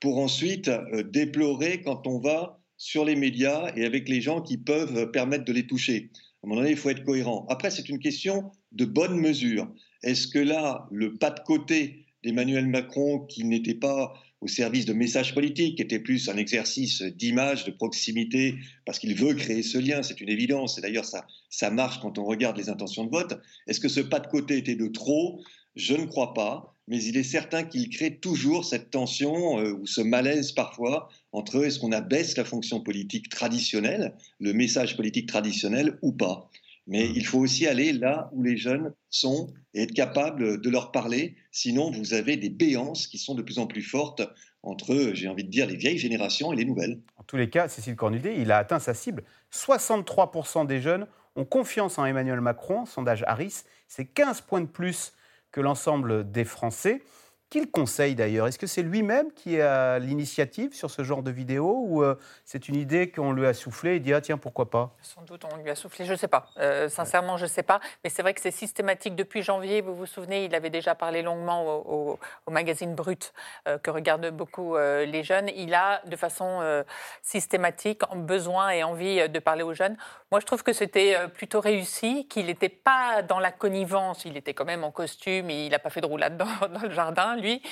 pour 0.00 0.18
ensuite 0.18 0.66
euh, 0.68 1.04
déplorer 1.04 1.82
quand 1.82 2.08
on 2.08 2.18
va 2.18 2.60
sur 2.76 3.04
les 3.04 3.14
médias 3.14 3.72
et 3.76 3.84
avec 3.84 4.08
les 4.08 4.20
gens 4.20 4.42
qui 4.42 4.58
peuvent 4.58 5.10
permettre 5.12 5.44
de 5.44 5.52
les 5.52 5.66
toucher. 5.68 6.10
À 6.14 6.46
un 6.46 6.48
moment 6.48 6.60
donné, 6.62 6.72
il 6.72 6.76
faut 6.76 6.90
être 6.90 7.04
cohérent. 7.04 7.46
Après, 7.48 7.70
c'est 7.70 7.88
une 7.88 8.00
question 8.00 8.50
de 8.72 8.84
bonne 8.84 9.18
mesure. 9.18 9.72
Est-ce 10.02 10.26
que 10.26 10.40
là, 10.40 10.88
le 10.90 11.14
pas 11.14 11.30
de 11.30 11.40
côté 11.40 12.06
d'Emmanuel 12.24 12.66
Macron, 12.66 13.20
qui 13.20 13.44
n'était 13.44 13.74
pas 13.74 14.14
au 14.40 14.48
service 14.48 14.84
de 14.84 14.92
messages 14.92 15.34
politiques, 15.34 15.76
qui 15.76 15.82
était 15.82 15.98
plus 15.98 16.28
un 16.28 16.36
exercice 16.36 17.02
d'image, 17.02 17.64
de 17.64 17.70
proximité, 17.70 18.56
parce 18.84 18.98
qu'il 18.98 19.14
veut 19.14 19.34
créer 19.34 19.62
ce 19.62 19.78
lien, 19.78 20.02
c'est 20.02 20.20
une 20.20 20.28
évidence, 20.28 20.78
et 20.78 20.80
d'ailleurs 20.80 21.04
ça, 21.04 21.26
ça 21.50 21.70
marche 21.70 22.00
quand 22.00 22.18
on 22.18 22.24
regarde 22.24 22.56
les 22.56 22.68
intentions 22.68 23.04
de 23.04 23.10
vote. 23.10 23.40
Est-ce 23.66 23.80
que 23.80 23.88
ce 23.88 24.00
pas 24.00 24.20
de 24.20 24.26
côté 24.26 24.58
était 24.58 24.76
de 24.76 24.88
trop? 24.88 25.40
Je 25.74 25.94
ne 25.94 26.06
crois 26.06 26.34
pas, 26.34 26.74
mais 26.88 27.02
il 27.02 27.16
est 27.16 27.22
certain 27.22 27.64
qu'il 27.64 27.88
crée 27.90 28.16
toujours 28.16 28.64
cette 28.64 28.90
tension 28.90 29.58
euh, 29.58 29.72
ou 29.72 29.86
ce 29.86 30.00
malaise 30.00 30.52
parfois 30.52 31.08
entre 31.32 31.64
est-ce 31.64 31.78
qu'on 31.78 31.92
abaisse 31.92 32.36
la 32.36 32.44
fonction 32.44 32.80
politique 32.80 33.28
traditionnelle, 33.28 34.14
le 34.38 34.52
message 34.52 34.96
politique 34.96 35.28
traditionnel 35.28 35.98
ou 36.02 36.12
pas? 36.12 36.50
Mais 36.86 37.08
il 37.08 37.26
faut 37.26 37.38
aussi 37.38 37.66
aller 37.66 37.92
là 37.92 38.30
où 38.32 38.42
les 38.42 38.56
jeunes 38.56 38.94
sont 39.10 39.52
et 39.74 39.82
être 39.82 39.92
capable 39.92 40.60
de 40.60 40.70
leur 40.70 40.92
parler. 40.92 41.36
Sinon, 41.50 41.90
vous 41.90 42.14
avez 42.14 42.36
des 42.36 42.50
béances 42.50 43.08
qui 43.08 43.18
sont 43.18 43.34
de 43.34 43.42
plus 43.42 43.58
en 43.58 43.66
plus 43.66 43.82
fortes 43.82 44.22
entre, 44.62 45.12
j'ai 45.14 45.28
envie 45.28 45.44
de 45.44 45.50
dire, 45.50 45.66
les 45.66 45.76
vieilles 45.76 45.98
générations 45.98 46.52
et 46.52 46.56
les 46.56 46.64
nouvelles. 46.64 47.00
En 47.16 47.22
tous 47.22 47.36
les 47.36 47.48
cas, 47.48 47.68
Cécile 47.68 47.96
Cornudet, 47.96 48.40
il 48.40 48.50
a 48.50 48.58
atteint 48.58 48.78
sa 48.78 48.94
cible. 48.94 49.24
63% 49.52 50.66
des 50.66 50.80
jeunes 50.80 51.06
ont 51.36 51.44
confiance 51.44 51.98
en 51.98 52.04
Emmanuel 52.04 52.40
Macron. 52.40 52.84
Sondage 52.84 53.24
Harris, 53.26 53.62
c'est 53.88 54.06
15 54.06 54.42
points 54.42 54.60
de 54.60 54.66
plus 54.66 55.12
que 55.52 55.60
l'ensemble 55.60 56.30
des 56.30 56.44
Français. 56.44 57.02
Qu'il 57.48 57.70
conseille 57.70 58.16
d'ailleurs 58.16 58.48
Est-ce 58.48 58.58
que 58.58 58.66
c'est 58.66 58.82
lui-même 58.82 59.30
qui 59.30 59.60
a 59.60 60.00
l'initiative 60.00 60.74
sur 60.74 60.90
ce 60.90 61.04
genre 61.04 61.22
de 61.22 61.30
vidéo 61.30 61.84
ou 61.86 62.02
euh, 62.02 62.18
c'est 62.44 62.68
une 62.68 62.74
idée 62.74 63.08
qu'on 63.08 63.32
lui 63.32 63.46
a 63.46 63.54
soufflé 63.54 63.94
et 63.94 64.00
dit 64.00 64.12
ah 64.12 64.20
tiens 64.20 64.36
pourquoi 64.36 64.68
pas? 64.68 64.90
Sans 65.00 65.22
doute 65.22 65.44
on 65.52 65.56
lui 65.58 65.70
a 65.70 65.76
soufflé, 65.76 66.04
je 66.06 66.12
ne 66.12 66.16
sais 66.16 66.26
pas. 66.26 66.48
Euh, 66.58 66.88
sincèrement 66.88 67.36
je 67.36 67.44
ne 67.44 67.48
sais 67.48 67.62
pas, 67.62 67.78
mais 68.02 68.10
c'est 68.10 68.22
vrai 68.22 68.34
que 68.34 68.40
c'est 68.40 68.50
systématique 68.50 69.14
depuis 69.14 69.42
janvier. 69.42 69.80
Vous 69.80 69.94
vous 69.94 70.06
souvenez, 70.06 70.44
il 70.46 70.56
avait 70.56 70.70
déjà 70.70 70.96
parlé 70.96 71.22
longuement 71.22 71.64
au, 71.86 72.18
magazine 72.50 72.96
Brut 72.96 73.32
euh, 73.68 73.78
que 73.78 73.90
regardent 73.90 74.30
beaucoup 74.30 74.76
les 74.76 75.22
jeunes. 75.22 75.48
Il 75.54 75.72
a 75.74 76.02
de 76.04 76.16
façon 76.16 76.82
systématique 77.22 78.02
besoin 78.14 78.70
et 78.70 78.82
envie 78.82 79.28
de 79.28 79.38
parler 79.38 79.62
aux 79.62 79.74
jeunes. 79.74 79.96
Moi 80.32 80.40
je 80.40 80.46
trouve 80.46 80.64
que 80.64 80.72
c'était 80.72 81.16
plutôt 81.28 81.60
réussi, 81.60 82.26
qu'il 82.26 82.46
n'était 82.46 82.68
pas 82.68 83.22
dans 83.22 83.38
la 83.38 83.52
connivence. 83.52 84.24
Il 84.24 84.36
était 84.36 84.54
quand 84.54 84.64
même 84.64 84.82
en 84.82 84.90
costume, 84.90 85.50
et 85.50 85.66
il 85.66 85.70
n'a 85.70 85.78
pas 85.78 85.90
fait 85.90 86.00
de 86.00 86.06
roulade 86.06 86.36
dans 86.36 86.46
le 86.82 86.90
jardin 86.90 87.35
lui. 87.36 87.62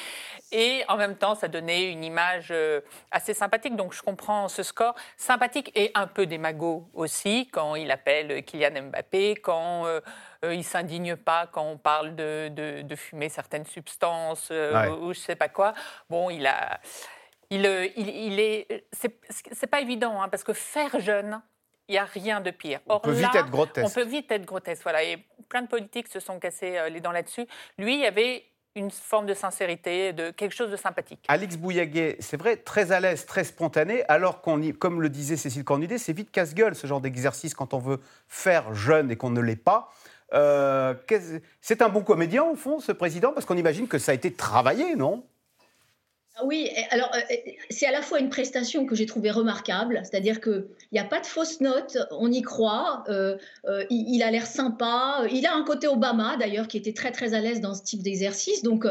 Et 0.53 0.85
en 0.87 0.97
même 0.97 1.17
temps, 1.17 1.35
ça 1.35 1.49
donnait 1.49 1.91
une 1.91 2.05
image 2.05 2.49
euh, 2.53 2.81
assez 3.11 3.35
sympathique. 3.35 3.75
Donc 3.75 3.93
je 3.93 4.03
comprends 4.03 4.47
ce 4.47 4.63
score. 4.63 4.95
Sympathique 5.17 5.73
et 5.75 5.91
un 5.95 6.07
peu 6.07 6.27
démago 6.27 6.89
aussi, 6.95 7.49
quand 7.51 7.75
il 7.75 7.91
appelle 7.91 8.45
Kylian 8.45 8.83
Mbappé, 8.85 9.35
quand 9.35 9.85
euh, 9.87 10.01
euh, 10.45 10.55
il 10.55 10.59
ne 10.59 10.63
s'indigne 10.63 11.17
pas 11.17 11.49
quand 11.49 11.65
on 11.65 11.77
parle 11.77 12.15
de, 12.15 12.49
de, 12.83 12.95
fumer 12.95 13.29
certaines 13.29 13.67
substances 13.67 14.51
ou, 14.51 14.55
je 14.55 15.09
ne 15.09 15.13
sais 15.15 15.35
pas 15.35 15.49
quoi. 15.49 15.75
Bon, 16.09 16.31
il 16.31 16.47
a. 16.47 16.81
Il, 17.51 17.67
il, 17.97 18.39
est. 18.39 18.87
C'est 18.93 19.67
pas 19.67 19.81
évident, 19.81 20.23
hein, 20.23 20.29
parce 20.29 20.45
que 20.45 20.53
faire 20.53 21.01
jeune, 21.01 21.43
il 21.89 21.93
n'y 21.93 21.99
a 21.99 22.05
rien 22.05 22.41
de 22.41 22.53
pire. 22.53 22.79
on 22.87 23.01
peut 23.01 23.11
vite 23.11 23.35
être 23.35 23.51
grotesque. 23.51 23.87
On 23.87 23.91
peut 23.91 24.07
vite 24.07 24.31
être 24.31 24.45
grotesque, 24.45 24.85
voilà. 24.85 25.03
Et 25.03 25.19
plein 25.49 25.63
de 25.63 25.69
politiques 25.69 26.09
se 26.09 26.21
sont 26.21 26.39
cassés 26.39 26.79
les 26.91 27.01
dents 27.01 27.13
là-dessus. 27.13 27.47
Lui, 27.77 27.95
il 27.95 28.01
y 28.01 28.07
avait 28.07 28.45
une 28.77 28.91
forme 28.91 29.27
de 29.27 29.35
sincérité, 29.35 30.13
de 30.13 30.31
quelque 30.31 30.55
chose 30.55 30.71
de 30.71 30.77
sympathique. 30.77 31.25
Alix 31.29 31.57
Bouillaguet, 31.57 32.17
c'est 32.19 32.37
vrai, 32.37 32.57
très 32.57 32.91
à 32.91 32.99
l'aise, 32.99 33.25
très 33.25 33.45
spontané, 33.45 34.05
alors 34.09 34.41
qu'on, 34.41 34.61
comme 34.73 35.01
le 35.01 35.09
disait 35.09 35.37
Cécile 35.37 35.65
Cornudet, 35.65 35.99
c'est 35.99 36.13
vite 36.13 36.31
casse-gueule 36.33 36.75
ce 36.75 36.87
genre 36.87 37.01
d'exercice 37.01 37.55
quand 37.55 37.73
on 37.73 37.79
veut 37.79 38.01
faire 38.29 38.75
jeune 38.75 39.11
et 39.11 39.17
qu'on 39.17 39.31
ne 39.31 39.41
l'est 39.41 39.55
pas. 39.55 39.93
Euh, 40.33 40.95
c'est 41.61 41.83
un 41.83 41.89
bon 41.89 42.03
comédien 42.03 42.43
au 42.43 42.57
fond, 42.57 42.81
ce 42.81 42.91
président, 42.91 43.33
parce 43.33 43.47
qu'on 43.47 43.57
imagine 43.57 43.87
que 43.87 43.99
ça 43.99 44.11
a 44.11 44.15
été 44.15 44.33
travaillé, 44.33 44.97
non? 44.97 45.25
Oui, 46.43 46.69
alors 46.91 47.13
euh, 47.15 47.21
euh, 47.31 47.51
c'est 47.71 47.87
à 47.87 47.93
la 47.93 48.03
fois 48.03 48.19
une 48.19 48.29
prestation 48.29 48.87
que 48.87 48.97
j'ai 48.97 49.07
trouvée 49.07 49.31
remarquable, 49.31 50.01
c'est-à-dire 50.03 50.41
qu'il 50.41 50.65
n'y 50.93 50.99
a 50.99 51.05
pas 51.05 51.21
de 51.21 51.27
fausses 51.27 51.61
notes, 51.61 51.97
on 52.11 52.31
y 52.33 52.43
croit, 52.43 53.05
euh, 53.09 53.37
il, 53.89 54.21
a 54.21 54.33
l'air 54.33 54.45
sympa, 54.45 55.25
il 55.31 55.47
a 55.47 55.55
un 55.55 55.63
côté 55.63 55.87
Obama 55.87 56.37
d'ailleurs 56.37 56.67
qui 56.67 56.77
était 56.77 56.93
très 56.93 57.13
très 57.13 57.35
à 57.35 57.41
l'aise 57.41 57.61
dans 57.61 57.75
ce 57.75 57.85
type 57.85 58.03
d'exercice, 58.03 58.65
donc 58.65 58.85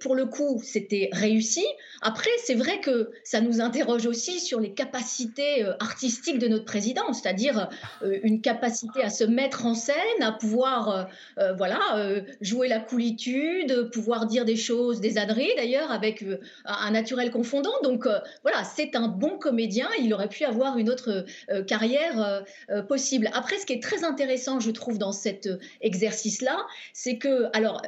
pour 0.00 0.14
le 0.14 0.24
coup 0.24 0.62
c'était 0.64 1.10
réussi. 1.12 1.64
Après 2.00 2.30
c'est 2.42 2.54
vrai 2.54 2.80
que 2.80 3.10
ça 3.22 3.42
nous 3.42 3.60
interroge 3.60 4.06
aussi 4.06 4.40
sur 4.40 4.58
les 4.58 4.72
capacités 4.72 5.66
artistiques 5.78 6.38
de 6.38 6.48
notre 6.48 6.64
président, 6.64 7.12
c'est-à-dire 7.12 7.68
une 8.02 8.40
capacité 8.40 9.02
à 9.02 9.10
se 9.10 9.24
mettre 9.24 9.66
en 9.66 9.74
scène, 9.74 10.22
à 10.22 10.32
pouvoir 10.32 11.08
voilà 11.36 12.22
jouer 12.40 12.68
la 12.68 12.80
coolitude, 12.80 13.90
pouvoir 13.92 14.26
dire 14.26 14.46
des 14.46 14.56
choses, 14.56 15.00
des 15.00 15.18
âneries 15.18 15.52
d'ailleurs 15.56 15.90
avec 15.90 16.24
un 16.64 16.90
naturel 16.90 17.30
confondant. 17.30 17.72
Donc 17.82 18.06
euh, 18.06 18.18
voilà, 18.42 18.64
c'est 18.64 18.96
un 18.96 19.08
bon 19.08 19.38
comédien. 19.38 19.88
Il 19.98 20.12
aurait 20.14 20.28
pu 20.28 20.44
avoir 20.44 20.78
une 20.78 20.90
autre 20.90 21.24
euh, 21.50 21.62
carrière 21.64 22.44
euh, 22.70 22.82
possible. 22.82 23.28
Après, 23.32 23.58
ce 23.58 23.66
qui 23.66 23.72
est 23.72 23.82
très 23.82 24.04
intéressant, 24.04 24.60
je 24.60 24.70
trouve, 24.70 24.98
dans 24.98 25.12
cet 25.12 25.48
exercice-là, 25.80 26.66
c'est 26.92 27.18
que, 27.18 27.48
alors, 27.56 27.82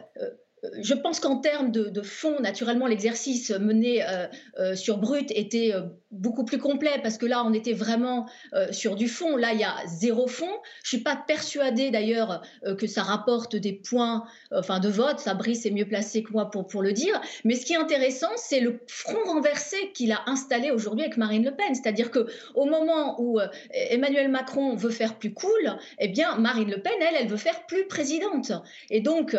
je 0.80 0.94
pense 0.94 1.20
qu'en 1.20 1.36
termes 1.36 1.70
de, 1.70 2.02
fond, 2.02 2.40
naturellement, 2.40 2.86
l'exercice 2.86 3.50
mené 3.50 4.02
euh, 4.02 4.26
euh, 4.58 4.74
sur 4.74 4.98
Brut 4.98 5.30
était 5.30 5.72
euh, 5.74 5.82
beaucoup 6.10 6.44
plus 6.44 6.58
complet 6.58 7.00
parce 7.02 7.18
que 7.18 7.26
là, 7.26 7.42
on 7.44 7.52
était 7.52 7.72
vraiment 7.72 8.26
sur 8.70 8.94
du 8.94 9.08
fond. 9.08 9.36
Là, 9.36 9.52
il 9.52 9.58
y 9.58 9.64
a 9.64 9.74
zéro 9.86 10.28
fond. 10.28 10.50
Je 10.84 10.94
ne 10.94 10.98
suis 10.98 10.98
pas 10.98 11.16
persuadée 11.16 11.90
d'ailleurs 11.90 12.42
que 12.78 12.86
ça 12.86 13.02
rapporte 13.02 13.56
des 13.56 13.72
points 13.72 14.24
enfin, 14.52 14.78
de 14.78 14.88
vote. 14.88 15.20
Fabrice 15.20 15.66
est 15.66 15.72
mieux 15.72 15.88
placé 15.88 16.22
que 16.22 16.32
moi 16.32 16.52
pour, 16.52 16.68
pour 16.68 16.82
le 16.82 16.92
dire. 16.92 17.20
Mais 17.42 17.56
ce 17.56 17.66
qui 17.66 17.72
est 17.72 17.78
intéressant, 17.78 18.30
c'est 18.36 18.60
le 18.60 18.78
front 18.86 19.24
renversé 19.26 19.90
qu'il 19.92 20.12
a 20.12 20.22
installé 20.26 20.70
aujourd'hui 20.70 21.02
avec 21.02 21.16
Marine 21.16 21.44
Le 21.44 21.50
Pen. 21.50 21.74
C'est-à-dire 21.74 22.12
qu'au 22.12 22.64
moment 22.64 23.20
où 23.20 23.40
Emmanuel 23.72 24.30
Macron 24.30 24.76
veut 24.76 24.90
faire 24.90 25.18
plus 25.18 25.34
cool, 25.34 25.76
eh 25.98 26.06
bien, 26.06 26.36
Marine 26.36 26.70
Le 26.70 26.80
Pen, 26.80 26.92
elle, 27.00 27.16
elle 27.22 27.28
veut 27.28 27.36
faire 27.36 27.66
plus 27.66 27.88
présidente. 27.88 28.52
Et 28.88 29.00
donc, 29.00 29.36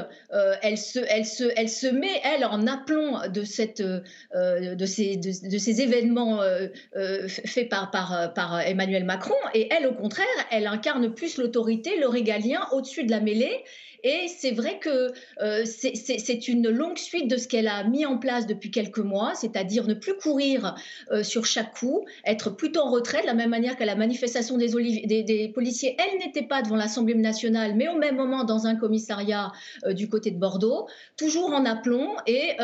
elle 0.62 0.78
se 0.78 1.00
elle 1.16 1.70
se 1.70 1.88
met, 1.88 2.22
elle, 2.24 2.46
en 2.46 2.68
aplomb 2.68 3.20
de, 3.30 3.44
cette, 3.44 3.82
euh, 3.82 4.76
de, 4.76 4.86
ces, 4.86 5.82
événements 5.82 6.42
euh, 6.42 6.68
euh, 6.96 7.28
faits 7.28 7.70
par, 7.70 7.92
par, 7.92 8.34
par 8.34 8.60
Emmanuel 8.62 9.04
Macron. 9.04 9.36
Et 9.54 9.70
elle, 9.72 9.88
au 9.88 9.94
contraire, 9.94 10.26
elle 10.52 10.68
incarne 10.68 11.14
plus 11.14 11.38
l'autorité, 11.38 11.98
le 12.00 12.08
régalien 12.08 12.62
au-dessus 12.72 13.04
de 13.04 13.12
la 13.12 13.20
mêlée. 13.20 13.64
Et 14.08 14.28
c'est 14.28 14.52
vrai 14.52 14.78
que 14.78 15.12
euh, 15.42 15.66
c'est 15.66 16.48
une 16.48 16.70
longue 16.70 17.00
suite 17.00 17.28
de 17.28 17.38
ce 17.38 17.48
qu'elle 17.48 17.68
a 17.68 17.84
mis 17.84 18.06
en 18.06 18.20
place 18.20 18.46
depuis 18.46 18.70
quelques 18.70 19.00
mois, 19.00 19.34
c'est-à-dire 19.34 19.88
ne 19.88 19.96
plus 19.96 20.16
courir 20.16 20.76
euh, 21.12 21.24
sur 21.24 21.46
chaque 21.46 21.74
coup, 21.74 22.06
être 22.24 22.52
plutôt 22.52 22.82
en 22.82 22.92
retrait, 22.92 23.22
de 23.22 23.26
la 23.26 23.34
même 23.34 23.50
manière 23.50 23.76
qu'à 23.76 23.86
la 23.86 23.96
manifestation 23.96 24.60
des, 24.60 25.52
policiers, 25.56 25.98
elle 25.98 26.20
n'était 26.20 26.44
pas 26.44 26.62
devant 26.62 26.76
l'Assemblée 26.76 27.16
nationale, 27.16 27.74
mais 27.76 27.88
au 27.88 27.98
même 27.98 28.16
moment 28.16 28.44
dans 28.44 28.68
un 28.68 28.76
commissariat 28.76 29.52
euh, 29.86 29.94
du 29.94 30.08
côté 30.08 30.30
de 30.30 30.38
Bordeaux, 30.38 30.88
toujours 31.18 31.52
en 31.52 31.66
aplomb 31.66 32.16
et 32.28 32.58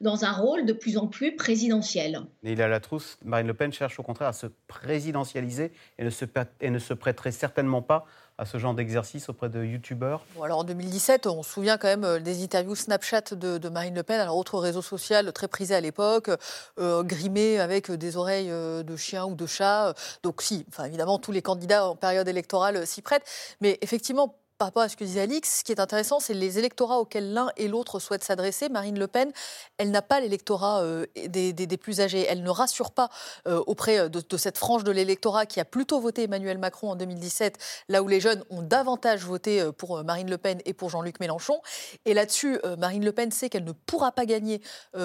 dans 0.00 0.24
un 0.24 0.32
rôle 0.32 0.64
de 0.64 0.72
plus 0.72 0.96
en 0.96 1.08
plus 1.08 1.36
présidentiel. 1.36 2.22
Et 2.42 2.52
il 2.52 2.62
a 2.62 2.68
la 2.68 2.80
trousse, 2.80 3.18
Marine 3.22 3.46
Le 3.46 3.54
Pen 3.54 3.70
cherche 3.70 3.98
au 3.98 4.02
contraire 4.02 4.28
à 4.28 4.32
se 4.32 4.46
présidentialiser 4.66 5.72
et 5.98 6.04
ne 6.04 6.78
se 6.78 6.94
prêterait 6.94 7.32
certainement 7.32 7.82
pas 7.82 8.06
à 8.38 8.44
ce 8.44 8.58
genre 8.58 8.74
d'exercice 8.74 9.28
auprès 9.28 9.48
de 9.48 9.64
youtubeurs? 9.64 10.24
Alors 10.42 10.58
en 10.58 10.64
2017, 10.64 11.26
on 11.26 11.42
se 11.42 11.50
souvient 11.50 11.78
quand 11.78 11.88
même 11.88 12.04
euh, 12.04 12.20
des 12.20 12.42
interviews 12.42 12.74
Snapchat 12.74 13.34
de, 13.34 13.68
Marine 13.68 13.94
Le 13.94 14.02
Pen, 14.02 14.20
alors 14.20 14.36
autre 14.36 14.58
réseau 14.58 14.82
social 14.82 15.32
très 15.32 15.48
prisé 15.48 15.74
à 15.74 15.80
l'époque, 15.80 16.30
euh, 16.78 17.02
grimé 17.02 17.58
avec 17.58 17.90
des 17.90 18.16
oreilles 18.16 18.50
euh, 18.50 18.82
de 18.82 18.96
chien 18.96 19.24
ou 19.24 19.34
de 19.34 19.46
chat. 19.46 19.94
Donc 20.22 20.42
si, 20.42 20.66
enfin, 20.68 20.84
évidemment, 20.84 21.18
tous 21.18 21.32
les 21.32 21.42
candidats 21.42 21.88
en 21.88 21.96
période 21.96 22.28
électorale 22.28 22.86
s'y 22.86 23.02
prêtent. 23.02 23.26
Mais 23.60 23.78
effectivement, 23.80 24.36
par 24.58 24.68
rapport 24.68 24.82
à 24.82 24.88
ce 24.88 24.96
que 24.96 25.04
disait 25.04 25.20
Alix, 25.20 25.58
ce 25.58 25.64
qui 25.64 25.72
est 25.72 25.80
intéressant, 25.80 26.18
c'est 26.18 26.32
les 26.32 26.58
électorats 26.58 26.98
auxquels 26.98 27.32
l'un 27.32 27.50
et 27.56 27.68
l'autre 27.68 27.98
souhaitent 27.98 28.24
s'adresser. 28.24 28.70
Marine 28.70 28.98
Le 28.98 29.06
Pen, 29.06 29.30
elle 29.76 29.90
n'a 29.90 30.00
pas 30.00 30.18
l'électorat 30.20 30.82
euh, 30.82 31.04
des, 31.26 31.76
plus 31.76 32.00
âgés. 32.00 32.24
Elle 32.26 32.42
ne 32.42 32.50
rassure 32.50 32.90
pas 32.90 33.10
euh, 33.46 33.62
auprès 33.66 34.08
de, 34.08 34.36
cette 34.38 34.56
frange 34.56 34.82
de 34.82 34.90
l'électorat 34.92 35.44
qui 35.44 35.60
a 35.60 35.66
plutôt 35.66 36.00
voté 36.00 36.22
Emmanuel 36.22 36.56
Macron 36.56 36.90
en 36.90 36.96
2017, 36.96 37.58
là 37.88 38.02
où 38.02 38.08
les 38.08 38.20
jeunes 38.20 38.42
ont 38.48 38.62
davantage 38.62 39.24
voté 39.24 39.60
euh, 39.60 39.72
pour 39.72 40.02
Marine 40.04 40.30
Le 40.30 40.38
Pen 40.38 40.60
et 40.64 40.72
pour 40.72 40.88
Jean-Luc 40.88 41.20
Mélenchon. 41.20 41.60
Et 42.06 42.14
là-dessus, 42.14 42.58
Marine 42.78 43.04
Le 43.04 43.12
Pen 43.12 43.30
sait 43.30 43.50
qu'elle 43.50 43.64
ne 43.64 43.72
pourra 43.72 44.12
pas 44.12 44.24
gagner 44.26 44.60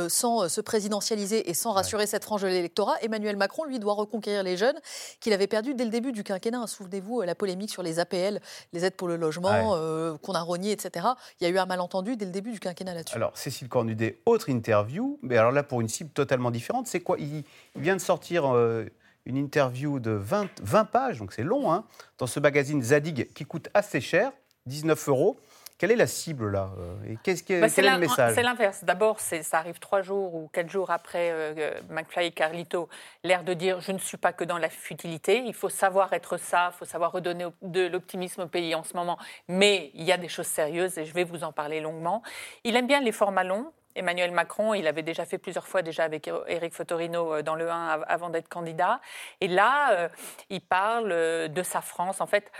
sans 0.07 0.47
se 0.47 0.61
présidentialiser 0.61 1.49
et 1.49 1.53
sans 1.53 1.71
rassurer 1.71 2.07
cette 2.07 2.23
frange 2.23 2.43
de 2.43 2.47
l'électorat. 2.47 2.95
Emmanuel 3.01 3.35
Macron, 3.35 3.63
lui, 3.65 3.79
doit 3.79 3.93
reconquérir 3.93 4.43
les 4.43 4.57
jeunes 4.57 4.79
qu'il 5.19 5.33
avait 5.33 5.47
perdus 5.47 5.73
dès 5.73 5.83
le 5.83 5.89
début 5.89 6.11
du 6.11 6.23
quinquennat. 6.23 6.67
Souvenez-vous, 6.67 7.21
la 7.21 7.35
polémique 7.35 7.71
sur 7.71 7.83
les 7.83 7.99
APL, 7.99 8.39
les 8.73 8.85
aides 8.85 8.95
pour 8.95 9.07
le 9.07 9.15
logement 9.15 9.40
euh, 9.49 10.17
qu'on 10.17 10.33
a 10.33 10.41
rogné, 10.41 10.71
etc. 10.71 11.07
Il 11.39 11.43
y 11.43 11.47
a 11.47 11.49
eu 11.49 11.57
un 11.57 11.65
malentendu 11.65 12.15
dès 12.15 12.25
le 12.25 12.31
début 12.31 12.51
du 12.51 12.59
quinquennat 12.59 12.93
là-dessus. 12.93 13.15
Alors, 13.15 13.37
Cécile 13.37 13.69
Cornudet, 13.69 14.19
autre 14.25 14.49
interview, 14.49 15.19
mais 15.21 15.37
alors 15.37 15.51
là, 15.51 15.63
pour 15.63 15.81
une 15.81 15.89
cible 15.89 16.09
totalement 16.11 16.51
différente, 16.51 16.87
c'est 16.87 17.01
quoi? 17.01 17.17
Il, 17.19 17.43
vient 17.75 17.95
de 17.95 18.01
sortir 18.01 18.53
euh, 18.53 18.85
une 19.25 19.37
interview 19.37 19.99
de 19.99 20.11
20, 20.11 20.61
20 20.61 20.85
pages, 20.85 21.19
donc 21.19 21.33
c'est 21.33 21.43
long, 21.43 21.71
hein, 21.71 21.85
dans 22.17 22.27
ce 22.27 22.39
magazine 22.39 22.81
Zadig 22.81 23.31
qui 23.33 23.45
coûte 23.45 23.69
assez 23.73 24.01
cher, 24.01 24.31
19 24.65 25.09
euros. 25.09 25.37
Quelle 25.81 25.89
est 25.89 25.95
la 25.95 26.05
cible 26.05 26.51
là 26.51 26.69
euh, 26.77 27.11
Et 27.11 27.17
qu'est-ce 27.23 27.41
qui 27.41 27.53
est, 27.53 27.59
bah, 27.59 27.67
quel 27.67 27.85
est 27.85 27.91
le 27.91 27.97
message 27.97 28.35
C'est 28.35 28.43
l'inverse. 28.43 28.83
D'abord, 28.83 29.19
ça 29.19 29.57
arrive 29.57 29.79
trois 29.79 30.03
jours 30.03 30.35
ou 30.35 30.47
quatre 30.53 30.69
jours 30.69 30.91
après 30.91 31.31
euh, 31.31 31.73
McFly 31.89 32.27
et 32.27 32.31
Carlito, 32.31 32.87
l'air 33.23 33.43
de 33.43 33.55
dire 33.55 33.81
je 33.81 33.91
ne 33.91 33.97
suis 33.97 34.17
pas 34.17 34.31
que 34.31 34.43
dans 34.43 34.59
la 34.59 34.69
futilité. 34.69 35.41
Il 35.43 35.55
faut 35.55 35.69
savoir 35.69 36.13
être 36.13 36.37
ça, 36.37 36.69
il 36.71 36.77
faut 36.77 36.85
savoir 36.85 37.11
redonner 37.11 37.47
de 37.63 37.87
l'optimisme 37.87 38.41
au 38.41 38.47
pays 38.47 38.75
en 38.75 38.83
ce 38.83 38.95
moment. 38.95 39.17
Mais 39.47 39.89
il 39.95 40.03
y 40.03 40.11
a 40.11 40.17
des 40.17 40.27
choses 40.27 40.45
sérieuses 40.45 40.99
et 40.99 41.05
je 41.05 41.15
vais 41.15 41.23
vous 41.23 41.43
en 41.43 41.51
parler 41.51 41.81
longuement. 41.81 42.21
Il 42.63 42.75
aime 42.75 42.85
bien 42.85 43.01
les 43.01 43.11
formats 43.11 43.43
longs. 43.43 43.73
Emmanuel 43.95 44.29
Macron, 44.29 44.75
il 44.75 44.85
avait 44.85 45.01
déjà 45.01 45.25
fait 45.25 45.39
plusieurs 45.39 45.67
fois 45.67 45.81
déjà 45.81 46.03
avec 46.03 46.29
Éric 46.47 46.75
Fotorino 46.75 47.33
euh, 47.33 47.41
dans 47.41 47.55
le 47.55 47.71
1 47.71 48.03
avant 48.07 48.29
d'être 48.29 48.49
candidat. 48.49 49.01
Et 49.41 49.47
là, 49.47 50.09
il 50.51 50.61
parle 50.61 51.09
de 51.49 51.63
sa 51.63 51.81
France. 51.81 52.21
En 52.21 52.27
fait, 52.27 52.51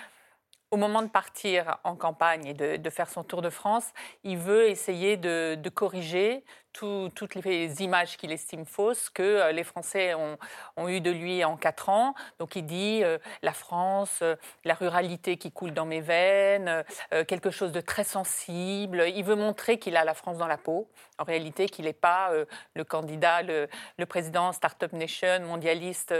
au 0.71 0.77
moment 0.77 1.01
de 1.01 1.09
partir 1.09 1.77
en 1.83 1.95
campagne 1.95 2.45
et 2.45 2.53
de, 2.53 2.89
faire 2.89 3.09
son 3.09 3.23
tour 3.23 3.41
de 3.41 3.49
France, 3.49 3.91
il 4.23 4.37
veut 4.37 4.69
essayer 4.69 5.17
de, 5.17 5.57
corriger 5.69 6.43
toutes 6.73 7.35
les 7.35 7.81
images 7.81 8.15
qu'il 8.15 8.31
estime 8.31 8.65
fausses 8.65 9.09
que 9.09 9.21
euh, 9.21 9.51
les 9.51 9.65
Français 9.65 10.13
ont, 10.13 10.37
eues 10.87 11.01
de 11.01 11.11
lui 11.11 11.43
en 11.43 11.57
quatre 11.57 11.89
ans. 11.89 12.15
Donc 12.39 12.55
il 12.55 12.65
dit 12.65 13.01
euh, 13.03 13.17
la 13.41 13.51
France, 13.51 14.19
euh, 14.21 14.37
la 14.63 14.73
ruralité 14.73 15.35
qui 15.35 15.51
coule 15.51 15.73
dans 15.73 15.85
mes 15.85 15.99
veines, 15.99 16.83
quelque 17.27 17.51
chose 17.51 17.73
de 17.73 17.81
très 17.81 18.05
sensible. 18.05 19.03
Il 19.13 19.23
veut 19.25 19.35
montrer 19.35 19.79
qu'il 19.79 19.97
a 19.97 20.05
la 20.05 20.13
France 20.13 20.37
dans 20.37 20.47
la 20.47 20.57
peau. 20.57 20.89
En 21.19 21.25
réalité, 21.25 21.67
qu'il 21.67 21.85
n'est 21.85 21.93
pas 21.93 22.31
le 22.73 22.83
candidat, 22.83 23.41
le, 23.41 23.67
président 24.07 24.51
Startup 24.53 24.91
Nation 24.93 25.41
mondialiste 25.41 26.13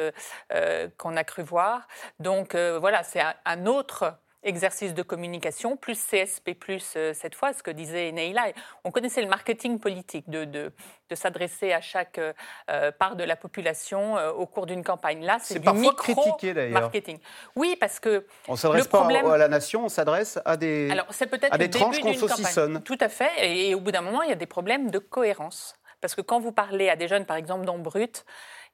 qu'on 0.98 1.16
a 1.16 1.24
cru 1.24 1.44
voir. 1.44 1.88
Donc 2.20 2.56
voilà, 2.56 3.04
c'est 3.04 3.22
un 3.46 3.66
autre 3.66 4.16
exercice 4.44 4.94
de 4.94 5.04
communication, 5.04 5.78
plus 5.78 6.00
CSP, 6.00 6.54
plus 6.60 6.94
euh, 6.96 7.14
cette 7.14 7.36
fois, 7.36 7.54
ce 7.54 7.62
que 7.62 7.72
disait 7.72 8.12
Neila. 8.12 8.48
On 8.84 8.92
connaissait 8.92 9.22
le 9.22 9.28
marketing 9.28 9.80
politique, 9.80 10.30
de, 10.30 10.46
de, 10.46 10.72
s'adresser 11.14 11.74
à 11.74 11.82
chaque 11.82 12.18
euh, 12.18 12.34
euh, 12.70 12.92
part 12.92 13.16
de 13.16 13.24
la 13.24 13.36
population 13.36 14.16
au 14.38 14.46
cours 14.46 14.66
d'une 14.66 14.84
campagne. 14.84 15.24
Là, 15.24 15.38
c'est 15.42 15.60
du 15.60 15.70
micro-marketing. 15.70 17.20
Oui, 17.56 17.76
parce 17.80 18.00
que. 18.00 18.26
On 18.48 18.54
ne 18.54 18.58
s'adresse 18.58 18.88
pas 18.88 19.06
à 19.06 19.38
la 19.38 19.48
nation, 19.48 19.86
on 19.86 19.90
s'adresse 19.90 20.40
à 20.46 20.58
des, 20.58 20.90
Alors, 20.92 21.08
c'est 21.12 21.28
peut-être 21.28 21.54
à 21.54 21.58
des 21.58 21.70
tranches 21.70 22.00
qu'on 22.00 22.14
saucissonne. 22.14 22.82
Tout 22.84 22.98
à 23.00 23.10
fait. 23.10 23.32
Et, 23.40 23.70
et, 23.70 23.76
au 23.76 23.80
bout 23.80 23.92
d'un 23.92 24.02
moment, 24.02 24.22
il 24.22 24.30
y 24.30 24.34
a 24.34 24.36
des 24.36 24.46
problèmes 24.46 24.90
de 24.90 25.00
cohérence. 25.00 25.76
Parce 26.00 26.16
que 26.16 26.22
quand 26.22 26.40
vous 26.40 26.52
parlez 26.52 26.90
à 26.90 26.96
des 26.96 27.08
jeunes, 27.08 27.26
par 27.26 27.38
exemple, 27.38 27.66
dans 27.66 27.78
Brut, 27.78 28.26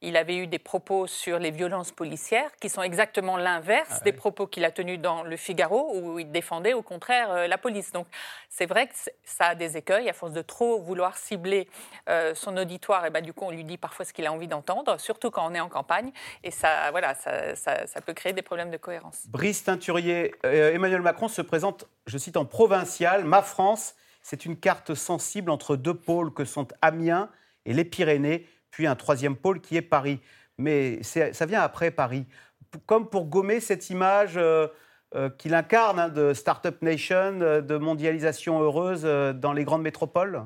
il 0.02 0.16
avait 0.16 0.38
eu 0.38 0.48
des 0.48 0.60
propos 0.60 1.08
sur 1.08 1.40
les 1.40 1.50
violences 1.50 1.92
policières 1.92 2.52
qui 2.62 2.70
sont 2.70 2.84
exactement 2.84 3.36
l'inverse 3.36 3.90
ah 3.92 4.00
des 4.04 4.12
propos 4.12 4.46
qu'il 4.46 4.64
a 4.64 4.72
tenus 4.72 5.00
dans 5.00 5.24
Le 5.24 5.36
Figaro 5.38 5.92
où 5.96 6.20
il 6.20 6.32
défendait 6.32 6.74
au 6.74 6.84
contraire 6.84 7.32
euh, 7.32 7.48
la 7.48 7.58
police. 7.58 7.92
Donc 7.92 8.06
c'est 8.50 8.68
vrai 8.68 8.88
que 8.88 8.94
ça 9.24 9.46
a 9.48 9.56
des 9.56 9.76
écueils 9.76 10.08
à 10.08 10.14
force 10.14 10.34
de 10.34 10.44
trop 10.44 10.80
vouloir 10.80 11.18
cibler 11.18 11.68
euh, 12.10 12.36
son 12.36 12.56
auditoire. 12.58 13.06
Et 13.06 13.10
ben, 13.10 13.24
du 13.24 13.34
coup, 13.34 13.46
on 13.46 13.52
lui 13.52 13.64
dit 13.64 13.78
parfois 13.78 14.06
ce 14.06 14.14
qu'il 14.14 14.26
a 14.28 14.32
envie 14.32 14.48
d'entendre, 14.48 15.00
surtout 15.00 15.32
quand 15.32 15.50
on 15.50 15.56
est 15.56 15.60
en 15.60 15.70
campagne. 15.70 16.12
Et 16.44 16.52
ça, 16.52 16.92
voilà, 16.92 17.16
ça, 17.16 18.02
peut 18.06 18.14
créer 18.14 18.34
des 18.34 18.44
problèmes 18.44 18.70
de 18.70 18.78
cohérence. 18.78 19.24
Brice 19.28 19.64
Teinturier, 19.64 20.36
euh, 20.46 20.74
Emmanuel 20.74 21.02
Macron 21.02 21.28
se 21.28 21.42
présente, 21.42 21.88
je 22.06 22.18
cite, 22.18 22.38
en 22.38 22.46
provincial. 22.46 23.24
Ma 23.24 23.42
France, 23.42 23.96
c'est 24.22 24.46
une 24.46 24.58
carte 24.58 24.94
sensible 24.94 25.50
entre 25.50 25.76
deux 25.76 25.96
pôles 25.96 26.34
que 26.34 26.46
sont 26.46 26.68
Amiens 26.82 27.30
et 27.66 27.74
les 27.74 27.84
Pyrénées 27.84 28.48
puis 28.72 28.88
un 28.88 28.96
troisième 28.96 29.36
pôle 29.36 29.62
qui 29.62 29.78
est 29.78 29.82
Paris. 29.82 30.20
Mais 30.58 31.02
ça 31.04 31.46
vient 31.46 31.62
après 31.62 31.92
Paris. 31.92 32.26
Comme 32.86 33.10
pour 33.10 33.28
gommer 33.28 33.60
cette 33.60 33.90
image 33.90 34.34
euh, 34.38 34.68
euh, 35.16 35.30
qu'il 35.30 35.54
incarne 35.54 36.00
hein, 36.00 36.10
de 36.10 36.34
Startup 36.34 36.82
Nation, 36.82 37.40
euh, 37.42 37.62
de 37.62 37.78
mondialisation 37.78 38.62
heureuse 38.62 39.04
dans 39.04 39.54
les 39.54 39.64
grandes 39.64 39.84
métropoles? 39.84 40.44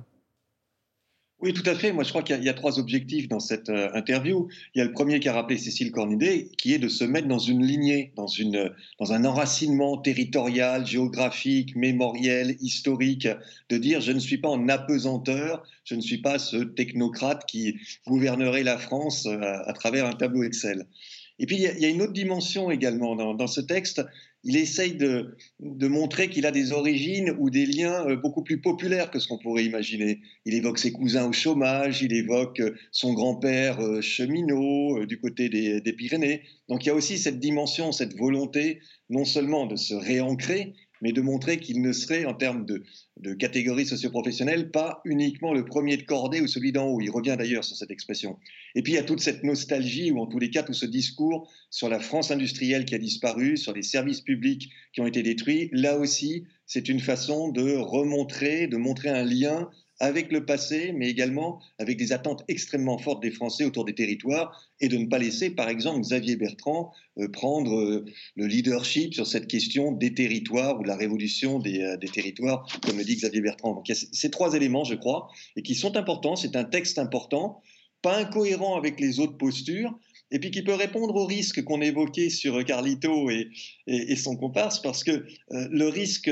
Oui, 1.41 1.53
tout 1.53 1.67
à 1.67 1.73
fait. 1.73 1.91
Moi, 1.91 2.03
je 2.03 2.09
crois 2.09 2.21
qu'il 2.21 2.43
y, 2.43 2.49
a 2.49 2.53
trois 2.53 2.77
objectifs 2.77 3.27
dans 3.27 3.39
cette 3.39 3.69
euh, 3.69 3.89
interview. 3.93 4.47
Il 4.75 4.79
y 4.79 4.81
a 4.81 4.85
le 4.85 4.91
premier 4.91 5.19
qu'a 5.19 5.33
rappelé 5.33 5.57
Cécile 5.57 5.91
Cornudet, 5.91 6.49
qui 6.57 6.73
est 6.73 6.79
de 6.79 6.87
se 6.87 7.03
mettre 7.03 7.27
dans 7.27 7.39
une 7.39 7.65
lignée, 7.65 8.11
dans, 8.15 8.27
une, 8.27 8.71
dans 8.99 9.11
un 9.11 9.25
enracinement 9.25 9.97
territorial, 9.97 10.85
géographique, 10.85 11.75
mémoriel, 11.75 12.57
historique, 12.59 13.27
de 13.69 13.77
dire 13.77 14.01
je 14.01 14.11
ne 14.11 14.19
suis 14.19 14.37
pas 14.37 14.49
en 14.49 14.69
apesanteur, 14.69 15.63
je 15.83 15.95
ne 15.95 16.01
suis 16.01 16.19
pas 16.19 16.37
ce 16.37 16.57
technocrate 16.57 17.45
qui 17.47 17.75
gouvernerait 18.05 18.63
la 18.63 18.77
France 18.77 19.25
euh, 19.25 19.39
à, 19.41 19.73
travers 19.73 20.05
un 20.05 20.13
tableau 20.13 20.43
Excel. 20.43 20.85
Et 21.39 21.47
puis, 21.47 21.55
il 21.55 21.61
y, 21.61 21.85
a, 21.85 21.89
une 21.89 22.03
autre 22.03 22.13
dimension 22.13 22.69
également 22.69 23.15
dans 23.15 23.47
ce 23.47 23.61
texte, 23.61 24.05
il 24.43 24.57
essaye 24.57 24.95
de, 24.95 25.37
montrer 25.59 26.29
qu'il 26.29 26.45
a 26.45 26.51
des 26.51 26.71
origines 26.71 27.35
ou 27.37 27.49
des 27.49 27.65
liens 27.65 28.07
euh, 28.07 28.15
beaucoup 28.15 28.43
plus 28.43 28.59
populaires 28.59 29.11
que 29.11 29.19
ce 29.19 29.27
qu'on 29.27 29.37
pourrait 29.37 29.65
imaginer. 29.65 30.21
Il 30.45 30.55
évoque 30.55 30.79
ses 30.79 30.91
cousins 30.91 31.27
au 31.27 31.31
chômage, 31.31 32.01
il 32.01 32.13
évoque 32.13 32.59
euh, 32.59 32.75
son 32.91 33.13
grand-père 33.13 33.79
euh, 33.79 34.01
cheminot 34.01 35.05
du 35.05 35.19
côté 35.19 35.49
des, 35.49 35.81
des, 35.81 35.93
Pyrénées. 35.93 36.41
Donc 36.69 36.85
il 36.85 36.87
y 36.87 36.91
a 36.91 36.95
aussi 36.95 37.17
cette 37.17 37.39
dimension, 37.39 37.91
cette 37.91 38.15
volonté 38.15 38.79
non 39.09 39.25
seulement 39.25 39.67
de 39.67 39.75
se 39.75 39.93
réancrer, 39.93 40.73
mais 41.01 41.11
de 41.11 41.21
montrer 41.21 41.59
qu'il 41.59 41.81
ne 41.81 41.91
serait, 41.91 42.25
en 42.25 42.33
termes 42.33 42.65
de, 42.65 42.83
de 43.21 43.33
catégorie 43.33 43.85
socioprofessionnelle, 43.85 44.71
pas 44.71 45.01
uniquement 45.05 45.53
le 45.53 45.63
premier 45.63 45.95
de 45.95 46.01
cordée 46.03 46.41
ou 46.41 46.47
celui 46.47 46.71
d'en 46.71 46.87
haut. 46.87 46.99
Il 47.01 47.11
revient 47.11 47.35
d'ailleurs 47.37 47.63
sur 47.63 47.75
cette 47.75 47.91
expression. 47.91 48.37
Et 48.75 48.81
puis 48.81 48.93
il 48.93 48.95
y 48.95 48.99
a 48.99 49.03
toute 49.03 49.19
cette 49.19 49.43
nostalgie, 49.43 50.11
ou 50.11 50.19
en 50.19 50.25
tous 50.25 50.39
les 50.39 50.49
cas 50.49 50.63
tout 50.63 50.73
ce 50.73 50.87
discours 50.87 51.49
sur 51.69 51.87
la 51.87 51.99
France 51.99 52.31
industrielle 52.31 52.85
qui 52.85 52.95
a 52.95 52.97
disparu, 52.97 53.57
sur 53.57 53.73
les 53.73 53.83
services 53.83 54.21
publics 54.21 54.71
qui 54.93 55.01
ont 55.01 55.07
été 55.07 55.21
détruits. 55.21 55.69
Là 55.71 55.97
aussi, 55.97 56.45
c'est 56.65 56.89
une 56.89 56.99
façon 56.99 57.49
de 57.49 57.75
remontrer, 57.75 58.67
de 58.67 58.77
montrer 58.77 59.09
un 59.09 59.23
lien 59.23 59.69
avec 60.01 60.31
le 60.31 60.43
passé, 60.43 60.93
mais 60.95 61.09
également 61.09 61.61
avec 61.77 61.95
des 61.95 62.11
attentes 62.11 62.43
extrêmement 62.47 62.97
fortes 62.97 63.21
des 63.21 63.29
Français 63.29 63.65
autour 63.65 63.85
des 63.85 63.93
territoires, 63.93 64.67
et 64.79 64.87
de 64.87 64.97
ne 64.97 65.05
pas 65.05 65.19
laisser, 65.19 65.51
par 65.51 65.69
exemple, 65.69 66.01
Xavier 66.01 66.35
Bertrand 66.37 66.91
euh, 67.19 67.27
prendre 67.29 67.79
euh, 67.79 68.05
le 68.35 68.47
leadership 68.47 69.13
sur 69.13 69.27
cette 69.27 69.47
question 69.47 69.91
des 69.91 70.15
territoires 70.15 70.79
ou 70.79 70.83
de 70.83 70.87
la 70.87 70.95
révolution 70.95 71.59
des, 71.59 71.81
euh, 71.81 71.97
des 71.97 72.07
territoires, 72.07 72.67
comme 72.83 72.97
le 72.97 73.03
dit 73.03 73.15
Xavier 73.15 73.41
Bertrand. 73.41 73.75
Donc 73.75 73.87
il 73.89 73.91
y 73.91 73.97
a 73.97 74.07
ces 74.11 74.31
trois 74.31 74.55
éléments, 74.55 74.83
je 74.83 74.95
crois, 74.95 75.29
et 75.55 75.61
qui 75.61 75.75
sont 75.75 75.95
importants. 75.95 76.35
C'est 76.35 76.55
un 76.55 76.63
texte 76.63 76.97
important, 76.97 77.61
pas 78.01 78.17
incohérent 78.17 78.75
avec 78.75 78.99
les 78.99 79.19
autres 79.19 79.37
postures, 79.37 79.93
et 80.31 80.39
puis 80.39 80.49
qui 80.49 80.61
peut 80.61 80.73
répondre 80.73 81.15
au 81.15 81.25
risque 81.25 81.63
qu'on 81.63 81.81
évoquait 81.81 82.29
sur 82.29 82.63
Carlito 82.63 83.29
et, 83.29 84.15
son 84.15 84.35
comparse, 84.35 84.81
parce 84.81 85.03
que 85.03 85.11
euh, 85.11 85.67
le 85.71 85.87
risque 85.87 86.31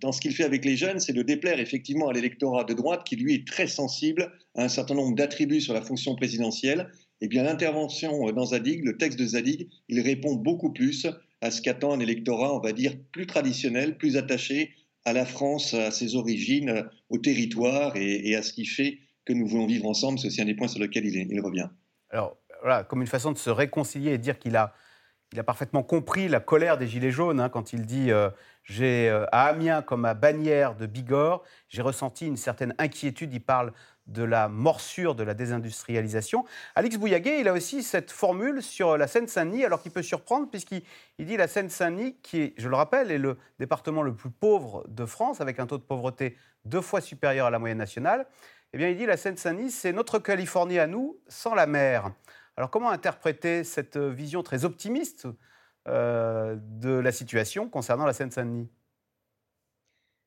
dans 0.00 0.12
ce 0.12 0.20
qu'il 0.20 0.34
fait 0.34 0.44
avec 0.44 0.64
les 0.64 0.76
jeunes, 0.76 1.00
c'est 1.00 1.12
de 1.12 1.22
déplaire 1.22 1.58
effectivement 1.58 2.08
à 2.08 2.12
l'électorat 2.12 2.64
de 2.64 2.74
droite 2.74 3.02
qui, 3.04 3.16
lui, 3.16 3.34
est 3.34 3.46
très 3.46 3.66
sensible 3.66 4.32
à 4.54 4.64
un 4.64 4.68
certain 4.68 4.94
nombre 4.94 5.16
d'attributs 5.16 5.60
sur 5.60 5.74
la 5.74 5.82
fonction 5.82 6.14
présidentielle. 6.14 6.90
Eh 7.20 7.28
bien 7.28 7.42
l'intervention 7.42 8.30
dans 8.32 8.46
Zadig, 8.46 8.84
le 8.84 8.96
texte 8.96 9.18
de 9.18 9.26
Zadig, 9.26 9.68
il 9.88 10.00
répond 10.00 10.34
beaucoup 10.34 10.72
plus 10.72 11.06
à 11.40 11.50
ce 11.50 11.60
qu'attend 11.60 11.92
un 11.92 12.00
électorat, 12.00 12.54
on 12.54 12.60
va 12.60 12.72
dire, 12.72 12.96
plus 13.12 13.26
traditionnel, 13.26 13.96
plus 13.96 14.16
attaché 14.16 14.70
à 15.04 15.12
la 15.12 15.24
France, 15.24 15.74
à 15.74 15.90
ses 15.90 16.14
origines, 16.14 16.84
au 17.08 17.18
territoire 17.18 17.96
et, 17.96 18.34
à 18.34 18.42
ce 18.42 18.52
qui 18.52 18.66
fait 18.66 18.98
que 19.24 19.32
nous 19.32 19.46
voulons 19.46 19.66
vivre 19.66 19.86
ensemble. 19.86 20.18
C'est 20.18 20.28
aussi 20.28 20.42
un 20.42 20.46
des 20.46 20.54
points 20.54 20.68
sur 20.68 20.80
lesquels 20.80 21.06
il, 21.06 21.28
il 21.30 21.40
revient. 21.40 21.68
Alors, 22.10 22.39
comme 22.88 23.00
une 23.00 23.06
façon 23.06 23.32
de 23.32 23.38
se 23.38 23.50
réconcilier 23.50 24.12
et 24.12 24.18
dire 24.18 24.38
qu'il 24.38 24.56
a, 24.56 24.74
parfaitement 25.46 25.82
compris 25.82 26.28
la 26.28 26.40
colère 26.40 26.76
des 26.76 26.88
Gilets 26.88 27.12
jaunes 27.12 27.40
hein, 27.40 27.48
quand 27.48 27.72
il 27.72 27.86
dit 27.86 28.10
euh, 28.10 28.30
J'ai 28.64 29.08
euh, 29.08 29.26
à 29.30 29.46
Amiens 29.46 29.82
comme 29.82 30.04
à 30.04 30.14
Bagnères 30.14 30.74
de 30.74 30.86
Bigorre, 30.86 31.42
j'ai 31.68 31.82
ressenti 31.82 32.26
une 32.26 32.36
certaine 32.36 32.74
inquiétude. 32.78 33.32
Il 33.32 33.40
parle 33.40 33.72
de 34.10 34.24
la 34.24 34.48
morsure 34.48 35.14
de 35.14 35.22
la 35.22 35.34
désindustrialisation. 35.34 36.44
Alix 36.74 36.96
Bouillaguet, 36.96 37.40
il 37.40 37.48
a 37.48 37.52
aussi 37.52 37.82
cette 37.82 38.10
formule 38.10 38.62
sur 38.62 38.98
la 38.98 39.06
Seine-Saint-Denis, 39.06 39.64
alors 39.64 39.82
qu'il 39.82 39.92
peut 39.92 40.02
surprendre, 40.02 40.48
puisqu'il 40.50 40.82
dit 41.20 41.36
la 41.36 41.46
Seine-Saint-Denis, 41.46 42.16
qui 42.22 42.40
est, 42.40 42.54
je 42.58 42.68
le 42.68 42.74
rappelle, 42.74 43.10
est 43.10 43.18
le 43.18 43.38
département 43.58 44.02
le 44.02 44.14
plus 44.14 44.30
pauvre 44.30 44.84
de 44.88 45.06
France, 45.06 45.40
avec 45.40 45.60
un 45.60 45.66
taux 45.66 45.78
de 45.78 45.82
pauvreté 45.82 46.36
deux 46.64 46.80
fois 46.80 47.00
supérieur 47.00 47.46
à 47.46 47.50
la 47.50 47.58
moyenne 47.58 47.78
nationale. 47.78 48.26
Eh 48.72 48.78
bien, 48.78 48.88
il 48.88 48.96
dit 48.96 49.06
la 49.06 49.16
Seine-Saint-Denis, 49.16 49.70
c'est 49.70 49.92
notre 49.92 50.18
Californie 50.18 50.78
à 50.78 50.86
nous, 50.86 51.18
sans 51.28 51.54
la 51.54 51.66
mer. 51.66 52.10
Alors, 52.56 52.70
comment 52.70 52.90
interpréter 52.90 53.64
cette 53.64 53.96
vision 53.96 54.42
très 54.42 54.64
optimiste 54.64 55.26
euh, 55.88 56.56
de 56.60 56.90
la 56.90 57.12
situation 57.12 57.68
concernant 57.68 58.04
la 58.04 58.12
Seine-Saint-Denis? 58.12 58.68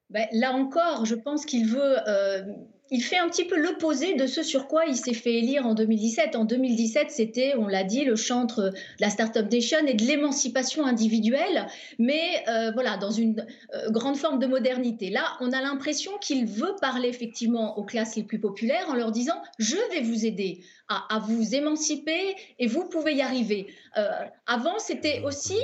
Ben, 0.10 0.28
Là 0.32 0.52
encore, 0.54 1.06
je 1.06 1.16
pense 1.16 1.46
qu'il 1.46 1.68
veut 1.68 2.08
euh, 2.08 2.44
il 2.92 3.02
fait 3.02 3.18
un 3.18 3.28
petit 3.30 3.46
peu 3.46 3.58
l'opposé 3.58 4.14
de 4.16 4.28
ce 4.28 4.44
sur 4.44 4.68
quoi 4.68 4.86
il 4.86 4.96
s'est 4.96 5.14
fait 5.14 5.34
élire 5.34 5.66
en 5.66 5.74
2017. 5.74 6.36
En 6.36 6.46
2017, 6.46 7.10
c'était, 7.10 7.54
on 7.58 7.68
l'a 7.68 7.84
dit, 7.84 8.04
le 8.04 8.16
chantre 8.16 8.62
de 8.62 8.74
la 9.00 9.10
Startup 9.10 9.50
Nation 9.52 9.80
et 9.88 9.94
de 9.94 10.04
l'émancipation 10.04 10.86
individuelle, 10.86 11.68
mais 11.98 12.44
euh, 12.48 12.72
voilà, 12.72 12.98
dans 12.98 13.12
une 13.12 13.46
euh, 13.74 13.90
grande 13.90 14.18
forme 14.18 14.40
de 14.40 14.48
modernité. 14.48 15.10
Là, 15.10 15.38
on 15.40 15.52
a 15.54 15.62
l'impression 15.62 16.12
qu'il 16.20 16.46
veut 16.46 16.76
parler 16.82 17.10
effectivement 17.10 17.78
aux 17.78 17.84
classes 17.84 18.16
les 18.16 18.24
plus 18.24 18.40
populaires 18.40 18.90
en 18.90 18.96
leur 18.96 19.12
disant 19.12 19.42
je 19.60 19.78
vais 19.92 20.02
vous 20.02 20.26
aider 20.26 20.62
à, 20.90 21.20
vous 21.20 21.56
émanciper 21.56 22.36
et 22.60 22.68
vous 22.68 22.88
pouvez 22.88 23.16
y 23.16 23.22
arriver. 23.22 23.68
Euh, 23.98 24.08
avant, 24.46 24.78
c'était 24.78 25.22
aussi 25.26 25.58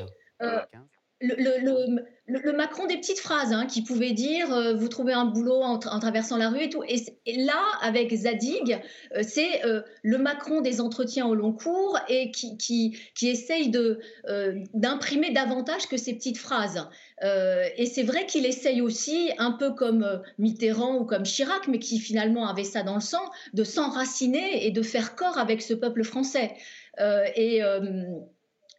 le, 1.21 2.51
Macron 2.53 2.85
des 2.85 2.97
petites 2.97 3.19
phrases 3.19 3.51
hein, 3.51 3.65
qui 3.65 3.81
pouvait 3.81 4.11
dire 4.11 4.53
euh, 4.53 4.73
vous 4.73 4.87
trouvez 4.87 5.13
un 5.13 5.25
boulot 5.25 5.61
en, 5.61 5.77
traversant 5.77 6.37
la 6.37 6.49
rue 6.49 6.63
et 6.63 6.69
tout. 6.69 6.83
Et, 6.87 7.03
là, 7.37 7.61
avec 7.81 8.13
Zadig, 8.13 8.79
euh, 9.15 9.21
c'est 9.21 9.65
euh, 9.65 9.81
le 10.03 10.17
Macron 10.17 10.61
des 10.61 10.81
entretiens 10.81 11.27
au 11.27 11.35
long 11.35 11.53
cours 11.53 11.99
et 12.07 12.31
qui, 12.31 12.57
qui, 12.57 12.97
qui 13.15 13.27
essaye 13.29 13.71
d'imprimer 14.73 15.31
davantage 15.31 15.87
que 15.87 15.97
ces 15.97 16.13
petites 16.13 16.37
phrases. 16.37 16.87
et 17.21 17.85
c'est 17.85 18.03
vrai 18.03 18.25
qu'il 18.25 18.45
essaye 18.45 18.81
aussi, 18.81 19.31
un 19.37 19.51
peu 19.51 19.71
comme 19.73 20.21
Mitterrand 20.37 20.95
ou 20.97 21.05
comme 21.05 21.23
Chirac, 21.23 21.67
mais 21.67 21.79
qui 21.79 21.99
finalement 21.99 22.47
avait 22.47 22.63
ça 22.63 22.83
dans 22.83 22.95
le 22.95 23.01
sang, 23.01 23.23
de 23.53 23.63
s'enraciner 23.63 24.65
et 24.65 24.71
de 24.71 24.81
faire 24.81 25.15
corps 25.15 25.37
avec 25.37 25.61
ce 25.61 25.73
peuple 25.73 26.03
français. 26.03 26.53
et 27.35 27.61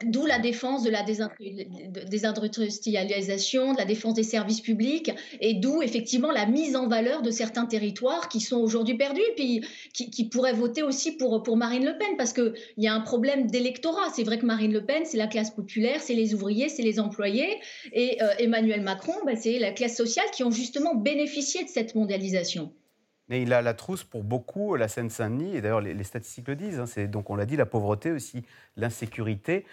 D'où 0.03 0.25
la 0.25 0.39
défense 0.39 0.83
de 0.83 0.89
la 0.89 1.03
désindustrialisation, 1.03 3.75
de 3.75 3.79
la 3.79 3.85
défense 3.85 4.15
des 4.15 4.23
services 4.23 4.63
publics, 4.63 5.13
et 5.41 5.53
d'où 5.53 5.83
effectivement 5.83 6.33
la 6.33 6.47
mise 6.47 6.75
en 6.75 6.89
valeur 6.89 7.21
de 7.21 7.31
certains 7.31 7.67
territoires 7.67 8.31
qui 8.31 8.41
sont 8.41 8.57
aujourd'hui 8.57 8.97
perdus, 8.97 9.21
puis 9.37 9.63
qui, 9.93 10.25
pourraient 10.31 10.55
voter 10.55 10.83
aussi 10.83 11.13
pour, 11.13 11.55
Marine 11.55 11.85
Le 11.85 11.99
Pen, 11.99 12.17
parce 12.17 12.33
qu'il 12.33 12.55
y 12.79 12.89
a 12.89 12.95
un 12.95 13.01
problème 13.01 13.47
d'électorat. 13.47 14.09
C'est 14.15 14.25
vrai 14.25 14.39
que 14.39 14.47
Marine 14.47 14.73
Le 14.73 14.87
Pen, 14.87 15.03
c'est 15.05 15.19
la 15.19 15.27
classe 15.27 15.51
populaire, 15.51 16.01
c'est 16.01 16.15
les 16.15 16.33
ouvriers, 16.33 16.71
c'est 16.71 16.83
les 16.83 16.99
employés, 16.99 17.61
et 17.93 18.23
euh, 18.23 18.31
Emmanuel 18.39 18.81
Macron, 18.81 19.13
ben, 19.27 19.37
c'est 19.37 19.59
la 19.59 19.73
classe 19.73 19.99
sociale 19.99 20.31
qui 20.33 20.45
ont 20.45 20.51
justement 20.51 20.95
bénéficié 20.95 21.63
de 21.65 21.69
cette 21.69 21.95
mondialisation. 21.95 22.73
Mais 23.29 23.43
il 23.43 23.53
a 23.53 23.63
la 23.63 23.75
trousse 23.75 24.03
pour 24.03 24.25
beaucoup, 24.25 24.75
la 24.77 24.89
Seine-Saint-Denis, 24.89 25.57
et 25.57 25.61
d'ailleurs 25.61 25.81
les, 25.81 26.05
statistiques 26.05 26.49
le 26.49 26.57
disent, 26.57 26.81
hein, 26.81 27.05
donc 27.05 27.31
on 27.31 27.37
l'a 27.37 27.47
dit, 27.47 27.57
la 27.57 27.67
pauvreté 27.67 28.11
aussi, 28.11 28.43
l'insécurité 28.77 29.65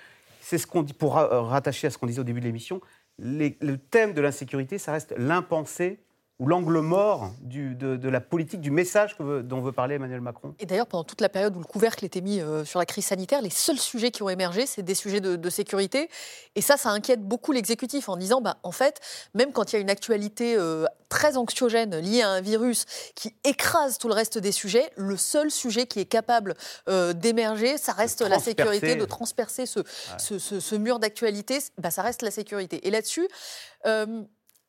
c'est 0.50 0.58
ce 0.58 0.66
qu'on 0.66 0.82
dit, 0.82 0.94
pour 0.94 1.16
rattacher 1.16 1.88
à 1.88 1.90
ce 1.90 1.98
qu'on 1.98 2.06
disait 2.06 2.22
au 2.22 2.24
début 2.24 2.40
de 2.40 2.46
l'émission, 2.46 2.80
le 3.18 3.76
thème 3.76 4.14
de 4.14 4.22
l'insécurité, 4.22 4.78
ça 4.78 4.94
reste 4.94 5.14
l'impensé 5.18 6.00
ou 6.40 6.48
l'angle 6.48 6.80
mort 6.82 7.32
de, 7.42 8.10
la 8.10 8.22
politique, 8.22 8.62
du 8.62 8.70
message 8.70 9.16
dont 9.18 9.62
veut 9.62 9.72
parler 9.72 9.96
Emmanuel 9.96 10.22
Macron 10.22 10.54
Et 10.60 10.68
d'ailleurs, 10.68 10.86
pendant 10.86 11.04
toute 11.04 11.22
la 11.22 11.30
période 11.30 11.56
où 11.56 11.60
le 11.60 11.66
couvercle 11.66 12.06
était 12.06 12.22
mis 12.22 12.40
euh, 12.42 12.64
sur 12.64 12.78
la 12.78 12.86
crise 12.86 13.06
sanitaire, 13.06 13.42
les 13.42 13.50
seuls 13.50 13.80
sujets 13.80 14.12
qui 14.12 14.22
ont 14.22 14.30
émergé, 14.30 14.68
c'est 14.68 14.84
des 14.84 14.94
sujets 14.94 15.20
de, 15.20 15.50
sécurité. 15.50 16.10
Et 16.56 16.62
ça, 16.62 16.78
ça 16.78 16.90
inquiète 16.90 17.24
beaucoup 17.24 17.54
l'exécutif 17.54 18.10
en 18.10 18.18
disant, 18.18 18.42
bah, 18.42 18.58
en 18.64 18.72
fait, 18.72 19.00
même 19.34 19.52
quand 19.52 19.72
il 19.72 19.78
y 19.78 19.80
a 19.80 19.82
une 19.82 19.90
actualité 19.90 20.56
euh, 20.58 20.86
très 21.10 21.38
anxiogène 21.38 21.98
liée 21.98 22.22
à 22.22 22.30
un 22.30 22.42
virus 22.42 22.86
qui 23.16 23.34
écrase 23.44 23.98
tout 23.98 24.08
le 24.08 24.14
reste 24.14 24.38
des 24.38 24.52
sujets, 24.52 24.92
le 24.98 25.18
seul 25.18 25.50
sujet 25.50 25.88
qui 25.88 26.00
est 26.00 26.06
capable 26.06 26.54
euh, 26.90 27.14
d'émerger, 27.14 27.78
ça 27.78 27.94
reste 27.94 28.22
la 28.22 28.40
sécurité, 28.40 28.96
de 28.96 29.06
transpercer 29.06 29.66
ce, 29.66 29.80
ce, 30.20 30.76
mur 30.76 31.00
d'actualité, 31.00 31.60
bah, 31.78 31.90
ça 31.90 32.04
reste 32.04 32.22
la 32.22 32.32
sécurité. 32.32 32.86
Et 32.88 32.92
là-dessus, 32.92 33.28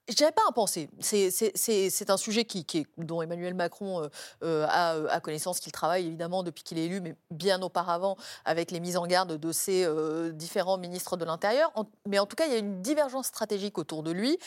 je 0.09 0.15
dirais 0.15 0.33
pas 0.33 0.43
un 0.49 0.53
pensée. 0.53 0.89
C'est 1.01 2.11
un 2.11 2.17
sujet 2.17 2.45
qui, 2.45 2.87
dont 2.97 3.23
Emmanuel 3.23 3.55
Macron 3.55 4.03
euh, 4.03 4.09
euh, 4.43 4.67
euh, 4.67 5.07
a, 5.11 5.21
connaissance, 5.21 5.61
qu'il 5.61 5.73
travaille 5.73 6.07
évidemment 6.07 6.43
depuis 6.43 6.65
qu'il 6.65 6.79
est 6.79 6.87
élu, 6.87 7.01
mais 7.01 7.15
bien 7.31 7.61
auparavant 7.63 8.17
avec 8.45 8.71
les 8.71 8.81
mises 8.81 8.97
en 8.97 9.07
garde 9.07 9.39
de 9.39 9.53
ses 9.53 9.87
différents 10.33 10.79
ministres 10.79 11.17
de 11.17 11.25
l'Intérieur. 11.25 11.73
Mais 12.07 12.19
en 12.19 12.27
tout 12.27 12.37
cas, 12.37 12.47
il 12.47 12.53
y 12.53 12.57
a 12.57 12.59
une 12.59 12.81
divergence 12.81 13.27
stratégique 13.27 13.79
autour 13.79 14.03
de 14.03 14.11
lui. 14.11 14.39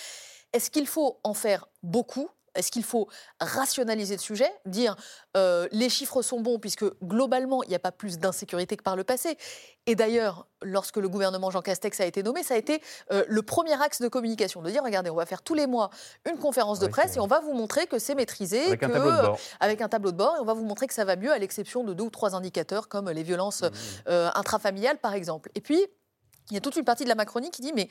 Est-ce 0.53 0.69
qu'il 0.69 0.87
faut 0.87 1.19
en 1.23 1.33
faire 1.33 1.67
beaucoup? 1.83 2.29
Est-ce 2.55 2.71
qu'il 2.71 2.83
faut 2.83 3.07
rationaliser 3.39 4.15
le 4.15 4.21
sujet, 4.21 4.51
dire 4.65 4.95
euh, 5.37 5.67
les 5.71 5.89
chiffres 5.89 6.21
sont 6.21 6.41
bons 6.41 6.59
puisque 6.59 6.85
globalement 7.03 7.63
il 7.63 7.69
n'y 7.69 7.75
a 7.75 7.79
pas 7.79 7.91
plus 7.91 8.19
d'insécurité 8.19 8.77
que 8.77 8.83
par 8.83 8.95
le 8.95 9.03
passé 9.03 9.37
Et 9.87 9.95
d'ailleurs, 9.95 10.47
lorsque 10.61 10.97
le 10.97 11.07
gouvernement 11.09 11.49
Jean 11.49 11.61
Castex 11.61 11.99
a 12.01 12.05
été 12.05 12.23
nommé, 12.23 12.43
ça 12.43 12.55
a 12.55 12.57
été 12.57 12.81
euh, 13.11 13.23
le 13.27 13.41
premier 13.41 13.81
axe 13.81 14.01
de 14.01 14.07
communication, 14.07 14.61
de 14.61 14.69
dire 14.69 14.83
regardez, 14.83 15.09
on 15.09 15.15
va 15.15 15.25
faire 15.25 15.41
tous 15.41 15.53
les 15.53 15.67
mois 15.67 15.89
une 16.29 16.37
conférence 16.37 16.79
de 16.79 16.87
presse 16.87 17.15
et 17.17 17.19
on 17.19 17.27
va 17.27 17.39
vous 17.39 17.53
montrer 17.53 17.87
que 17.87 17.99
c'est 17.99 18.15
maîtrisé, 18.15 18.65
avec, 18.65 18.83
un 18.83 18.89
tableau 18.89 19.11
de 19.11 19.21
bord. 19.21 19.39
avec 19.59 19.81
un 19.81 19.89
tableau 19.89 20.11
de 20.11 20.17
bord, 20.17 20.35
et 20.37 20.41
on 20.41 20.45
va 20.45 20.53
vous 20.53 20.65
montrer 20.65 20.87
que 20.87 20.93
ça 20.93 21.05
va 21.05 21.15
mieux, 21.15 21.31
à 21.31 21.37
l'exception 21.37 21.83
de 21.83 21.93
deux 21.93 22.05
ou 22.05 22.09
trois 22.09 22.35
indicateurs 22.35 22.87
comme 22.87 23.09
les 23.09 23.23
violences 23.23 23.61
mmh. 23.61 23.69
euh, 24.09 24.29
intrafamiliales 24.35 24.97
par 24.97 25.13
exemple. 25.13 25.49
Et 25.55 25.61
puis 25.61 25.79
il 26.49 26.53
y 26.55 26.57
a 26.57 26.61
toute 26.61 26.75
une 26.75 26.85
partie 26.85 27.03
de 27.03 27.09
la 27.09 27.15
Macronie 27.15 27.51
qui 27.51 27.61
dit 27.61 27.73
mais 27.73 27.87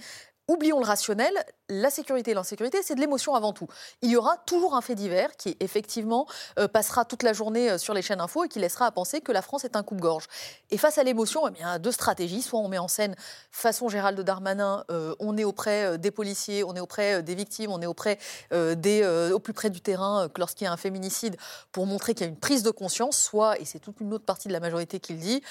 oublions 0.51 0.81
le 0.81 0.85
rationnel, 0.85 1.33
la 1.69 1.91
sécurité 1.91 2.33
et 2.33 2.35
l'insécurité, 2.35 2.79
c'est 2.83 2.97
de 2.97 3.01
l'émotion 3.01 3.35
avant 3.35 3.53
tout. 3.53 3.69
Il 4.03 4.11
y 4.11 4.17
aura 4.17 4.37
toujours 4.47 4.75
un 4.75 4.81
fait 4.81 4.97
divers 4.97 5.37
qui, 5.37 5.57
effectivement, 5.61 6.27
euh, 6.59 6.67
passera 6.67 7.05
toute 7.05 7.23
la 7.23 7.33
journée 7.33 7.71
euh, 7.71 7.79
sur 7.79 7.95
les 7.95 8.03
chaînes 8.03 8.21
info 8.21 8.45
et 8.45 8.49
qui 8.49 8.59
laissera 8.59 8.87
à 8.87 8.91
penser 8.91 9.21
que 9.21 9.31
la 9.31 9.43
France 9.43 9.65
est 9.65 9.77
un 9.77 9.85
coupe-gorge. 9.85 10.25
Et 10.71 10.79
face 10.79 10.99
à 10.99 11.05
l'émotion, 11.05 11.47
eh 11.47 11.53
il 11.57 11.61
y 11.61 11.65
a 11.65 11.79
deux 11.79 11.93
stratégies. 11.93 12.43
Soit 12.43 12.59
on 12.59 12.69
met 12.69 12.79
en 12.79 12.89
scène, 12.89 13.15
façon 13.53 13.89
Gérald 13.89 14.21
Darmanin, 14.21 14.85
euh, 14.91 15.15
on 15.21 15.39
est 15.39 15.45
auprès 15.45 15.99
des 15.99 16.11
policiers, 16.11 16.65
on 16.65 16.75
est 16.75 16.81
auprès 16.81 17.23
des 17.23 17.37
victimes, 17.37 17.71
on 17.71 17.81
est 17.81 17.87
auprès 17.87 18.19
des, 18.51 19.31
au 19.33 19.39
plus 19.39 19.53
près 19.53 19.71
du 19.71 19.81
terrain 19.81 20.29
que 20.29 20.41
lorsqu'il 20.41 20.65
y 20.65 20.69
a 20.69 20.73
un 20.73 20.77
féminicide 20.77 21.37
pour 21.71 21.87
montrer 21.87 22.15
qu'il 22.15 22.27
y 22.27 22.29
a 22.29 22.33
une 22.33 22.39
prise 22.39 22.63
de 22.63 22.71
conscience. 22.71 23.17
Soit, 23.17 23.61
et 23.61 23.65
c'est 23.65 23.79
toute 23.79 24.01
une 24.01 24.13
autre 24.13 24.25
partie 24.25 24.49
de 24.49 24.53
la 24.53 24.61
majorité 24.61 24.99
qui 24.99 25.13
le 25.13 25.19
dit, 25.21 25.43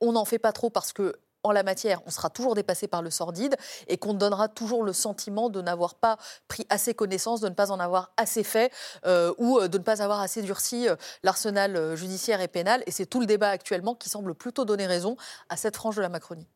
on 0.00 0.12
n'en 0.12 0.24
fait 0.24 0.38
pas 0.38 0.52
trop 0.52 0.70
parce 0.70 0.92
que 0.92 1.14
en 1.44 1.52
la 1.52 1.62
matière, 1.62 2.00
on 2.06 2.10
sera 2.10 2.30
toujours 2.30 2.54
dépassé 2.54 2.88
par 2.88 3.02
le 3.02 3.10
sordide 3.10 3.56
et 3.86 3.98
qu'on 3.98 4.14
donnera 4.14 4.48
toujours 4.48 4.82
le 4.82 4.92
sentiment 4.92 5.50
de 5.50 5.60
n'avoir 5.60 5.94
pas 5.94 6.16
pris 6.48 6.66
assez 6.70 6.94
connaissance, 6.94 7.40
de 7.40 7.48
ne 7.48 7.54
pas 7.54 7.70
en 7.70 7.78
avoir 7.78 8.12
assez 8.16 8.42
fait 8.42 8.72
euh, 9.06 9.32
ou 9.38 9.58
euh, 9.58 9.68
de 9.68 9.78
ne 9.78 9.82
pas 9.82 10.02
avoir 10.02 10.20
assez 10.20 10.42
durci 10.42 10.88
euh, 10.88 10.96
l'arsenal 11.22 11.94
judiciaire 11.96 12.40
et 12.40 12.48
pénal. 12.48 12.82
Et 12.86 12.90
c'est 12.90 13.06
tout 13.06 13.20
le 13.20 13.26
débat 13.26 13.50
actuellement 13.50 13.94
qui 13.94 14.08
semble 14.08 14.34
plutôt 14.34 14.64
donner 14.64 14.86
raison 14.86 15.16
à 15.48 15.56
cette 15.56 15.76
frange 15.76 15.96
de 15.96 16.02
la 16.02 16.08
Macronie. 16.08 16.48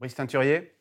Brice 0.00 0.16
Teinturier? 0.16 0.73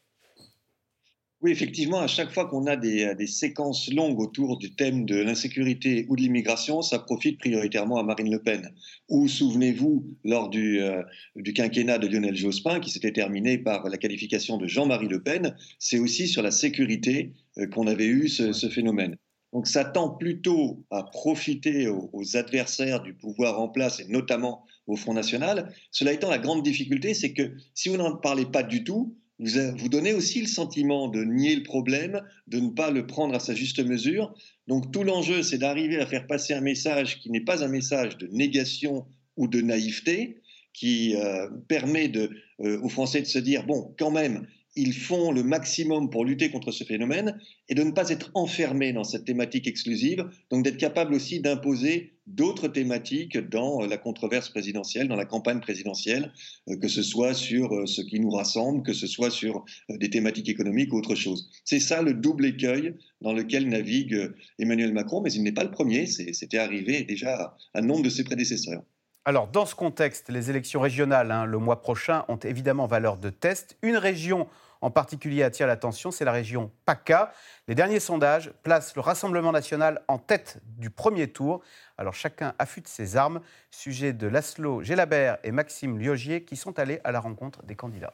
Oui, 1.43 1.51
effectivement, 1.51 1.99
à 1.99 2.07
chaque 2.07 2.31
fois 2.31 2.45
qu'on 2.45 2.67
a 2.67 2.77
des, 2.77 3.27
séquences 3.27 3.91
longues 3.91 4.21
autour 4.21 4.57
du 4.57 4.75
thème 4.75 5.05
de 5.05 5.17
l'insécurité 5.17 6.05
ou 6.07 6.15
de 6.15 6.21
l'immigration, 6.21 6.81
ça 6.81 6.99
profite 6.99 7.37
prioritairement 7.37 7.97
à 7.97 8.03
Marine 8.03 8.31
Le 8.31 8.41
Pen. 8.41 8.71
Ou 9.09 9.27
souvenez-vous, 9.27 10.05
lors 10.23 10.47
du, 10.49 10.81
euh, 10.81 11.03
du, 11.35 11.51
quinquennat 11.51 11.97
de 11.97 12.07
Lionel 12.07 12.37
Jospin, 12.37 12.79
qui 12.79 12.91
s'était 12.91 13.11
terminé 13.11 13.57
par 13.57 13.89
la 13.89 13.97
qualification 13.97 14.55
de 14.55 14.67
Jean-Marie 14.67 15.09
Le 15.09 15.21
Pen, 15.21 15.53
c'est 15.79 15.99
aussi 15.99 16.29
sur 16.29 16.41
la 16.41 16.51
sécurité 16.51 17.33
euh, 17.57 17.67
qu'on 17.67 17.87
avait 17.87 18.07
eu 18.07 18.29
ce, 18.29 18.69
phénomène. 18.69 19.17
Donc 19.51 19.67
ça 19.67 19.83
tend 19.83 20.11
plutôt 20.11 20.85
à 20.91 21.03
profiter 21.03 21.89
aux, 21.89 22.09
aux, 22.13 22.37
adversaires 22.37 23.03
du 23.03 23.13
pouvoir 23.13 23.59
en 23.59 23.67
place, 23.67 23.99
et 23.99 24.07
notamment 24.07 24.63
au 24.87 24.95
Front 24.95 25.13
National. 25.13 25.73
Cela 25.91 26.13
étant, 26.13 26.29
la 26.29 26.39
grande 26.39 26.63
difficulté, 26.63 27.13
c'est 27.13 27.33
que 27.33 27.51
si 27.73 27.89
vous 27.89 27.97
n'en 27.97 28.15
parlez 28.15 28.45
pas 28.45 28.63
du 28.63 28.85
tout, 28.85 29.17
vous, 29.43 29.89
donnez 29.89 30.13
aussi 30.13 30.41
le 30.41 30.47
sentiment 30.47 31.07
de 31.07 31.23
nier 31.23 31.55
le 31.55 31.63
problème, 31.63 32.21
de 32.47 32.59
ne 32.59 32.69
pas 32.69 32.91
le 32.91 33.05
prendre 33.05 33.35
à 33.35 33.39
sa 33.39 33.53
juste 33.53 33.83
mesure. 33.83 34.33
Donc 34.67 34.91
tout 34.91 35.03
l'enjeu, 35.03 35.43
c'est 35.43 35.57
d'arriver 35.57 35.99
à 35.99 36.05
faire 36.05 36.27
passer 36.27 36.53
un 36.53 36.61
message 36.61 37.19
qui 37.19 37.29
n'est 37.29 37.41
pas 37.41 37.63
un 37.63 37.67
message 37.67 38.17
de 38.17 38.27
négation 38.27 39.05
ou 39.35 39.47
de 39.47 39.61
naïveté, 39.61 40.37
qui 40.73 41.15
euh, 41.15 41.49
permet 41.67 42.11
euh, 42.15 42.79
aux 42.81 42.89
Français 42.89 43.21
de 43.21 43.27
se 43.27 43.39
dire, 43.39 43.65
bon, 43.65 43.93
quand 43.97 44.11
même, 44.11 44.47
ils 44.75 44.93
font 44.93 45.31
le 45.31 45.43
maximum 45.43 46.09
pour 46.09 46.25
lutter 46.25 46.49
contre 46.49 46.71
ce 46.71 46.83
phénomène 46.83 47.39
et 47.69 47.75
de 47.75 47.83
ne 47.83 47.91
pas 47.91 48.09
être 48.09 48.31
enfermés 48.33 48.91
dans 48.91 49.03
cette 49.03 49.25
thématique 49.25 49.67
exclusive, 49.67 50.25
donc 50.49 50.63
d'être 50.63 50.77
capable 50.77 51.13
aussi 51.13 51.41
d'imposer 51.41 52.12
d'autres 52.27 52.67
thématiques 52.67 53.37
dans 53.37 53.81
la 53.81 53.97
controverse 53.97 54.49
présidentielle, 54.49 55.07
dans 55.07 55.15
la 55.15 55.25
campagne 55.25 55.59
présidentielle, 55.59 56.31
euh, 56.69 56.77
que 56.77 56.87
ce 56.87 57.03
soit 57.03 57.33
sur 57.33 57.73
euh, 57.73 57.85
ce 57.85 58.01
qui 58.01 58.19
nous 58.19 58.29
rassemble, 58.29 58.83
que 58.83 58.93
ce 58.93 59.07
soit 59.07 59.29
sur 59.29 59.65
euh, 59.89 59.97
des 59.97 60.09
thématiques 60.09 60.49
économiques 60.49 60.93
ou 60.93 60.97
autre 60.97 61.15
chose. 61.15 61.49
C'est 61.65 61.79
ça 61.79 62.01
le 62.01 62.13
double 62.13 62.45
écueil 62.45 62.95
dans 63.21 63.33
lequel 63.33 63.67
navigue 63.67 64.31
Emmanuel 64.59 64.93
Macron, 64.93 65.21
mais 65.21 65.33
il 65.33 65.43
n'est 65.43 65.51
pas 65.51 65.63
le 65.63 65.71
premier, 65.71 66.05
c'était 66.07 66.57
arrivé 66.57 67.03
déjà 67.03 67.55
à 67.73 67.81
nombre 67.81 68.03
de 68.03 68.09
ses 68.09 68.23
prédécesseurs. 68.23 68.83
Alors, 69.25 69.47
dans 69.47 69.65
ce 69.65 69.73
contexte, 69.73 70.29
les 70.29 70.49
élections 70.49 70.81
régionales, 70.81 71.31
hein, 71.31 71.45
le 71.45 71.57
mois 71.57 71.79
prochain, 71.79 72.25
ont 72.27 72.35
évidemment 72.35 72.87
valeur 72.87 73.15
de 73.15 73.29
test. 73.29 73.77
Une 73.81 73.95
région 73.95 74.47
en 74.83 74.91
particulier 74.91 75.43
attire 75.43 75.65
l'attention, 75.65 76.11
c'est 76.11 76.25
la 76.25 76.33
région 76.33 76.69
PACA. 76.85 77.31
Les 77.69 77.73
derniers 77.73 78.01
sondages 78.01 78.51
placent 78.63 78.95
le 78.95 79.01
Rassemblement 79.01 79.53
national 79.53 80.01
en 80.09 80.17
tête 80.17 80.59
du 80.65 80.89
premier 80.89 81.29
tour. 81.29 81.61
Alors 81.97 82.13
chacun 82.13 82.53
affûte 82.59 82.89
ses 82.89 83.15
armes. 83.15 83.39
Sujet 83.71 84.11
de 84.11 84.27
Laszlo 84.27 84.83
Gélabert 84.83 85.37
et 85.45 85.51
Maxime 85.51 85.97
Liogier 85.97 86.43
qui 86.43 86.57
sont 86.57 86.77
allés 86.79 86.99
à 87.05 87.13
la 87.13 87.21
rencontre 87.21 87.63
des 87.63 87.75
candidats. 87.75 88.13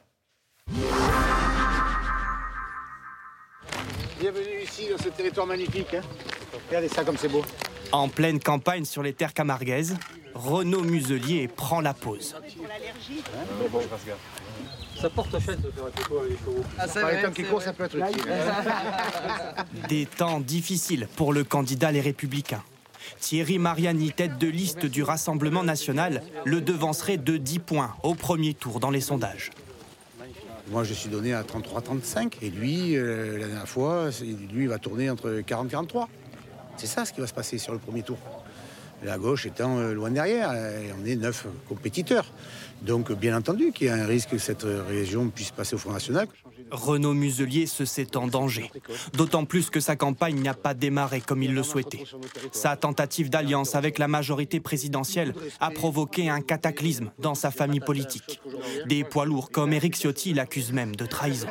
Bienvenue 4.20 4.62
ici 4.62 4.88
dans 4.90 4.98
ce 4.98 5.08
territoire 5.08 5.48
magnifique. 5.48 5.94
Hein. 5.94 6.02
Regardez 6.68 6.88
ça 6.88 7.02
comme 7.02 7.16
c'est 7.16 7.28
beau. 7.28 7.42
En 7.90 8.08
pleine 8.08 8.38
campagne 8.38 8.84
sur 8.84 9.02
les 9.02 9.12
terres 9.12 9.34
camarguaises, 9.34 9.96
Renaud 10.34 10.82
Muselier 10.82 11.48
prend 11.48 11.80
la 11.80 11.94
pause. 11.94 12.36
Ça 15.00 15.08
porte 15.08 15.32
chance 15.32 15.56
de 15.56 15.70
faire 15.70 15.84
un 15.84 16.18
avec 16.18 16.30
les 16.30 16.36
chevaux. 16.36 16.62
Ah, 16.78 16.86
Par 16.86 17.10
les 17.10 17.32
qui 17.32 17.44
courent, 17.44 17.62
ça 17.62 17.72
peut 17.72 17.84
être 17.84 17.96
utile. 17.96 18.22
Des 19.88 20.04
temps 20.04 20.40
difficiles 20.40 21.08
pour 21.16 21.32
le 21.32 21.42
candidat 21.42 21.90
Les 21.90 22.02
Républicains. 22.02 22.62
Thierry 23.18 23.58
Mariani, 23.58 24.12
tête 24.12 24.36
de 24.38 24.46
liste 24.46 24.84
du 24.84 25.02
Rassemblement 25.02 25.62
national, 25.62 26.22
le 26.44 26.60
devancerait 26.60 27.16
de 27.16 27.36
10 27.38 27.58
points 27.60 27.94
au 28.02 28.14
premier 28.14 28.52
tour 28.52 28.78
dans 28.78 28.90
les 28.90 29.00
sondages. 29.00 29.50
Moi, 30.68 30.84
je 30.84 30.92
suis 30.92 31.08
donné 31.08 31.32
à 31.32 31.42
33-35 31.42 32.34
et 32.42 32.50
lui, 32.50 32.96
euh, 32.96 33.38
la 33.38 33.46
dernière 33.46 33.68
fois, 33.68 34.10
lui, 34.52 34.64
il 34.64 34.68
va 34.68 34.78
tourner 34.78 35.10
entre 35.10 35.40
40-43. 35.40 36.06
C'est 36.76 36.86
ça 36.86 37.04
ce 37.04 37.12
qui 37.12 37.20
va 37.20 37.26
se 37.26 37.34
passer 37.34 37.58
sur 37.58 37.72
le 37.72 37.78
premier 37.78 38.02
tour. 38.02 38.18
La 39.02 39.18
gauche 39.18 39.46
étant 39.46 39.78
euh, 39.78 39.92
loin 39.92 40.10
derrière, 40.10 40.52
et 40.52 40.92
on 41.00 41.04
est 41.06 41.16
neuf 41.16 41.46
compétiteurs. 41.68 42.26
Donc, 42.82 43.12
bien 43.12 43.36
entendu, 43.36 43.72
qu'il 43.72 43.88
y 43.88 43.90
a 43.90 43.94
un 43.94 44.06
risque 44.06 44.30
que 44.30 44.38
cette 44.38 44.66
région 44.88 45.28
puisse 45.28 45.50
passer 45.50 45.74
au 45.74 45.78
Front 45.78 45.92
National. 45.92 46.26
Renaud 46.70 47.14
Muselier 47.14 47.66
se 47.66 47.84
sait 47.84 48.16
en 48.16 48.26
danger, 48.26 48.70
d'autant 49.12 49.44
plus 49.44 49.70
que 49.70 49.80
sa 49.80 49.96
campagne 49.96 50.40
n'a 50.40 50.54
pas 50.54 50.72
démarré 50.74 51.20
comme 51.20 51.42
il 51.42 51.54
le 51.54 51.62
souhaitait. 51.62 52.04
Sa 52.52 52.76
tentative 52.76 53.28
d'alliance 53.28 53.74
avec 53.74 53.98
la 53.98 54.08
majorité 54.08 54.60
présidentielle 54.60 55.34
a 55.58 55.70
provoqué 55.70 56.28
un 56.30 56.40
cataclysme 56.40 57.10
dans 57.18 57.34
sa 57.34 57.50
famille 57.50 57.80
politique. 57.80 58.40
Des 58.86 59.04
poids 59.04 59.26
lourds 59.26 59.50
comme 59.50 59.72
Éric 59.72 59.96
Ciotti 59.96 60.32
l'accusent 60.32 60.72
même 60.72 60.94
de 60.94 61.06
trahison. 61.06 61.48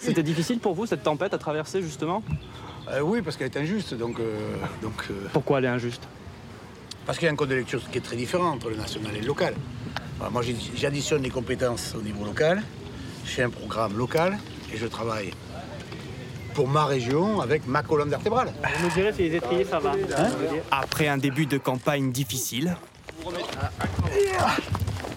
C'était 0.00 0.22
difficile 0.22 0.58
pour 0.58 0.74
vous 0.74 0.86
cette 0.86 1.02
tempête 1.02 1.32
à 1.32 1.38
traverser 1.38 1.80
justement? 1.80 2.22
Euh, 2.90 3.00
Oui, 3.00 3.22
parce 3.22 3.36
qu'elle 3.36 3.48
est 3.48 3.56
injuste. 3.56 3.94
Donc, 3.94 4.18
euh, 4.20 4.56
donc, 4.82 5.04
euh, 5.10 5.28
Pourquoi 5.32 5.58
elle 5.58 5.66
est 5.66 5.68
injuste? 5.68 6.02
Parce 7.06 7.18
qu'il 7.18 7.26
y 7.26 7.28
a 7.28 7.32
un 7.32 7.36
code 7.36 7.48
de 7.50 7.54
lecture 7.54 7.80
qui 7.90 7.98
est 7.98 8.02
très 8.02 8.16
différent 8.16 8.50
entre 8.50 8.68
le 8.68 8.76
national 8.76 9.16
et 9.16 9.20
le 9.20 9.26
local 9.26 9.54
moi, 10.30 10.42
j'additionne 10.74 11.22
les 11.22 11.30
compétences 11.30 11.94
au 11.94 12.02
niveau 12.02 12.24
local. 12.24 12.62
Je 13.24 13.30
fais 13.30 13.42
un 13.42 13.50
programme 13.50 13.96
local 13.96 14.38
et 14.72 14.76
je 14.76 14.86
travaille 14.86 15.32
pour 16.54 16.68
ma 16.68 16.86
région 16.86 17.40
avec 17.40 17.66
ma 17.66 17.82
colonne 17.82 18.08
vertébrale. 18.08 18.52
Vous 18.78 18.86
nous 18.86 18.94
direz 18.94 19.12
si 19.12 19.22
les 19.28 19.36
étriers, 19.36 19.64
ça 19.64 19.78
va. 19.78 19.92
Hein 19.92 20.30
Après 20.70 21.08
un 21.08 21.18
début 21.18 21.46
de 21.46 21.58
campagne 21.58 22.12
difficile, 22.12 22.76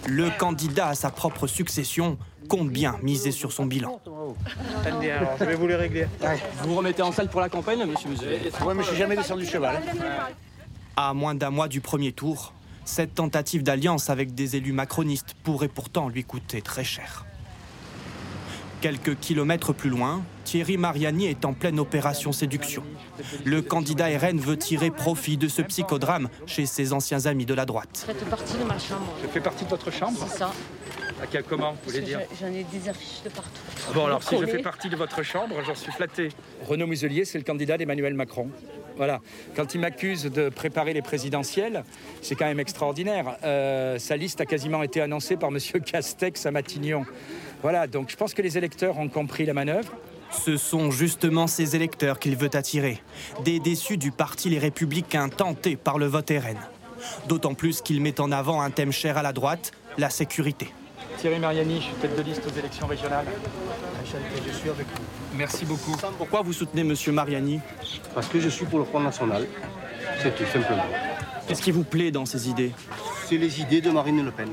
le 0.06 0.28
candidat 0.38 0.88
à 0.88 0.94
sa 0.94 1.10
propre 1.10 1.46
succession 1.46 2.18
compte 2.48 2.68
bien 2.68 2.96
miser 3.02 3.30
sur 3.30 3.52
son 3.52 3.64
bilan. 3.64 4.00
je 4.84 5.44
vais 5.44 5.54
vous 5.54 5.68
les 5.68 5.76
régler. 5.76 6.06
Vous 6.62 6.70
vous 6.70 6.76
remettez 6.76 7.02
en 7.02 7.12
salle 7.12 7.28
pour 7.28 7.40
la 7.40 7.48
campagne, 7.48 7.84
monsieur 7.86 8.10
Musée 8.10 8.40
Oui, 8.66 8.74
mais 8.76 8.82
je 8.82 8.88
suis 8.88 8.98
jamais 8.98 9.16
descendu 9.16 9.46
cheval. 9.46 9.80
À 10.96 11.14
moins 11.14 11.34
d'un 11.34 11.50
mois 11.50 11.68
du 11.68 11.80
premier 11.80 12.12
tour, 12.12 12.52
cette 12.84 13.14
tentative 13.14 13.62
d'alliance 13.62 14.10
avec 14.10 14.34
des 14.34 14.56
élus 14.56 14.72
macronistes 14.72 15.34
pourrait 15.42 15.68
pourtant 15.68 16.08
lui 16.08 16.24
coûter 16.24 16.60
très 16.62 16.84
cher. 16.84 17.24
Quelques 18.80 19.18
kilomètres 19.18 19.74
plus 19.74 19.90
loin, 19.90 20.22
Thierry 20.44 20.78
Mariani 20.78 21.26
est 21.26 21.44
en 21.44 21.52
pleine 21.52 21.78
opération 21.78 22.32
séduction. 22.32 22.82
Le 23.44 23.60
candidat 23.60 24.06
RN 24.06 24.38
veut 24.38 24.56
tirer 24.56 24.90
profit 24.90 25.36
de 25.36 25.48
ce 25.48 25.60
psychodrame 25.60 26.28
chez 26.46 26.64
ses 26.64 26.94
anciens 26.94 27.26
amis 27.26 27.44
de 27.44 27.52
la 27.52 27.66
droite. 27.66 28.06
Je 28.08 28.12
fais 28.12 28.24
partie 28.24 28.56
de 28.56 28.64
ma 28.64 28.78
chambre. 28.78 29.14
Je 29.22 29.28
fais 29.28 29.40
partie 29.40 29.64
de 29.64 29.70
votre 29.70 29.90
chambre 29.92 30.18
C'est 30.26 30.38
ça. 30.38 30.52
À 31.22 31.26
quel 31.26 31.44
comment, 31.44 31.72
vous 31.72 31.90
voulez 31.90 32.00
dire 32.00 32.20
J'en 32.40 32.46
ai 32.46 32.64
des 32.64 32.88
affiches 32.88 33.22
de 33.22 33.28
partout. 33.28 33.60
Bon, 33.92 34.06
alors 34.06 34.22
si 34.22 34.38
je 34.38 34.46
fais 34.46 34.62
partie 34.62 34.88
de 34.88 34.96
votre 34.96 35.22
chambre, 35.22 35.56
j'en 35.66 35.74
suis 35.74 35.92
flatté. 35.92 36.30
Renaud 36.66 36.86
Muselier, 36.86 37.26
c'est 37.26 37.36
le 37.36 37.44
candidat 37.44 37.76
d'Emmanuel 37.76 38.14
Macron. 38.14 38.48
Voilà. 38.96 39.20
Quand 39.56 39.74
il 39.74 39.80
m'accuse 39.80 40.24
de 40.24 40.48
préparer 40.48 40.92
les 40.92 41.02
présidentielles, 41.02 41.84
c'est 42.22 42.34
quand 42.34 42.46
même 42.46 42.60
extraordinaire. 42.60 43.36
Euh, 43.44 43.98
sa 43.98 44.16
liste 44.16 44.40
a 44.40 44.46
quasiment 44.46 44.82
été 44.82 45.00
annoncée 45.00 45.36
par 45.36 45.50
M. 45.50 45.58
Castex 45.84 46.46
à 46.46 46.50
Matignon. 46.50 47.04
Voilà, 47.62 47.86
donc 47.86 48.10
je 48.10 48.16
pense 48.16 48.34
que 48.34 48.42
les 48.42 48.56
électeurs 48.56 48.98
ont 48.98 49.08
compris 49.08 49.44
la 49.44 49.54
manœuvre. 49.54 49.92
Ce 50.30 50.56
sont 50.56 50.90
justement 50.90 51.46
ces 51.46 51.74
électeurs 51.74 52.18
qu'il 52.18 52.36
veut 52.36 52.50
attirer, 52.54 53.02
des 53.44 53.58
déçus 53.58 53.96
du 53.96 54.12
parti 54.12 54.48
Les 54.48 54.58
Républicains 54.58 55.28
tentés 55.28 55.76
par 55.76 55.98
le 55.98 56.06
vote 56.06 56.30
RN. 56.30 56.58
D'autant 57.28 57.54
plus 57.54 57.80
qu'il 57.80 58.00
met 58.00 58.20
en 58.20 58.30
avant 58.30 58.60
un 58.60 58.70
thème 58.70 58.92
cher 58.92 59.18
à 59.18 59.22
la 59.22 59.32
droite, 59.32 59.72
la 59.98 60.10
sécurité. 60.10 60.72
Thierry 61.18 61.38
Mariani, 61.38 61.76
je 61.76 61.82
suis 61.82 61.94
tête 61.94 62.16
de 62.16 62.22
liste 62.22 62.42
aux 62.46 62.58
élections 62.58 62.86
régionales. 62.86 63.26
Je 64.04 64.52
suis 64.52 64.70
avec 64.70 64.86
vous. 64.86 65.19
Merci 65.40 65.64
beaucoup. 65.64 65.96
Pourquoi 66.18 66.42
vous 66.42 66.52
soutenez 66.52 66.82
M. 66.82 66.94
Mariani? 67.14 67.60
Parce 68.14 68.28
que 68.28 68.38
je 68.38 68.50
suis 68.50 68.66
pour 68.66 68.78
le 68.78 68.84
Front 68.84 69.00
National. 69.00 69.46
C'est 70.22 70.36
tout 70.36 70.44
simplement. 70.44 70.84
Qu'est-ce 71.48 71.62
qui 71.62 71.70
vous 71.70 71.82
plaît 71.82 72.10
dans 72.10 72.26
ces 72.26 72.50
idées? 72.50 72.72
C'est 73.26 73.38
les 73.38 73.58
idées 73.58 73.80
de 73.80 73.90
Marine 73.90 74.22
Le 74.22 74.32
Pen. 74.32 74.50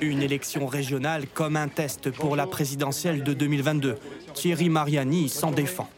Une 0.00 0.22
élection 0.22 0.66
régionale 0.66 1.26
comme 1.34 1.54
un 1.56 1.68
test 1.68 2.10
pour 2.10 2.34
la 2.34 2.46
présidentielle 2.46 3.24
de 3.24 3.34
2022. 3.34 3.96
Thierry 4.32 4.70
Mariani 4.70 5.28
s'en 5.28 5.50
défend. 5.50 5.90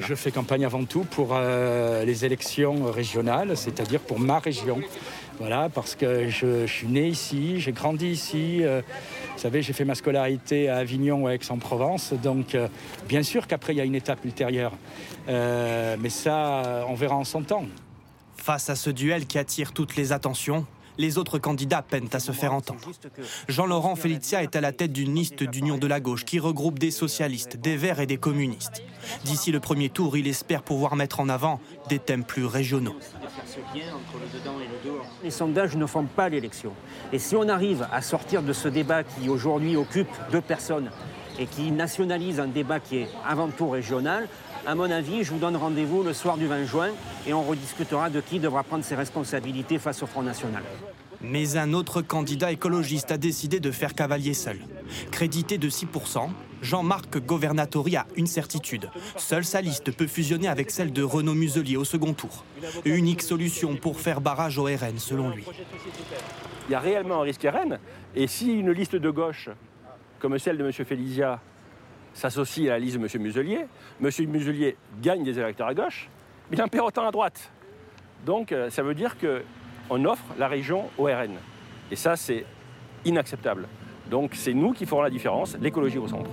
Je 0.00 0.16
fais 0.16 0.32
campagne 0.32 0.64
avant 0.64 0.84
tout 0.84 1.04
pour 1.04 1.28
euh, 1.32 2.04
les 2.04 2.24
élections 2.24 2.90
régionales, 2.90 3.56
c'est-à-dire 3.56 4.00
pour 4.00 4.18
ma 4.18 4.40
région. 4.40 4.80
Voilà, 5.38 5.68
parce 5.72 5.94
que 5.94 6.28
je, 6.28 6.66
suis 6.66 6.88
né 6.88 7.06
ici, 7.06 7.60
j'ai 7.60 7.72
grandi 7.72 8.08
ici. 8.08 8.64
Euh, 8.64 8.82
vous 9.34 9.40
savez, 9.40 9.62
j'ai 9.62 9.72
fait 9.72 9.84
ma 9.84 9.94
scolarité 9.94 10.68
à 10.68 10.76
Avignon 10.76 11.24
ou 11.24 11.26
à 11.26 11.34
Aix-en-Provence. 11.34 12.12
Donc, 12.12 12.54
euh, 12.54 12.68
bien 13.08 13.22
sûr 13.22 13.46
qu'après, 13.46 13.74
il 13.74 13.76
y 13.76 13.80
a 13.80 13.84
une 13.84 13.94
étape 13.94 14.24
ultérieure. 14.24 14.72
Euh, 15.28 15.96
mais 15.98 16.08
ça, 16.08 16.86
on 16.88 16.94
verra 16.94 17.16
en 17.16 17.24
son 17.24 17.42
temps. 17.42 17.64
Face 18.36 18.70
à 18.70 18.76
ce 18.76 18.90
duel 18.90 19.26
qui 19.26 19.38
attire 19.38 19.72
toutes 19.72 19.96
les 19.96 20.12
attentions, 20.12 20.66
les 20.98 21.18
autres 21.18 21.38
candidats 21.38 21.82
peinent 21.82 22.08
à 22.12 22.20
se 22.20 22.32
faire 22.32 22.54
entendre. 22.54 22.80
Jean-Laurent 23.48 23.96
Felicia 23.96 24.42
est 24.42 24.56
à 24.56 24.60
la 24.60 24.72
tête 24.72 24.92
d'une 24.92 25.14
liste 25.14 25.42
d'union 25.42 25.78
de 25.78 25.86
la 25.86 26.00
gauche 26.00 26.24
qui 26.24 26.38
regroupe 26.38 26.78
des 26.78 26.90
socialistes, 26.90 27.56
des 27.56 27.76
verts 27.76 28.00
et 28.00 28.06
des 28.06 28.16
communistes. 28.16 28.82
D'ici 29.24 29.52
le 29.52 29.60
premier 29.60 29.90
tour, 29.90 30.16
il 30.16 30.26
espère 30.26 30.62
pouvoir 30.62 30.96
mettre 30.96 31.20
en 31.20 31.28
avant 31.28 31.60
des 31.88 31.98
thèmes 31.98 32.24
plus 32.24 32.46
régionaux. 32.46 32.96
Les 35.22 35.30
sondages 35.30 35.76
ne 35.76 35.86
font 35.86 36.04
pas 36.04 36.28
l'élection. 36.28 36.72
Et 37.12 37.18
si 37.18 37.36
on 37.36 37.48
arrive 37.48 37.86
à 37.92 38.02
sortir 38.02 38.42
de 38.42 38.52
ce 38.52 38.68
débat 38.68 39.02
qui 39.04 39.28
aujourd'hui 39.28 39.76
occupe 39.76 40.08
deux 40.32 40.40
personnes 40.40 40.90
et 41.38 41.46
qui 41.46 41.70
nationalise 41.70 42.40
un 42.40 42.46
débat 42.46 42.80
qui 42.80 42.98
est 42.98 43.08
avant 43.26 43.48
tout 43.48 43.68
régional, 43.68 44.28
à 44.66 44.74
mon 44.74 44.90
avis, 44.90 45.24
je 45.24 45.30
vous 45.30 45.38
donne 45.38 45.56
rendez-vous 45.56 46.02
le 46.02 46.12
soir 46.12 46.36
du 46.36 46.46
20 46.46 46.64
juin 46.64 46.88
et 47.26 47.34
on 47.34 47.42
rediscutera 47.42 48.10
de 48.10 48.20
qui 48.20 48.38
devra 48.38 48.62
prendre 48.62 48.84
ses 48.84 48.94
responsabilités 48.94 49.78
face 49.78 50.02
au 50.02 50.06
Front 50.06 50.22
National. 50.22 50.62
Mais 51.20 51.56
un 51.56 51.72
autre 51.72 52.02
candidat 52.02 52.52
écologiste 52.52 53.10
a 53.10 53.18
décidé 53.18 53.60
de 53.60 53.70
faire 53.70 53.94
cavalier 53.94 54.34
seul. 54.34 54.58
Crédité 55.10 55.58
de 55.58 55.68
6%, 55.70 56.28
Jean-Marc 56.60 57.18
Governatori 57.18 57.96
a 57.96 58.06
une 58.16 58.26
certitude. 58.26 58.90
Seule 59.16 59.44
sa 59.44 59.60
liste 59.60 59.90
peut 59.92 60.06
fusionner 60.06 60.48
avec 60.48 60.70
celle 60.70 60.92
de 60.92 61.02
Renaud 61.02 61.34
Muselier 61.34 61.76
au 61.76 61.84
second 61.84 62.12
tour. 62.12 62.44
Unique 62.84 63.22
solution 63.22 63.76
pour 63.76 64.00
faire 64.00 64.20
barrage 64.20 64.58
au 64.58 64.64
RN, 64.64 64.98
selon 64.98 65.30
lui. 65.30 65.44
Il 66.68 66.72
y 66.72 66.74
a 66.74 66.80
réellement 66.80 67.20
un 67.20 67.22
risque 67.22 67.42
RN. 67.42 67.78
Et 68.14 68.26
si 68.26 68.52
une 68.52 68.70
liste 68.70 68.96
de 68.96 69.10
gauche, 69.10 69.48
comme 70.20 70.38
celle 70.38 70.58
de 70.58 70.64
M. 70.64 70.72
Félizia, 70.72 71.40
s'associe 72.14 72.68
à 72.68 72.72
la 72.72 72.78
liste 72.78 72.96
de 72.96 73.02
M. 73.02 73.22
Muselier. 73.22 73.66
M. 74.02 74.10
Muselier 74.28 74.76
gagne 75.02 75.22
des 75.24 75.38
électeurs 75.38 75.68
à 75.68 75.74
gauche, 75.74 76.08
mais 76.50 76.56
il 76.56 76.62
en 76.62 76.68
perd 76.68 76.86
autant 76.86 77.06
à 77.06 77.10
droite. 77.10 77.50
Donc 78.24 78.52
euh, 78.52 78.70
ça 78.70 78.82
veut 78.82 78.94
dire 78.94 79.16
qu'on 79.18 80.04
offre 80.04 80.24
la 80.38 80.48
région 80.48 80.84
au 80.96 81.04
RN. 81.04 81.34
Et 81.90 81.96
ça, 81.96 82.16
c'est 82.16 82.46
inacceptable. 83.04 83.68
Donc 84.10 84.32
c'est 84.34 84.54
nous 84.54 84.72
qui 84.72 84.86
ferons 84.86 85.02
la 85.02 85.10
différence, 85.10 85.56
l'écologie 85.60 85.98
au 85.98 86.08
centre. 86.08 86.30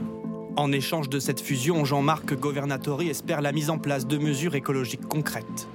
En 0.55 0.71
échange 0.71 1.09
de 1.09 1.19
cette 1.19 1.41
fusion, 1.41 1.85
Jean-Marc 1.85 2.33
Governatori 2.33 3.09
espère 3.09 3.41
la 3.41 3.51
mise 3.51 3.69
en 3.69 3.77
place 3.77 4.05
de 4.05 4.17
mesures 4.17 4.55
écologiques 4.55 5.07
concrètes. 5.07 5.67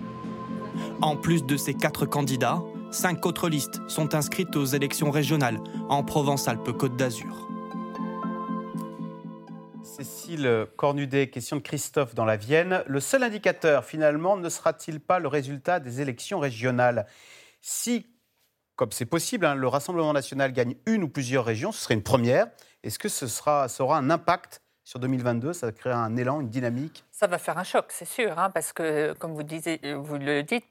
En 1.00 1.16
plus 1.16 1.44
de 1.44 1.56
ces 1.56 1.74
quatre 1.74 2.04
candidats, 2.06 2.62
Cinq 2.90 3.26
autres 3.26 3.48
listes 3.48 3.82
sont 3.88 4.14
inscrites 4.14 4.54
aux 4.56 4.64
élections 4.64 5.10
régionales 5.10 5.58
en 5.88 6.04
Provence-Alpes-Côte 6.04 6.96
d'Azur. 6.96 7.45
Cécile 9.96 10.66
Cornudet, 10.76 11.30
question 11.30 11.56
de 11.56 11.62
Christophe 11.62 12.14
dans 12.14 12.26
la 12.26 12.36
Vienne. 12.36 12.84
Le 12.86 13.00
seul 13.00 13.22
indicateur, 13.22 13.82
finalement, 13.82 14.36
ne 14.36 14.50
sera-t-il 14.50 15.00
pas 15.00 15.18
le 15.18 15.26
résultat 15.26 15.80
des 15.80 16.02
élections 16.02 16.38
régionales? 16.38 17.06
Si, 17.62 18.06
comme 18.74 18.92
c'est 18.92 19.06
possible, 19.06 19.46
hein, 19.46 19.54
le 19.54 19.66
Rassemblement 19.66 20.12
national 20.12 20.52
gagne 20.52 20.74
une 20.84 21.04
ou 21.04 21.08
plusieurs 21.08 21.46
régions, 21.46 21.72
ce 21.72 21.80
serait 21.80 21.94
une 21.94 22.02
première. 22.02 22.48
Est-ce 22.82 22.98
que 22.98 23.08
ce 23.08 23.26
sera, 23.26 23.68
ça 23.68 23.84
aura 23.84 23.96
un 23.96 24.10
impact 24.10 24.60
sur 24.84 25.00
2022 25.00 25.54
Ça 25.54 25.72
créera 25.72 26.04
un 26.04 26.14
élan, 26.18 26.42
une 26.42 26.50
dynamique? 26.50 27.06
Ça 27.16 27.26
va 27.26 27.38
faire 27.38 27.56
un 27.56 27.64
choc, 27.64 27.86
c'est 27.88 28.04
sûr, 28.04 28.38
hein, 28.38 28.50
parce 28.50 28.74
que, 28.74 29.14
comme 29.14 29.32
vous, 29.32 29.40
le 29.40 30.42
dites, 30.42 30.66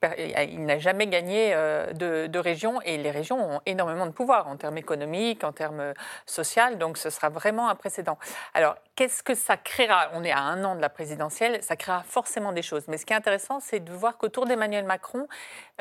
il 0.47 0.63
n'a 0.63 0.77
jamais 0.77 1.07
gagné 1.07 1.55
euh, 1.55 1.91
de, 1.91 2.37
région 2.37 2.79
et 2.81 2.99
les 2.99 3.09
régions 3.09 3.55
ont 3.55 3.61
énormément 3.65 4.05
de 4.05 4.11
pouvoir 4.11 4.47
en 4.47 4.55
termes 4.55 4.77
économiques, 4.77 5.43
en 5.43 5.51
termes 5.51 5.95
sociaux, 6.27 6.75
donc 6.75 6.99
ce 6.99 7.09
sera 7.09 7.29
vraiment 7.29 7.67
un 7.67 7.73
précédent. 7.73 8.19
Alors, 8.53 8.75
qu'est-ce 8.95 9.23
que 9.23 9.33
ça 9.33 9.57
créera? 9.57 10.11
On 10.13 10.23
est 10.23 10.31
à 10.31 10.41
un 10.41 10.63
an 10.63 10.75
de 10.75 10.81
la 10.81 10.89
présidentielle, 10.89 11.63
ça 11.63 11.75
créera 11.75 12.03
forcément 12.03 12.51
des 12.51 12.61
choses. 12.61 12.83
Mais 12.89 12.99
ce 12.99 13.07
qui 13.07 13.13
est 13.13 13.15
intéressant, 13.15 13.59
c'est 13.59 13.79
de 13.79 13.91
voir 13.91 14.19
qu'autour 14.19 14.45
d'Emmanuel 14.45 14.85
Macron, 14.85 15.27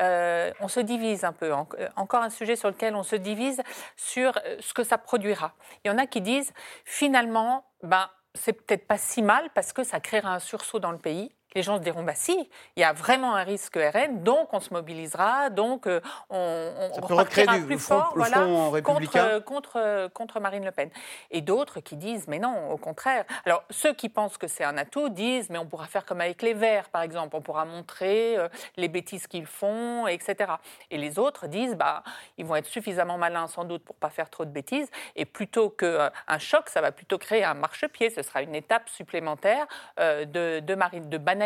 euh, 0.00 0.50
on 0.60 0.68
se 0.68 0.80
divise 0.80 1.24
un 1.24 1.34
peu. 1.34 1.52
encore 1.94 2.22
un 2.22 2.30
sujet 2.30 2.56
sur 2.56 2.68
lequel 2.68 2.96
on 2.96 3.02
se 3.02 3.16
divise 3.16 3.60
sur 3.96 4.34
euh, 4.46 4.56
ce 4.60 4.72
que 4.72 4.82
ça 4.82 4.96
produira. 4.96 5.52
Il 5.84 5.88
y 5.88 5.90
en 5.90 5.98
a 5.98 6.06
qui 6.06 6.22
disent, 6.22 6.54
finalement, 6.86 7.66
ben, 7.82 8.08
c'est 8.34 8.52
peut-être 8.52 8.86
pas 8.86 8.98
si 8.98 9.22
mal 9.22 9.48
parce 9.54 9.72
que 9.72 9.84
ça 9.84 10.00
créera 10.00 10.34
un 10.34 10.38
sursaut 10.38 10.80
dans 10.80 10.92
le 10.92 10.98
pays 10.98 11.30
les 11.54 11.62
gens 11.62 11.76
se 11.76 11.82
diront 11.82 12.02
bah 12.02 12.14
si, 12.16 12.48
il 12.76 12.80
y 12.80 12.84
a 12.84 12.92
vraiment 12.92 13.36
un 13.36 13.44
risque 13.44 13.76
RN, 13.76 14.24
donc 14.24 14.52
on 14.52 14.60
se 14.60 14.72
mobilisera, 14.74 15.50
donc 15.50 15.86
euh, 15.86 16.00
on, 16.28 16.72
on 16.96 17.00
repartira 17.00 17.58
plus 17.58 17.78
fort 17.78 18.12
voilà, 18.16 18.38
contre, 18.82 19.16
euh, 19.16 19.40
contre, 19.40 19.76
euh, 19.76 20.08
contre, 20.08 20.40
Marine 20.40 20.64
Le 20.64 20.72
Pen. 20.72 20.90
Et 21.30 21.42
d'autres 21.42 21.78
qui 21.78 21.96
disent 21.96 22.26
mais 22.26 22.40
non, 22.40 22.70
au 22.70 22.76
contraire. 22.76 23.24
Alors 23.44 23.62
ceux 23.70 23.94
qui 23.94 24.08
pensent 24.08 24.36
que 24.36 24.48
c'est 24.48 24.64
un 24.64 24.76
atout 24.76 25.10
disent 25.10 25.48
mais 25.48 25.58
on 25.58 25.66
pourra 25.66 25.86
faire 25.86 26.04
comme 26.04 26.20
avec 26.20 26.42
les 26.42 26.54
Verts 26.54 26.88
par 26.88 27.02
exemple, 27.02 27.36
on 27.36 27.40
pourra 27.40 27.64
montrer 27.64 28.36
les 28.76 28.88
bêtises 28.88 29.28
qu'ils 29.28 29.46
font, 29.46 30.08
etc. 30.08 30.54
Et 30.90 30.98
les 30.98 31.18
autres 31.20 31.46
disent 31.46 31.76
bah 31.76 32.02
ils 32.36 32.44
vont 32.44 32.56
être 32.56 32.66
suffisamment 32.66 33.16
malins 33.16 33.46
sans 33.46 33.64
doute 33.64 33.84
pour 33.84 33.94
pas 33.94 34.10
faire 34.10 34.28
trop 34.28 34.44
de 34.44 34.50
bêtises 34.50 34.90
et 35.14 35.24
plutôt 35.24 35.70
qu'un 35.70 36.10
choc, 36.38 36.68
ça 36.68 36.80
va 36.80 36.90
plutôt 36.90 37.18
créer 37.18 37.44
un 37.44 37.54
marchepied. 37.54 38.10
Ce 38.10 38.22
sera 38.22 38.42
une 38.42 38.56
étape 38.56 38.88
supplémentaire 38.88 39.66
de, 39.98 40.60
de, 40.60 40.74
Marine, 40.74 41.08
de 41.08 41.18
banalisation 41.18 41.43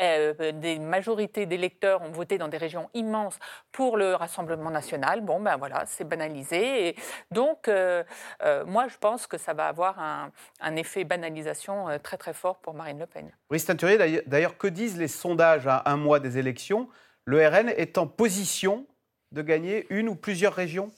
euh, 0.00 0.52
des 0.52 0.78
majorités 0.78 1.46
d'électeurs 1.46 2.02
ont 2.02 2.10
voté 2.10 2.38
dans 2.38 2.48
des 2.48 2.56
régions 2.56 2.88
immenses 2.94 3.38
pour 3.72 3.96
le 3.96 4.14
Rassemblement 4.14 4.70
national. 4.70 5.22
Bon, 5.22 5.40
ben 5.40 5.56
voilà, 5.56 5.84
c'est 5.86 6.04
banalisé. 6.04 6.88
Et 6.88 6.96
donc, 7.30 7.68
euh, 7.68 8.04
euh, 8.44 8.64
moi, 8.64 8.86
je 8.88 8.96
pense 8.98 9.26
que 9.26 9.38
ça 9.38 9.54
va 9.54 9.66
avoir 9.66 9.98
un, 9.98 10.76
effet 10.76 11.02
banalisation 11.02 11.86
très 12.02 12.16
très 12.16 12.32
fort 12.32 12.58
pour 12.58 12.74
Marine 12.74 13.00
Le 13.00 13.06
Pen. 13.06 13.32
Brice 13.48 13.64
Teinturier, 13.64 14.22
d'ailleurs, 14.26 14.56
que 14.56 14.68
disent 14.68 14.96
les 14.96 15.08
sondages 15.08 15.66
à 15.66 15.82
un 15.86 15.96
mois 15.96 16.20
des 16.20 16.38
élections? 16.38 16.88
Le 17.24 17.44
RN 17.46 17.68
est 17.68 17.98
en 17.98 18.06
position 18.06 18.86
de 19.32 19.42
gagner 19.42 19.86
une 19.90 20.08
ou 20.08 20.14
plusieurs 20.14 20.54
régions? 20.54 20.92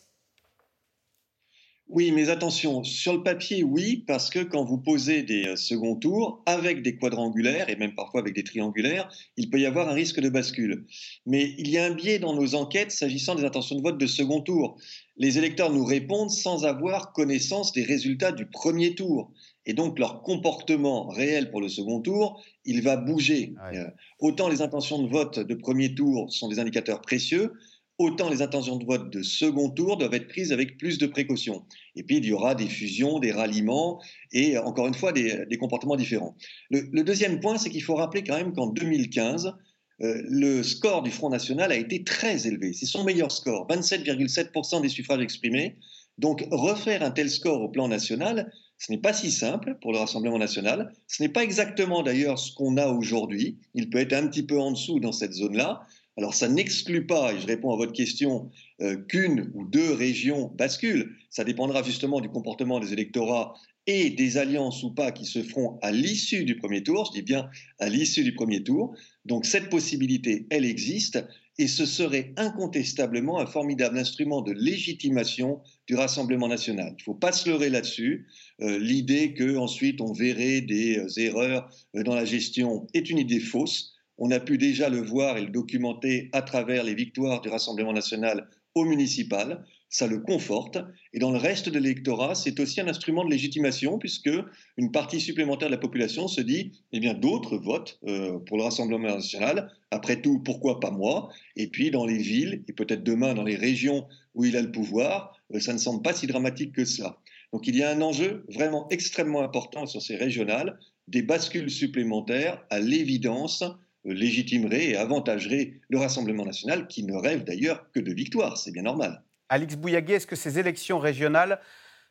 Oui, 1.92 2.12
mais 2.12 2.28
attention, 2.28 2.84
sur 2.84 3.14
le 3.14 3.24
papier, 3.24 3.64
oui, 3.64 4.04
parce 4.06 4.30
que 4.30 4.38
quand 4.38 4.64
vous 4.64 4.78
posez 4.78 5.24
des 5.24 5.48
euh, 5.48 5.56
seconds 5.56 5.96
tours 5.96 6.40
avec 6.46 6.82
des 6.82 6.96
quadrangulaires 6.96 7.68
et 7.68 7.74
même 7.74 7.96
parfois 7.96 8.20
avec 8.20 8.32
des 8.32 8.44
triangulaires, 8.44 9.10
il 9.36 9.50
peut 9.50 9.58
y 9.58 9.66
avoir 9.66 9.88
un 9.88 9.92
risque 9.92 10.20
de 10.20 10.28
bascule. 10.28 10.86
Mais 11.26 11.52
il 11.58 11.68
y 11.68 11.78
a 11.78 11.84
un 11.84 11.90
biais 11.90 12.20
dans 12.20 12.32
nos 12.32 12.54
enquêtes 12.54 12.92
s'agissant 12.92 13.34
des 13.34 13.44
intentions 13.44 13.74
de 13.74 13.82
vote 13.82 13.98
de 13.98 14.06
second 14.06 14.40
tour. 14.40 14.78
Les 15.16 15.36
électeurs 15.36 15.72
nous 15.72 15.84
répondent 15.84 16.30
sans 16.30 16.64
avoir 16.64 17.12
connaissance 17.12 17.72
des 17.72 17.82
résultats 17.82 18.30
du 18.30 18.46
premier 18.46 18.94
tour. 18.94 19.32
Et 19.66 19.74
donc 19.74 19.98
leur 19.98 20.22
comportement 20.22 21.08
réel 21.08 21.50
pour 21.50 21.60
le 21.60 21.68
second 21.68 22.00
tour, 22.00 22.40
il 22.64 22.82
va 22.82 22.96
bouger. 22.96 23.54
Euh, 23.74 23.84
autant 24.20 24.48
les 24.48 24.62
intentions 24.62 25.02
de 25.02 25.08
vote 25.08 25.40
de 25.40 25.54
premier 25.54 25.92
tour 25.94 26.32
sont 26.32 26.48
des 26.48 26.60
indicateurs 26.60 27.00
précieux, 27.00 27.52
autant 28.00 28.30
les 28.30 28.40
intentions 28.40 28.76
de 28.76 28.84
vote 28.86 29.12
de 29.12 29.22
second 29.22 29.68
tour 29.68 29.98
doivent 29.98 30.14
être 30.14 30.26
prises 30.26 30.52
avec 30.52 30.78
plus 30.78 30.96
de 30.96 31.06
précautions. 31.06 31.66
Et 31.96 32.02
puis, 32.02 32.16
il 32.16 32.24
y 32.24 32.32
aura 32.32 32.54
des 32.54 32.66
fusions, 32.66 33.18
des 33.18 33.30
ralliements 33.30 34.00
et, 34.32 34.56
encore 34.56 34.86
une 34.86 34.94
fois, 34.94 35.12
des, 35.12 35.46
comportements 35.60 35.96
différents. 35.96 36.34
Le, 36.70 37.02
deuxième 37.02 37.40
point, 37.40 37.58
c'est 37.58 37.68
qu'il 37.68 37.82
faut 37.82 37.94
rappeler 37.94 38.24
quand 38.24 38.38
même 38.38 38.54
qu'en 38.54 38.68
2015, 38.68 39.52
euh, 40.00 40.22
le 40.24 40.62
score 40.62 41.02
du 41.02 41.10
Front 41.10 41.28
National 41.28 41.72
a 41.72 41.76
été 41.76 42.02
très 42.02 42.46
élevé. 42.46 42.72
C'est 42.72 42.86
son 42.86 43.04
meilleur 43.04 43.30
score, 43.30 43.68
27,7% 43.68 44.80
des 44.80 44.88
suffrages 44.88 45.20
exprimés. 45.20 45.76
Donc, 46.16 46.46
refaire 46.50 47.02
un 47.02 47.10
tel 47.10 47.28
score 47.28 47.60
au 47.60 47.68
plan 47.68 47.86
national, 47.86 48.50
ce 48.78 48.90
n'est 48.92 48.98
pas 48.98 49.12
si 49.12 49.30
simple 49.30 49.76
pour 49.82 49.92
le 49.92 49.98
Rassemblement 49.98 50.38
national. 50.38 50.94
Ce 51.06 51.22
n'est 51.22 51.28
pas 51.28 51.44
exactement 51.44 52.02
d'ailleurs 52.02 52.38
ce 52.38 52.54
qu'on 52.54 52.78
a 52.78 52.86
aujourd'hui. 52.88 53.58
Il 53.74 53.90
peut 53.90 53.98
être 53.98 54.14
un 54.14 54.26
petit 54.26 54.42
peu 54.42 54.58
en 54.58 54.72
dessous 54.72 55.00
dans 55.00 55.12
cette 55.12 55.34
zone-là. 55.34 55.82
Alors 56.20 56.34
ça 56.34 56.48
n'exclut 56.48 57.06
pas, 57.06 57.32
et 57.32 57.40
je 57.40 57.46
réponds 57.46 57.72
à 57.72 57.76
votre 57.76 57.94
question, 57.94 58.50
euh, 58.82 58.98
qu'une 59.08 59.50
ou 59.54 59.64
deux 59.64 59.94
régions 59.94 60.52
basculent. 60.54 61.16
Ça 61.30 61.44
dépendra 61.44 61.82
justement 61.82 62.20
du 62.20 62.28
comportement 62.28 62.78
des 62.78 62.92
électorats 62.92 63.54
et 63.86 64.10
des 64.10 64.36
alliances 64.36 64.82
ou 64.82 64.92
pas 64.92 65.12
qui 65.12 65.24
se 65.24 65.42
feront 65.42 65.78
à 65.80 65.92
l'issue 65.92 66.44
du 66.44 66.58
premier 66.58 66.82
tour. 66.82 67.06
Je 67.06 67.18
dis 67.18 67.24
bien 67.24 67.48
à 67.78 67.88
l'issue 67.88 68.22
du 68.22 68.34
premier 68.34 68.62
tour. 68.62 68.94
Donc 69.24 69.46
cette 69.46 69.70
possibilité, 69.70 70.46
elle 70.50 70.66
existe 70.66 71.24
et 71.56 71.66
ce 71.66 71.86
serait 71.86 72.34
incontestablement 72.36 73.40
un 73.40 73.46
formidable 73.46 73.96
instrument 73.96 74.42
de 74.42 74.52
légitimation 74.52 75.62
du 75.86 75.94
Rassemblement 75.94 76.48
national. 76.48 76.96
Il 76.98 77.00
ne 77.00 77.04
faut 77.04 77.14
pas 77.14 77.32
se 77.32 77.48
leurrer 77.48 77.70
là-dessus. 77.70 78.26
Euh, 78.60 78.78
l'idée 78.78 79.32
qu'ensuite 79.32 80.02
on 80.02 80.12
verrait 80.12 80.60
des 80.60 80.98
euh, 80.98 81.08
erreurs 81.16 81.70
dans 81.94 82.14
la 82.14 82.26
gestion 82.26 82.86
est 82.92 83.08
une 83.08 83.18
idée 83.18 83.40
fausse. 83.40 83.94
On 84.22 84.30
a 84.30 84.38
pu 84.38 84.58
déjà 84.58 84.90
le 84.90 85.00
voir 85.00 85.38
et 85.38 85.40
le 85.40 85.50
documenter 85.50 86.28
à 86.32 86.42
travers 86.42 86.84
les 86.84 86.94
victoires 86.94 87.40
du 87.40 87.48
Rassemblement 87.48 87.94
national 87.94 88.48
au 88.74 88.84
municipal. 88.84 89.64
Ça 89.88 90.06
le 90.06 90.20
conforte. 90.20 90.76
Et 91.14 91.18
dans 91.18 91.32
le 91.32 91.38
reste 91.38 91.70
de 91.70 91.78
l'électorat, 91.78 92.34
c'est 92.34 92.60
aussi 92.60 92.82
un 92.82 92.86
instrument 92.86 93.24
de 93.24 93.30
légitimation, 93.30 93.98
puisque 93.98 94.30
une 94.76 94.92
partie 94.92 95.20
supplémentaire 95.20 95.68
de 95.68 95.74
la 95.74 95.80
population 95.80 96.28
se 96.28 96.42
dit 96.42 96.72
eh 96.92 97.00
bien, 97.00 97.14
d'autres 97.14 97.56
votent 97.56 97.98
euh, 98.06 98.38
pour 98.40 98.58
le 98.58 98.64
Rassemblement 98.64 99.08
national. 99.08 99.72
Après 99.90 100.20
tout, 100.20 100.38
pourquoi 100.40 100.80
pas 100.80 100.90
moi? 100.90 101.30
Et 101.56 101.68
puis, 101.68 101.90
dans 101.90 102.04
les 102.04 102.18
villes, 102.18 102.62
et 102.68 102.74
peut-être 102.74 103.02
demain 103.02 103.32
dans 103.32 103.42
les 103.42 103.56
régions 103.56 104.06
où 104.34 104.44
il 104.44 104.54
a 104.54 104.60
le 104.60 104.70
pouvoir, 104.70 105.34
euh, 105.54 105.60
ça 105.60 105.72
ne 105.72 105.78
semble 105.78 106.02
pas 106.02 106.12
si 106.12 106.26
dramatique 106.26 106.72
que 106.72 106.84
cela. 106.84 107.16
Donc, 107.54 107.66
il 107.66 107.74
y 107.74 107.82
a 107.82 107.90
un 107.90 108.02
enjeu 108.02 108.44
vraiment 108.50 108.86
extrêmement 108.90 109.40
important 109.40 109.86
sur 109.86 110.02
ces 110.02 110.16
régionales, 110.16 110.78
des 111.08 111.22
bascules 111.22 111.70
supplémentaires, 111.70 112.62
à 112.68 112.78
l'évidence, 112.78 113.64
légitimerait 114.04 114.86
et 114.86 114.96
avantagerait 114.96 115.80
le 115.88 115.98
Rassemblement 115.98 116.44
national, 116.44 116.86
qui 116.88 117.04
ne 117.04 117.14
rêve 117.14 117.44
d'ailleurs 117.44 117.90
que 117.92 118.00
de 118.00 118.12
victoire. 118.12 118.56
C'est 118.56 118.72
bien 118.72 118.82
normal. 118.82 119.22
Alix 119.48 119.76
Bouillagui, 119.76 120.12
est-ce 120.12 120.26
que 120.26 120.36
ces 120.36 120.58
élections 120.58 120.98
régionales 120.98 121.60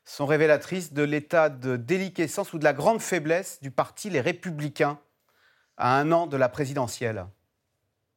sont 0.05 0.25
révélatrices 0.25 0.93
de 0.93 1.03
l'état 1.03 1.49
de 1.49 1.77
déliquescence 1.77 2.53
ou 2.53 2.59
de 2.59 2.63
la 2.63 2.73
grande 2.73 3.01
faiblesse 3.01 3.59
du 3.61 3.71
parti 3.71 4.09
Les 4.09 4.21
Républicains 4.21 4.99
à 5.77 5.99
un 5.99 6.11
an 6.11 6.27
de 6.27 6.37
la 6.37 6.49
présidentielle? 6.49 7.25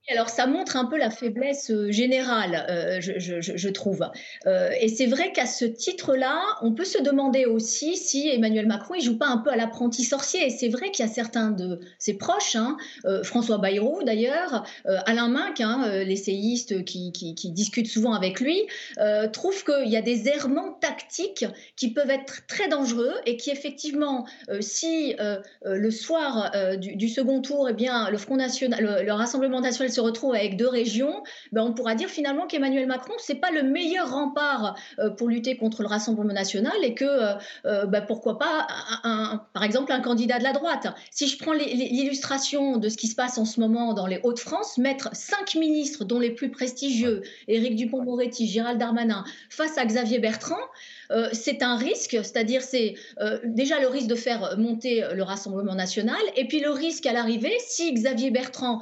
Alors 0.08 0.28
ça 0.28 0.46
montre 0.46 0.76
un 0.76 0.86
peu 0.86 0.98
la 0.98 1.10
faiblesse 1.10 1.70
euh, 1.70 1.92
générale, 1.92 2.66
euh, 2.68 3.00
je, 3.00 3.68
trouve. 3.68 4.04
Euh, 4.46 4.70
et 4.80 4.88
c'est 4.88 5.06
vrai 5.06 5.32
qu'à 5.32 5.46
ce 5.46 5.64
titre-là, 5.64 6.42
on 6.60 6.72
peut 6.72 6.84
se 6.84 7.00
demander 7.00 7.44
aussi 7.44 7.96
si 7.96 8.28
Emmanuel 8.28 8.66
Macron 8.66 8.94
il 8.94 9.02
joue 9.02 9.16
pas 9.16 9.28
un 9.28 9.38
peu 9.38 9.50
à 9.50 9.56
l'apprenti 9.56 10.02
sorcier. 10.02 10.46
Et 10.46 10.50
c'est 10.50 10.68
vrai 10.68 10.90
qu'il 10.90 11.06
y 11.06 11.08
a 11.08 11.12
certains 11.12 11.50
de 11.50 11.78
ses 11.98 12.14
proches, 12.14 12.56
hein, 12.56 12.76
François 13.22 13.58
Bayrou 13.58 14.02
d'ailleurs, 14.02 14.64
Alain 14.84 15.28
Minck, 15.28 15.60
hein, 15.60 16.02
l'essayiste 16.04 16.84
qui, 16.84 17.12
qui, 17.12 17.50
discute 17.50 17.86
souvent 17.86 18.12
avec 18.12 18.40
lui, 18.40 18.66
trouvent 19.32 19.64
qu'il 19.64 19.88
y 19.88 19.96
a 19.96 20.02
des 20.02 20.28
errements 20.28 20.72
tactiques 20.72 21.46
qui 21.76 21.92
peuvent 21.92 22.10
être 22.10 22.46
très 22.46 22.68
dangereux 22.68 23.14
et 23.26 23.36
qui 23.36 23.50
effectivement, 23.50 24.26
si 24.60 25.14
le 25.64 25.90
soir 25.90 26.50
du, 26.78 27.08
second 27.08 27.40
tour, 27.40 27.68
eh 27.68 27.74
bien, 27.74 28.10
le 28.10 28.18
Front 28.18 28.36
National, 28.36 29.04
le 29.04 29.12
Rassemblement 29.12 29.60
national 29.60 29.91
se 29.92 30.00
retrouve 30.00 30.34
avec 30.34 30.56
deux 30.56 30.68
régions, 30.68 31.22
ben 31.52 31.62
on 31.62 31.72
pourra 31.72 31.94
dire 31.94 32.08
finalement 32.08 32.46
qu'Emmanuel 32.46 32.86
Macron, 32.86 33.14
c'est 33.18 33.36
pas 33.36 33.50
le 33.50 33.62
meilleur 33.62 34.10
rempart 34.10 34.76
euh, 34.98 35.10
pour 35.10 35.28
lutter 35.28 35.56
contre 35.56 35.82
le 35.82 35.88
Rassemblement 35.88 36.32
national 36.32 36.74
et 36.82 36.94
que, 36.94 37.04
euh, 37.04 37.34
euh, 37.66 37.86
ben 37.86 38.00
pourquoi 38.02 38.38
pas, 38.38 38.66
un, 39.04 39.42
par 39.52 39.64
exemple, 39.64 39.92
un 39.92 40.00
candidat 40.00 40.38
de 40.38 40.44
la 40.44 40.52
droite. 40.52 40.88
Si 41.10 41.28
je 41.28 41.38
prends 41.38 41.52
l'illustration 41.52 42.76
de 42.76 42.88
ce 42.88 42.96
qui 42.96 43.06
se 43.06 43.14
passe 43.14 43.38
en 43.38 43.44
ce 43.44 43.60
moment 43.60 43.94
dans 43.94 44.06
les 44.06 44.20
Hauts-de-France, 44.22 44.78
mettre 44.78 45.10
cinq 45.12 45.54
ministres, 45.54 46.04
dont 46.04 46.18
les 46.18 46.30
plus 46.30 46.50
prestigieux, 46.50 47.22
Éric 47.48 47.76
Dupont-Moretti, 47.76 48.46
Gérald 48.46 48.78
Darmanin, 48.78 49.24
face 49.50 49.78
à 49.78 49.84
Xavier 49.84 50.18
Bertrand, 50.18 50.56
euh, 51.10 51.28
c'est 51.32 51.62
un 51.62 51.76
risque, 51.76 52.18
c'est-à-dire 52.22 52.62
c'est 52.62 52.94
euh, 53.20 53.38
déjà 53.44 53.80
le 53.80 53.88
risque 53.88 54.08
de 54.08 54.14
faire 54.14 54.56
monter 54.58 55.04
le 55.14 55.22
Rassemblement 55.22 55.74
national, 55.74 56.20
et 56.36 56.46
puis 56.46 56.60
le 56.60 56.70
risque 56.70 57.06
à 57.06 57.12
l'arrivée, 57.12 57.56
si 57.66 57.92
Xavier 57.92 58.30
Bertrand, 58.30 58.80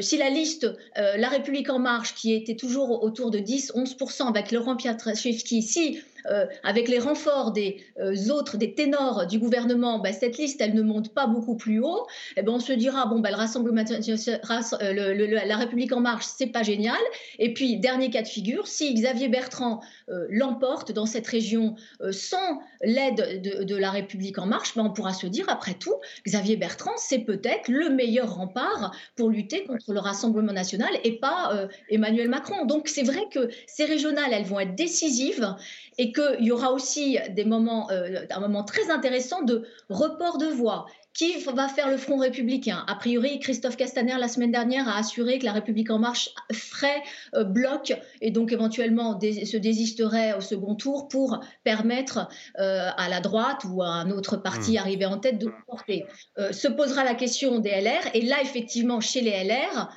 si 0.00 0.16
la 0.16 0.30
liste 0.30 0.66
La 0.96 1.28
République 1.28 1.68
en 1.68 1.78
marche, 1.78 2.14
qui 2.14 2.32
était 2.32 2.56
toujours 2.56 3.02
autour 3.02 3.30
de 3.30 3.38
10-11% 3.38 4.28
avec 4.28 4.52
Laurent 4.52 4.76
Pietraszewski, 4.76 5.62
si 5.62 6.00
euh, 6.30 6.46
avec 6.62 6.88
les 6.88 6.98
renforts 6.98 7.52
des 7.52 7.84
euh, 8.00 8.30
autres, 8.30 8.56
des 8.56 8.74
ténors 8.74 9.26
du 9.26 9.38
gouvernement, 9.38 9.98
bah, 9.98 10.12
cette 10.12 10.38
liste, 10.38 10.58
elle 10.62 10.74
ne 10.74 10.80
monte 10.80 11.12
pas 11.12 11.26
beaucoup 11.26 11.54
plus 11.54 11.80
haut, 11.80 12.06
eh 12.38 12.42
ben, 12.42 12.52
on 12.52 12.60
se 12.60 12.72
dira, 12.72 13.04
bon, 13.06 13.20
bah, 13.20 13.30
le 13.30 13.36
Rassemblement, 13.36 13.84
euh, 13.90 15.44
la 15.46 15.56
République 15.56 15.92
en 15.92 16.00
marche, 16.00 16.24
c'est 16.24 16.46
pas 16.46 16.62
génial. 16.62 16.96
Et 17.38 17.52
puis, 17.52 17.76
dernier 17.76 18.08
cas 18.08 18.22
de 18.22 18.28
figure, 18.28 18.66
si 18.66 18.94
Xavier 18.94 19.28
Bertrand 19.28 19.80
l'emporte 20.28 20.92
dans 20.92 21.06
cette 21.06 21.23
région 21.26 21.76
sans 22.10 22.60
l'aide 22.82 23.42
de, 23.42 23.76
la 23.76 23.90
République 23.90 24.38
en 24.38 24.46
marche, 24.46 24.74
ben, 24.76 24.84
on 24.84 24.92
pourra 24.92 25.12
se 25.12 25.26
dire, 25.26 25.46
après 25.48 25.74
tout, 25.74 25.94
Xavier 26.26 26.56
Bertrand, 26.56 26.96
c'est 26.96 27.20
peut-être 27.20 27.68
le 27.68 27.90
meilleur 27.90 28.34
rempart 28.34 28.94
pour 29.16 29.28
lutter 29.28 29.64
contre 29.64 29.92
le 29.92 30.00
Rassemblement 30.00 30.52
national 30.52 30.90
et 31.02 31.18
pas 31.18 31.68
Emmanuel 31.88 32.28
Macron. 32.28 32.64
Donc, 32.66 32.88
c'est 32.88 33.02
vrai 33.02 33.24
que 33.32 33.48
ces 33.66 33.84
régionales, 33.84 34.32
elles 34.32 34.44
vont 34.44 34.60
être 34.60 34.74
décisives 34.74 35.54
et 35.98 36.12
qu'il 36.12 36.40
y 36.40 36.50
aura 36.50 36.72
aussi 36.72 37.18
des 37.30 37.44
moments, 37.44 37.90
euh, 37.90 38.26
un 38.30 38.40
moment 38.40 38.64
très 38.64 38.90
intéressant 38.90 39.42
de 39.42 39.66
report 39.88 40.38
de 40.38 40.46
voix. 40.46 40.86
Qui 41.14 41.38
va 41.44 41.68
faire 41.68 41.88
le 41.88 41.96
front 41.96 42.18
républicain 42.18 42.84
A 42.88 42.96
priori, 42.96 43.38
Christophe 43.38 43.76
Castaner, 43.76 44.16
la 44.18 44.28
semaine 44.28 44.50
dernière, 44.50 44.88
a 44.88 44.98
assuré 44.98 45.38
que 45.38 45.44
la 45.44 45.52
République 45.52 45.90
en 45.90 45.98
marche 45.98 46.30
ferait 46.52 47.02
euh, 47.34 47.44
bloc 47.44 47.94
et 48.20 48.30
donc 48.30 48.52
éventuellement 48.52 49.18
se 49.20 49.56
désisterait 49.56 50.34
au 50.34 50.40
second 50.40 50.74
tour 50.74 51.08
pour 51.08 51.40
permettre 51.62 52.28
euh, 52.58 52.90
à 52.96 53.08
la 53.08 53.20
droite 53.20 53.62
ou 53.68 53.82
à 53.82 53.88
un 53.88 54.10
autre 54.10 54.36
parti 54.36 54.72
mmh. 54.72 54.78
arrivé 54.78 55.06
en 55.06 55.18
tête 55.18 55.38
de 55.38 55.50
porter. 55.66 56.04
se 56.50 56.68
posera 56.68 57.04
la 57.04 57.14
question 57.14 57.60
des 57.60 57.70
LR 57.70 58.10
et 58.14 58.22
là, 58.22 58.42
effectivement, 58.42 59.00
chez 59.00 59.20
les 59.20 59.44
LR, 59.44 59.90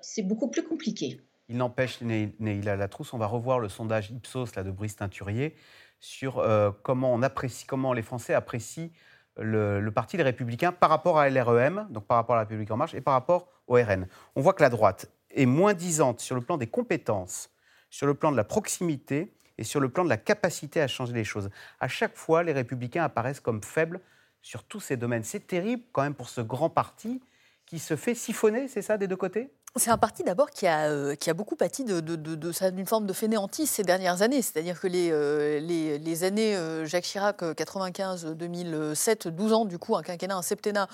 c'est 0.00 0.22
beaucoup 0.22 0.48
plus 0.48 0.62
compliqué. 0.62 1.20
Il 1.48 1.58
n'empêche, 1.58 2.00
Neila 2.00 2.76
Latrousse, 2.76 3.12
on 3.12 3.18
va 3.18 3.26
revoir 3.26 3.60
le 3.60 3.68
sondage 3.68 4.10
Ipsos 4.10 4.56
là, 4.56 4.64
de 4.64 4.70
Brice 4.72 4.96
Teinturier 4.96 5.54
sur 6.00 6.38
euh, 6.38 6.70
comment, 6.82 7.12
on 7.12 7.22
apprécie, 7.22 7.66
comment 7.66 7.92
les 7.92 8.02
Français 8.02 8.34
apprécient 8.34 8.90
le, 9.38 9.90
Parti 9.90 10.16
des 10.16 10.22
Républicains 10.22 10.72
par 10.72 10.90
rapport 10.90 11.18
à 11.18 11.28
LREM, 11.28 11.86
donc 11.90 12.06
par 12.06 12.16
rapport 12.16 12.34
à 12.34 12.38
la 12.38 12.44
République 12.44 12.70
En 12.70 12.76
Marche, 12.76 12.94
et 12.94 13.00
par 13.00 13.14
rapport 13.14 13.48
au 13.66 13.74
RN. 13.74 14.06
On 14.34 14.40
voit 14.40 14.52
que 14.52 14.62
la 14.62 14.70
droite 14.70 15.10
est 15.30 15.46
moins 15.46 15.74
disante 15.74 16.20
sur 16.20 16.34
le 16.34 16.40
plan 16.40 16.56
des 16.56 16.66
compétences, 16.66 17.50
sur 17.90 18.06
le 18.06 18.14
plan 18.14 18.32
de 18.32 18.36
la 18.36 18.44
proximité 18.44 19.32
et 19.58 19.64
sur 19.64 19.80
le 19.80 19.88
plan 19.88 20.04
de 20.04 20.08
la 20.08 20.16
capacité 20.16 20.80
à 20.80 20.88
changer 20.88 21.12
les 21.12 21.24
choses. 21.24 21.50
À 21.80 21.88
chaque 21.88 22.16
fois, 22.16 22.42
les 22.42 22.52
Républicains 22.52 23.04
apparaissent 23.04 23.40
comme 23.40 23.62
faibles 23.62 24.00
sur 24.42 24.64
tous 24.64 24.80
ces 24.80 24.96
domaines. 24.96 25.24
C'est 25.24 25.46
terrible 25.46 25.82
quand 25.92 26.02
même 26.02 26.14
pour 26.14 26.28
ce 26.28 26.40
grand 26.40 26.70
parti 26.70 27.22
qui 27.64 27.78
se 27.78 27.96
fait 27.96 28.14
siphonner, 28.14 28.68
c'est 28.68 28.82
ça, 28.82 28.96
des 28.96 29.08
deux 29.08 29.16
côtés? 29.16 29.50
C'est 29.78 29.90
un 29.90 29.98
parti 29.98 30.22
d'abord 30.22 30.50
qui 30.50 30.66
a, 30.66 30.88
euh, 30.90 31.14
a 31.26 31.34
beaucoup 31.34 31.56
pâti 31.56 31.84
d'une 31.84 32.00
de, 32.00 32.16
de, 32.16 32.52
forme 32.84 33.06
de 33.06 33.12
fainéantisme 33.12 33.72
ces 33.74 33.82
dernières 33.82 34.22
années. 34.22 34.42
C'est-à-dire 34.42 34.80
que 34.80 34.86
les, 34.86 35.10
euh, 35.10 35.60
les, 35.60 36.24
années 36.24 36.56
euh, 36.56 36.84
Jacques 36.86 37.04
Chirac 37.04 37.42
95-2007, 37.42 39.28
12 39.28 39.52
ans 39.52 39.64
du 39.64 39.78
coup, 39.78 39.96
un 39.96 40.02
quinquennat, 40.02 40.36
un 40.36 40.42
septennat, 40.42 40.88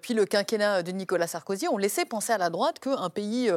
puis 0.00 0.14
le 0.14 0.24
quinquennat 0.24 0.82
de 0.82 0.92
Nicolas 0.92 1.26
Sarkozy, 1.26 1.68
ont 1.68 1.78
laissé 1.78 2.04
penser 2.04 2.32
à 2.32 2.38
la 2.38 2.50
droite 2.50 2.78
qu'un 2.78 3.10
pays 3.10 3.50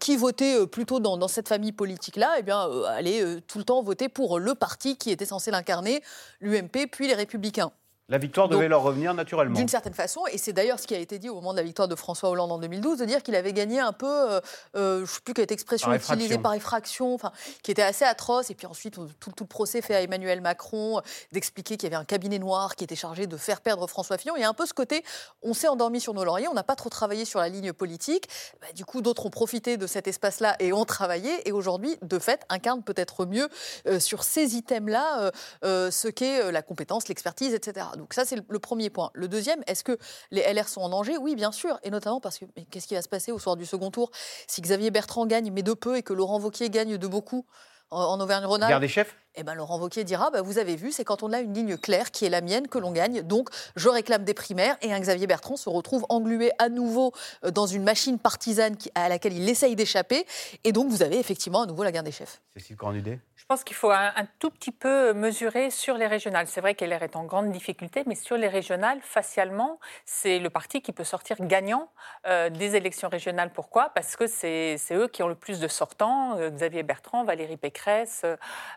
qui 0.00 0.16
votait 0.16 0.66
plutôt 0.66 1.00
dans, 1.00 1.16
dans 1.16 1.28
cette 1.28 1.48
famille 1.48 1.72
politique-là, 1.72 2.36
eh 2.38 2.42
bien, 2.42 2.68
allait 2.88 3.40
tout 3.46 3.58
le 3.58 3.64
temps 3.64 3.82
voter 3.82 4.08
pour 4.08 4.38
le 4.38 4.54
parti 4.54 4.96
qui 4.96 5.10
était 5.10 5.26
censé 5.26 5.50
l'incarner, 5.50 6.02
l'UMP, 6.40 6.86
puis 6.90 7.06
les 7.06 7.14
Républicains. 7.14 7.70
La 8.10 8.18
victoire 8.18 8.50
devait 8.50 8.68
leur 8.68 8.82
revenir 8.82 9.14
naturellement. 9.14 9.56
D'une 9.56 9.68
certaine 9.68 9.94
façon, 9.94 10.20
et 10.30 10.36
c'est 10.36 10.52
d'ailleurs 10.52 10.78
ce 10.78 10.86
qui 10.86 10.94
a 10.94 10.98
été 10.98 11.18
dit 11.18 11.30
au 11.30 11.36
moment 11.36 11.52
de 11.52 11.56
la 11.56 11.62
victoire 11.62 11.88
de 11.88 11.94
François 11.94 12.28
Hollande 12.28 12.52
en 12.52 12.58
2012, 12.58 12.98
de 12.98 13.06
dire 13.06 13.22
qu'il 13.22 13.34
avait 13.34 13.54
gagné 13.54 13.80
un 13.80 13.94
peu, 13.94 14.06
euh, 14.06 14.40
euh, 14.76 14.96
je 14.98 15.00
ne 15.00 15.06
sais 15.06 15.20
plus 15.24 15.32
quelle 15.32 15.50
expression 15.50 15.90
utilisée 15.90 16.36
par 16.36 16.52
effraction, 16.52 17.14
enfin, 17.14 17.32
qui 17.62 17.70
était 17.70 17.80
assez 17.80 18.04
atroce. 18.04 18.50
Et 18.50 18.54
puis 18.54 18.66
ensuite, 18.66 18.96
tout, 19.20 19.32
le 19.40 19.46
procès 19.46 19.80
fait 19.80 19.94
à 19.94 20.02
Emmanuel 20.02 20.42
Macron 20.42 21.00
d'expliquer 21.32 21.78
qu'il 21.78 21.84
y 21.84 21.94
avait 21.94 22.00
un 22.00 22.04
cabinet 22.04 22.38
noir 22.38 22.76
qui 22.76 22.84
était 22.84 22.94
chargé 22.94 23.26
de 23.26 23.38
faire 23.38 23.62
perdre 23.62 23.86
François 23.86 24.18
Fillon. 24.18 24.36
Il 24.36 24.42
y 24.42 24.44
a 24.44 24.50
un 24.50 24.54
peu 24.54 24.66
ce 24.66 24.74
côté, 24.74 25.02
on 25.42 25.54
s'est 25.54 25.68
endormi 25.68 25.98
sur 25.98 26.12
nos 26.12 26.24
lauriers, 26.24 26.48
on 26.48 26.54
n'a 26.54 26.62
pas 26.62 26.76
trop 26.76 26.90
travaillé 26.90 27.24
sur 27.24 27.40
la 27.40 27.48
ligne 27.48 27.72
politique. 27.72 28.28
Bah, 28.60 28.66
du 28.74 28.84
coup, 28.84 29.00
d'autres 29.00 29.24
ont 29.24 29.30
profité 29.30 29.78
de 29.78 29.86
cet 29.86 30.08
espace-là 30.08 30.56
et 30.60 30.74
ont 30.74 30.84
travaillé. 30.84 31.48
Et 31.48 31.52
aujourd'hui, 31.52 31.96
de 32.02 32.18
fait, 32.18 32.44
incarnent 32.50 32.82
peut-être 32.82 33.24
mieux 33.24 33.48
euh, 33.86 33.98
sur 33.98 34.24
ces 34.24 34.56
items-là 34.56 35.30
ce 35.62 36.08
qu'est 36.08 36.52
la 36.52 36.60
compétence, 36.60 37.08
l'expertise, 37.08 37.54
etc. 37.54 37.86
Donc 37.96 38.14
ça, 38.14 38.24
c'est 38.24 38.36
le 38.46 38.58
premier 38.58 38.90
point. 38.90 39.10
Le 39.14 39.28
deuxième, 39.28 39.62
est-ce 39.66 39.84
que 39.84 39.98
les 40.30 40.42
LR 40.42 40.68
sont 40.68 40.80
en 40.80 40.88
danger? 40.88 41.16
Oui, 41.18 41.34
bien 41.34 41.52
sûr, 41.52 41.78
et 41.82 41.90
notamment 41.90 42.20
parce 42.20 42.38
que 42.38 42.44
qu'est-ce 42.70 42.86
qui 42.86 42.94
va 42.94 43.02
se 43.02 43.08
passer 43.08 43.32
au 43.32 43.38
soir 43.38 43.56
du 43.56 43.66
second 43.66 43.90
tour? 43.90 44.10
Si 44.46 44.60
Xavier 44.60 44.90
Bertrand 44.90 45.26
gagne, 45.26 45.50
mais 45.52 45.62
de 45.62 45.72
peu, 45.72 45.96
et 45.96 46.02
que 46.02 46.12
Laurent 46.12 46.40
Wauquiez 46.40 46.70
gagne 46.70 46.96
de 46.96 47.06
beaucoup 47.06 47.46
en 47.90 48.20
Auvergne-Rhône-Alpes? 48.20 48.70
Garde 48.70 48.82
des 48.82 48.88
chefs? 48.88 49.16
Eh 49.36 49.42
ben, 49.42 49.54
Laurent 49.54 49.78
Wauquiez 49.78 50.04
dira 50.04 50.30
bah, 50.30 50.42
Vous 50.42 50.58
avez 50.58 50.76
vu, 50.76 50.92
c'est 50.92 51.04
quand 51.04 51.22
on 51.22 51.32
a 51.32 51.40
une 51.40 51.54
ligne 51.54 51.76
claire 51.76 52.10
qui 52.10 52.24
est 52.24 52.30
la 52.30 52.40
mienne 52.40 52.68
que 52.68 52.78
l'on 52.78 52.92
gagne. 52.92 53.22
Donc, 53.22 53.48
je 53.76 53.88
réclame 53.88 54.24
des 54.24 54.34
primaires. 54.34 54.76
Et 54.82 54.92
un 54.92 55.00
Xavier 55.00 55.26
Bertrand 55.26 55.56
se 55.56 55.68
retrouve 55.68 56.06
englué 56.08 56.52
à 56.58 56.68
nouveau 56.68 57.12
euh, 57.44 57.50
dans 57.50 57.66
une 57.66 57.82
machine 57.82 58.18
partisane 58.18 58.76
à 58.94 59.08
laquelle 59.08 59.32
il 59.32 59.48
essaye 59.48 59.76
d'échapper. 59.76 60.26
Et 60.64 60.72
donc, 60.72 60.90
vous 60.90 61.02
avez 61.02 61.18
effectivement 61.18 61.62
à 61.62 61.66
nouveau 61.66 61.82
la 61.82 61.92
guerre 61.92 62.02
des 62.02 62.12
chefs. 62.12 62.40
Cécile 62.54 62.76
Cornudet 62.76 63.20
je 63.44 63.48
pense 63.48 63.62
qu'il 63.62 63.76
faut 63.76 63.90
un, 63.90 64.26
tout 64.38 64.48
petit 64.48 64.72
peu 64.72 65.12
mesurer 65.12 65.70
sur 65.70 65.98
les 65.98 66.06
régionales. 66.06 66.46
C'est 66.46 66.62
vrai 66.62 66.74
qu'LR 66.74 67.02
est 67.02 67.14
en 67.14 67.24
grande 67.24 67.50
difficulté, 67.50 68.02
mais 68.06 68.14
sur 68.14 68.38
les 68.38 68.48
régionales, 68.48 69.00
facialement, 69.02 69.80
c'est 70.06 70.38
le 70.38 70.48
parti 70.48 70.80
qui 70.80 70.92
peut 70.92 71.04
sortir 71.04 71.36
gagnant 71.40 71.90
euh, 72.26 72.48
des 72.48 72.74
élections 72.74 73.10
régionales. 73.10 73.52
Pourquoi? 73.52 73.90
Parce 73.90 74.16
que 74.16 74.26
c'est 74.26 74.78
eux 74.92 75.08
qui 75.08 75.22
ont 75.22 75.28
le 75.28 75.34
plus 75.34 75.60
de 75.60 75.68
sortants. 75.68 76.38
Euh, 76.38 76.48
Xavier 76.48 76.82
Bertrand, 76.84 77.24
Valérie 77.24 77.58
Pécresse, 77.58 78.24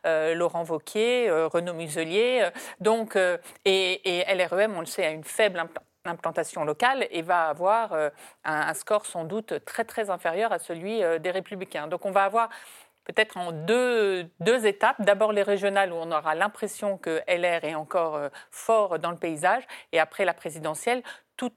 euh, 0.05 0.36
Laurent 0.36 0.47
Vauquier, 0.64 1.30
Renaud 1.30 1.74
Muselier. 1.74 2.50
donc, 2.80 3.18
et, 3.66 4.20
et, 4.20 4.36
LREM, 4.36 4.76
on 4.76 4.80
le 4.82 4.86
sait, 4.86 5.06
a 5.06 5.12
une 5.12 5.24
faible 5.24 5.64
implantation 6.06 6.64
locale 6.64 7.08
et 7.12 7.22
va 7.22 7.50
avoir 7.50 7.93
un, 7.93 8.12
un, 8.43 8.74
score 8.74 9.06
sans 9.06 9.26
doute 9.26 9.66
très 9.66 9.84
très 9.84 10.10
inférieur 10.10 10.52
à 10.52 10.60
celui 10.60 11.02
des 11.20 11.32
républicains. 11.32 11.88
Donc 11.88 12.06
on 12.06 12.12
va 12.12 12.24
avoir 12.24 12.50
peut-être 13.08 13.38
en 13.38 13.51
deux, 13.51 14.30
deux 14.41 14.66
étapes. 14.66 15.01
D'abord 15.01 15.32
les 15.32 15.43
régionales 15.43 15.93
où 15.93 15.95
on 15.95 16.12
aura 16.12 16.36
l'impression 16.36 16.97
que 16.97 17.22
LR 17.28 17.64
est 17.64 17.76
encore 17.76 18.16
euh, 18.16 18.30
fort 18.51 18.99
dans 18.99 19.12
le 19.12 19.18
paysage, 19.18 19.64
et 19.93 19.99
après 19.99 20.26
la 20.26 20.34
présidentielle, 20.34 21.01
tout, 21.38 21.53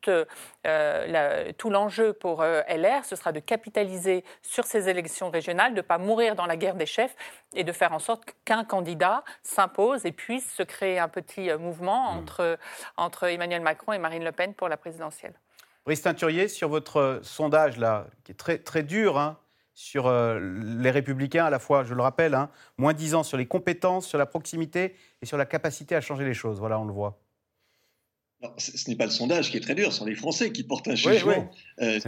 euh, 0.67 1.53
tout 1.57 1.71
l'enjeu 1.71 2.13
pour 2.13 2.43
euh, 2.43 2.61
LR, 2.69 3.05
ce 3.05 3.17
sera 3.17 3.33
de 3.33 3.41
capitaliser 3.41 4.25
sur 4.43 4.65
ces 4.65 4.89
élections 4.89 5.31
régionales, 5.31 5.73
de 5.73 5.79
ne 5.79 5.83
pas 5.83 5.99
mourir 5.99 6.37
dans 6.37 6.47
la 6.47 6.57
guerre 6.57 6.75
des 6.75 6.87
chefs 6.87 7.17
et 7.55 7.65
de 7.65 7.73
faire 7.73 7.93
en 7.93 7.99
sorte 7.99 8.25
qu'un 8.45 8.65
candidat 8.65 9.25
s'impose 9.43 10.05
et 10.05 10.13
puisse 10.13 10.53
se 10.53 10.63
créer 10.63 10.99
un 10.99 11.09
petit 11.09 11.51
mouvement 11.55 12.13
mmh. 12.13 12.19
entre, 12.19 12.59
entre 12.99 13.25
Emmanuel 13.25 13.63
Macron 13.63 13.93
et 13.95 13.99
Marine 13.99 14.23
Le 14.23 14.33
Pen 14.33 14.55
pour 14.55 14.69
la 14.69 14.77
présidentielle. 14.77 15.33
Brice 15.87 16.03
Teinturier, 16.03 16.49
sur 16.49 16.69
votre 16.69 17.21
sondage 17.23 17.79
là, 17.79 18.07
qui 18.23 18.33
est 18.33 18.37
très, 18.37 18.59
très 18.59 18.83
dur, 18.83 19.19
hein, 19.19 19.39
sur 19.81 20.09
euh, 20.09 20.39
les 20.79 20.91
républicains, 20.91 21.47
à 21.47 21.51
la 21.51 21.59
fois, 21.59 21.85
je 21.85 21.95
le 21.95 22.03
rappelle, 22.03 22.35
hein, 22.35 22.51
moins 22.77 22.93
10 22.93 23.15
ans 23.15 23.23
sur 23.23 23.39
les 23.39 23.47
compétences, 23.47 24.07
sur 24.07 24.19
la 24.19 24.27
proximité 24.27 24.95
et 25.23 25.27
sur 25.27 25.39
la 25.39 25.47
capacité 25.47 25.95
à 25.95 26.03
changer 26.03 26.25
les 26.25 26.35
choses. 26.35 26.59
Voilà, 26.59 26.79
on 26.79 26.85
le 26.85 26.93
voit. 26.93 27.19
ce 28.59 28.91
n'est 28.91 28.97
pas 28.97 29.07
le 29.07 29.11
sondage 29.11 29.51
qui 29.51 29.57
est 29.57 29.61
très 29.61 29.75
dur, 29.75 29.91
ce 29.91 30.01
sont 30.01 30.05
les 30.05 30.15
Français 30.15 30.53
qui 30.53 30.65
portent 30.65 30.89
un 30.89 30.95
jugement 30.95 31.51
euh, 31.81 31.99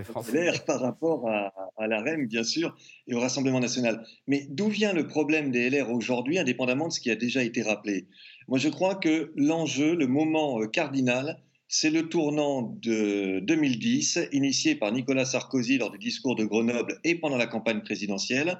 par 0.66 0.80
rapport 0.80 1.26
à, 1.30 1.54
à, 1.78 1.86
la 1.86 2.02
REM, 2.02 2.26
bien 2.26 2.44
sûr, 2.44 2.76
et 3.06 3.14
au 3.14 3.20
Rassemblement 3.20 3.60
national. 3.60 4.04
Mais 4.26 4.46
d'où 4.50 4.68
vient 4.68 4.92
le 4.92 5.06
problème 5.06 5.50
des 5.50 5.70
LR 5.70 5.90
aujourd'hui, 5.90 6.38
indépendamment 6.38 6.88
de 6.88 6.92
ce 6.92 7.00
qui 7.00 7.10
a 7.10 7.16
déjà 7.16 7.42
été 7.42 7.62
rappelé? 7.62 8.06
Moi, 8.48 8.58
je 8.58 8.68
crois 8.68 8.96
que 8.96 9.32
l'enjeu, 9.34 9.96
le 9.96 10.06
moment 10.06 10.60
euh, 10.60 10.66
cardinal, 10.66 11.40
c'est 11.74 11.88
le 11.88 12.10
tournant 12.10 12.78
de 12.82 13.40
2010, 13.40 14.28
initié 14.32 14.74
par 14.74 14.92
Nicolas 14.92 15.24
Sarkozy 15.24 15.78
lors 15.78 15.90
du 15.90 15.96
discours 15.96 16.36
de 16.36 16.44
Grenoble 16.44 17.00
et 17.02 17.14
pendant 17.14 17.38
la 17.38 17.46
campagne 17.46 17.80
présidentielle, 17.80 18.58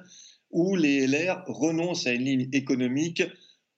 où 0.49 0.75
les 0.75 1.05
LR 1.05 1.43
renoncent 1.45 2.07
à 2.07 2.13
une 2.13 2.23
ligne 2.23 2.49
économique, 2.53 3.21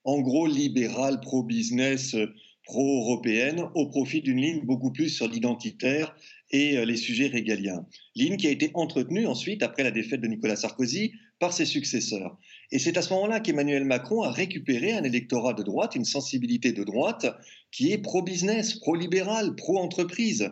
en 0.04 0.22
gros 0.22 0.46
libérale, 0.46 1.20
pro-business, 1.20 2.16
pro-européenne, 2.64 3.66
au 3.74 3.90
profit 3.90 4.22
d'une 4.22 4.40
ligne 4.40 4.64
beaucoup 4.64 4.90
plus 4.90 5.10
sur 5.10 5.28
l'identitaire 5.28 6.16
et 6.50 6.78
euh, 6.78 6.86
les 6.86 6.96
sujets 6.96 7.26
régaliens. 7.26 7.84
Ligne 8.14 8.38
qui 8.38 8.46
a 8.46 8.50
été 8.50 8.70
entretenue 8.72 9.26
ensuite, 9.26 9.62
après 9.62 9.82
la 9.82 9.90
défaite 9.90 10.22
de 10.22 10.28
Nicolas 10.28 10.56
Sarkozy, 10.56 11.12
par 11.38 11.52
ses 11.52 11.66
successeurs. 11.66 12.38
Et 12.72 12.78
c'est 12.78 12.96
à 12.96 13.02
ce 13.02 13.12
moment-là 13.14 13.40
qu'Emmanuel 13.40 13.84
Macron 13.84 14.22
a 14.22 14.30
récupéré 14.30 14.92
un 14.92 15.04
électorat 15.04 15.52
de 15.52 15.62
droite, 15.62 15.94
une 15.94 16.04
sensibilité 16.04 16.72
de 16.72 16.82
droite 16.82 17.26
qui 17.70 17.92
est 17.92 17.98
pro-business, 17.98 18.74
pro-libéral, 18.74 19.54
pro-entreprise. 19.54 20.50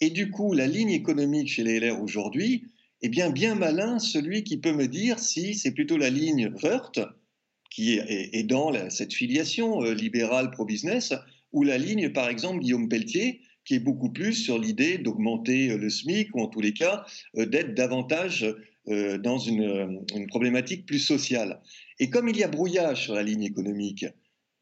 Et 0.00 0.10
du 0.10 0.30
coup, 0.30 0.52
la 0.52 0.66
ligne 0.66 0.90
économique 0.90 1.48
chez 1.48 1.62
les 1.62 1.80
LR 1.80 2.02
aujourd'hui, 2.02 2.64
est 3.02 3.08
bien, 3.08 3.30
bien 3.30 3.54
malin 3.54 3.98
celui 3.98 4.44
qui 4.44 4.56
peut 4.56 4.72
me 4.72 4.88
dire 4.88 5.18
si 5.18 5.54
c'est 5.54 5.72
plutôt 5.72 5.98
la 5.98 6.10
ligne 6.10 6.50
Wörth, 6.62 7.00
qui 7.70 7.98
est, 7.98 8.44
dans 8.44 8.72
cette 8.88 9.12
filiation 9.12 9.80
libérale 9.82 10.50
pro-business, 10.50 11.12
ou 11.52 11.64
la 11.64 11.76
ligne, 11.76 12.10
par 12.10 12.28
exemple, 12.28 12.60
Guillaume 12.60 12.88
Pelletier, 12.88 13.40
qui 13.64 13.74
est 13.74 13.80
beaucoup 13.80 14.10
plus 14.10 14.34
sur 14.34 14.58
l'idée 14.58 14.98
d'augmenter 14.98 15.76
le 15.76 15.90
SMIC, 15.90 16.34
ou 16.34 16.40
en 16.40 16.48
tous 16.48 16.60
les 16.60 16.72
cas, 16.72 17.04
d'être 17.34 17.74
davantage 17.74 18.46
dans 18.86 19.38
une, 19.38 20.04
une 20.14 20.26
problématique 20.26 20.84
plus 20.84 20.98
sociale. 20.98 21.60
Et 21.98 22.10
comme 22.10 22.28
il 22.28 22.36
y 22.36 22.44
a 22.44 22.48
brouillage 22.48 23.04
sur 23.04 23.14
la 23.14 23.22
ligne 23.22 23.44
économique, 23.44 24.04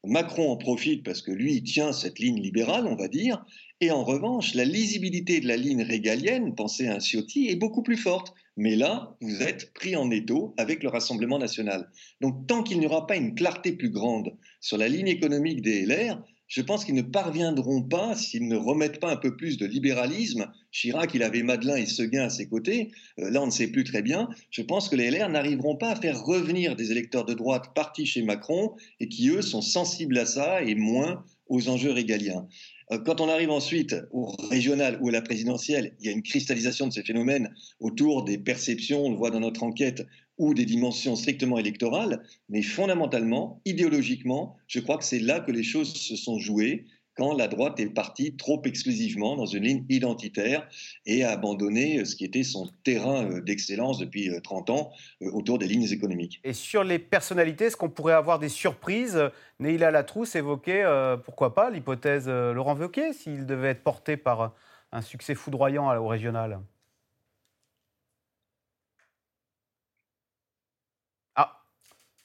Macron 0.05 0.51
en 0.51 0.57
profite 0.57 1.05
parce 1.05 1.23
que 1.23 1.31
lui, 1.31 1.55
il 1.55 1.63
tient 1.63 1.93
cette 1.93 2.19
ligne 2.19 2.41
libérale, 2.41 2.87
on 2.87 2.97
va 2.97 3.09
dire, 3.09 3.45
et 3.81 3.91
en 3.91 4.05
revanche, 4.05 4.55
la 4.55 4.65
lisibilité 4.65 5.41
de 5.41 5.49
la 5.49 5.57
ligne 5.57 5.83
régalienne, 5.83 6.55
pensez 6.55 6.87
à 6.87 6.95
un 6.95 7.01
Ciotti, 7.01 7.49
est 7.49 7.57
beaucoup 7.57 7.83
plus 7.83 7.97
forte. 7.97 8.33
Mais 8.57 8.77
là, 8.77 9.17
vous 9.21 9.43
êtes 9.43 9.73
pris 9.73 9.97
en 9.97 10.11
étau 10.11 10.55
avec 10.57 10.83
le 10.83 10.89
Rassemblement 10.89 11.39
national. 11.39 11.91
Donc 12.21 12.47
tant 12.47 12.63
qu'il 12.63 12.79
n'y 12.79 12.87
aura 12.87 13.07
pas 13.07 13.17
une 13.17 13.35
clarté 13.35 13.73
plus 13.73 13.91
grande 13.91 14.37
sur 14.61 14.77
la 14.77 14.89
ligne 14.89 15.09
économique 15.09 15.63
des 15.63 15.87
LR, 15.87 16.23
je 16.53 16.61
pense 16.61 16.85
qu'ils 16.85 16.95
ne 16.95 17.01
parviendront 17.01 17.83
pas, 17.83 18.15
s'ils 18.15 18.47
ne 18.47 18.57
remettent 18.57 19.01
pas 19.01 19.11
un 19.11 19.17
peu 19.17 19.35
plus 19.35 19.57
de 19.57 19.65
libéralisme, 19.65 20.53
Chirac, 20.71 21.15
il 21.15 21.23
avait 21.23 21.43
Madelin 21.43 21.77
et 21.77 21.87
Seguin 21.87 22.25
à 22.25 22.29
ses 22.29 22.47
côtés, 22.47 22.91
euh, 23.19 23.31
là 23.31 23.41
on 23.43 23.47
ne 23.47 23.51
sait 23.51 23.69
plus 23.69 23.85
très 23.85 24.03
bien, 24.03 24.29
je 24.51 24.61
pense 24.61 24.91
que 24.91 24.97
les 24.97 25.11
LR 25.11 25.31
n'arriveront 25.31 25.77
pas 25.77 25.93
à 25.93 25.97
faire 25.97 26.23
revenir 26.23 26.77
des 26.77 26.91
électeurs 26.93 27.25
de 27.25 27.33
droite 27.33 27.73
partis 27.75 28.05
chez 28.05 28.21
Macron 28.21 28.75
et 29.01 29.09
qui, 29.09 29.31
eux, 29.31 29.41
sont 29.41 29.63
sensibles 29.63 30.19
à 30.19 30.27
ça 30.27 30.63
et 30.63 30.75
moins 30.75 31.25
aux 31.49 31.71
enjeux 31.71 31.91
régaliens. 31.91 32.47
Euh, 32.91 32.99
quand 32.99 33.23
on 33.23 33.31
arrive 33.31 33.51
ensuite 33.51 33.97
au 34.11 34.27
régional 34.51 34.99
ou 35.01 35.09
à 35.09 35.13
la 35.13 35.23
présidentielle, 35.23 35.95
il 36.01 36.07
y 36.07 36.11
a 36.11 36.13
une 36.13 36.23
cristallisation 36.23 36.87
de 36.87 36.93
ces 36.93 37.03
phénomènes 37.03 37.55
autour 37.81 38.25
des 38.25 38.37
perceptions, 38.37 39.07
on 39.07 39.11
le 39.11 39.17
voit 39.17 39.31
dans 39.31 39.41
notre 39.41 39.63
enquête, 39.63 40.07
ou 40.43 40.55
des 40.55 40.65
dimensions 40.65 41.15
strictement 41.15 41.57
électorales, 41.57 42.21
mais 42.49 42.63
fondamentalement, 42.63 43.61
idéologiquement, 43.65 44.57
je 44.67 44.81
crois 44.81 44.99
que 44.99 45.05
c'est 45.05 45.21
là 45.21 45.39
que 45.39 45.53
les 45.53 45.63
choses 45.63 45.95
se 45.95 46.17
sont 46.17 46.41
jouées 46.41 46.85
quand 47.17 47.37
la 47.37 47.47
droite 47.47 47.79
est 47.79 47.91
partie 47.91 48.35
trop 48.37 48.61
exclusivement 48.65 49.37
dans 49.37 49.47
une 49.47 49.63
ligne 49.63 49.85
identitaire 49.89 50.69
et 51.07 51.23
a 51.23 51.31
abandonné 51.31 51.99
euh, 52.01 52.05
ce 52.05 52.17
qui 52.17 52.25
était 52.25 52.43
son 52.43 52.69
terrain 52.83 53.25
euh, 53.25 53.41
d'excellence 53.41 53.99
depuis 53.99 54.31
30 54.43 54.71
euh, 54.71 54.73
ans 54.73 54.93
autour 55.21 55.59
des 55.59 55.69
lignes 55.69 55.93
économiques. 55.93 56.41
Et 56.43 56.55
sur 56.55 56.83
les 56.83 56.99
personnalités, 56.99 57.67
est-ce 57.67 57.77
qu'on 57.77 57.91
pourrait 57.91 58.15
avoir 58.15 58.41
des 58.41 58.49
surprises? 58.49 59.21
Neila 59.61 59.93
Latrousse 59.93 60.35
évoquait, 60.35 60.85
pourquoi 61.25 61.55
pas, 61.55 61.71
l'hypothèse 61.71 62.29
Laurent 62.29 62.75
Wauquiez, 62.75 63.13
s'il 63.13 63.47
devait 63.47 63.69
être 63.69 63.85
porté 63.85 64.17
par 64.17 64.55
un 64.91 65.03
succès 65.03 65.37
foudroyant 65.37 65.97
au 65.97 66.09
régional? 66.09 66.59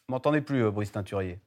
Vous 0.10 0.14
m'entendez 0.14 0.40
plus, 0.40 0.64
euh, 0.64 0.72
Brice 0.72 0.94
Teinturier 0.94 1.38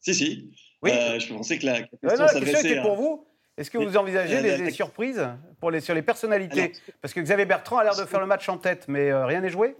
Si, 0.00 0.12
si. 0.12 0.50
Oui. 0.82 0.90
Euh, 0.92 1.20
je 1.20 1.32
pensais 1.32 1.56
que 1.56 1.66
la 1.66 1.82
question 1.82 2.26
s'adressait 2.26 2.82
pour 2.82 2.96
vous. 2.96 3.24
Est-ce 3.56 3.70
que 3.70 3.78
vous 3.78 3.96
envisagez 3.96 4.42
des, 4.42 4.70
surprises 4.72 5.24
pour 5.60 5.70
les, 5.70 5.80
sur 5.80 5.94
les 5.94 6.02
personnalités 6.02 6.72
Parce 7.00 7.14
que 7.14 7.20
Xavier 7.20 7.44
Bertrand 7.44 7.78
a 7.78 7.84
l'air 7.84 7.96
de 7.96 8.04
faire 8.06 8.18
le 8.18 8.26
match 8.26 8.48
en 8.48 8.58
tête, 8.58 8.86
mais 8.88 9.10
euh, 9.10 9.24
rien 9.24 9.40
n'est 9.40 9.50
joué 9.50 9.76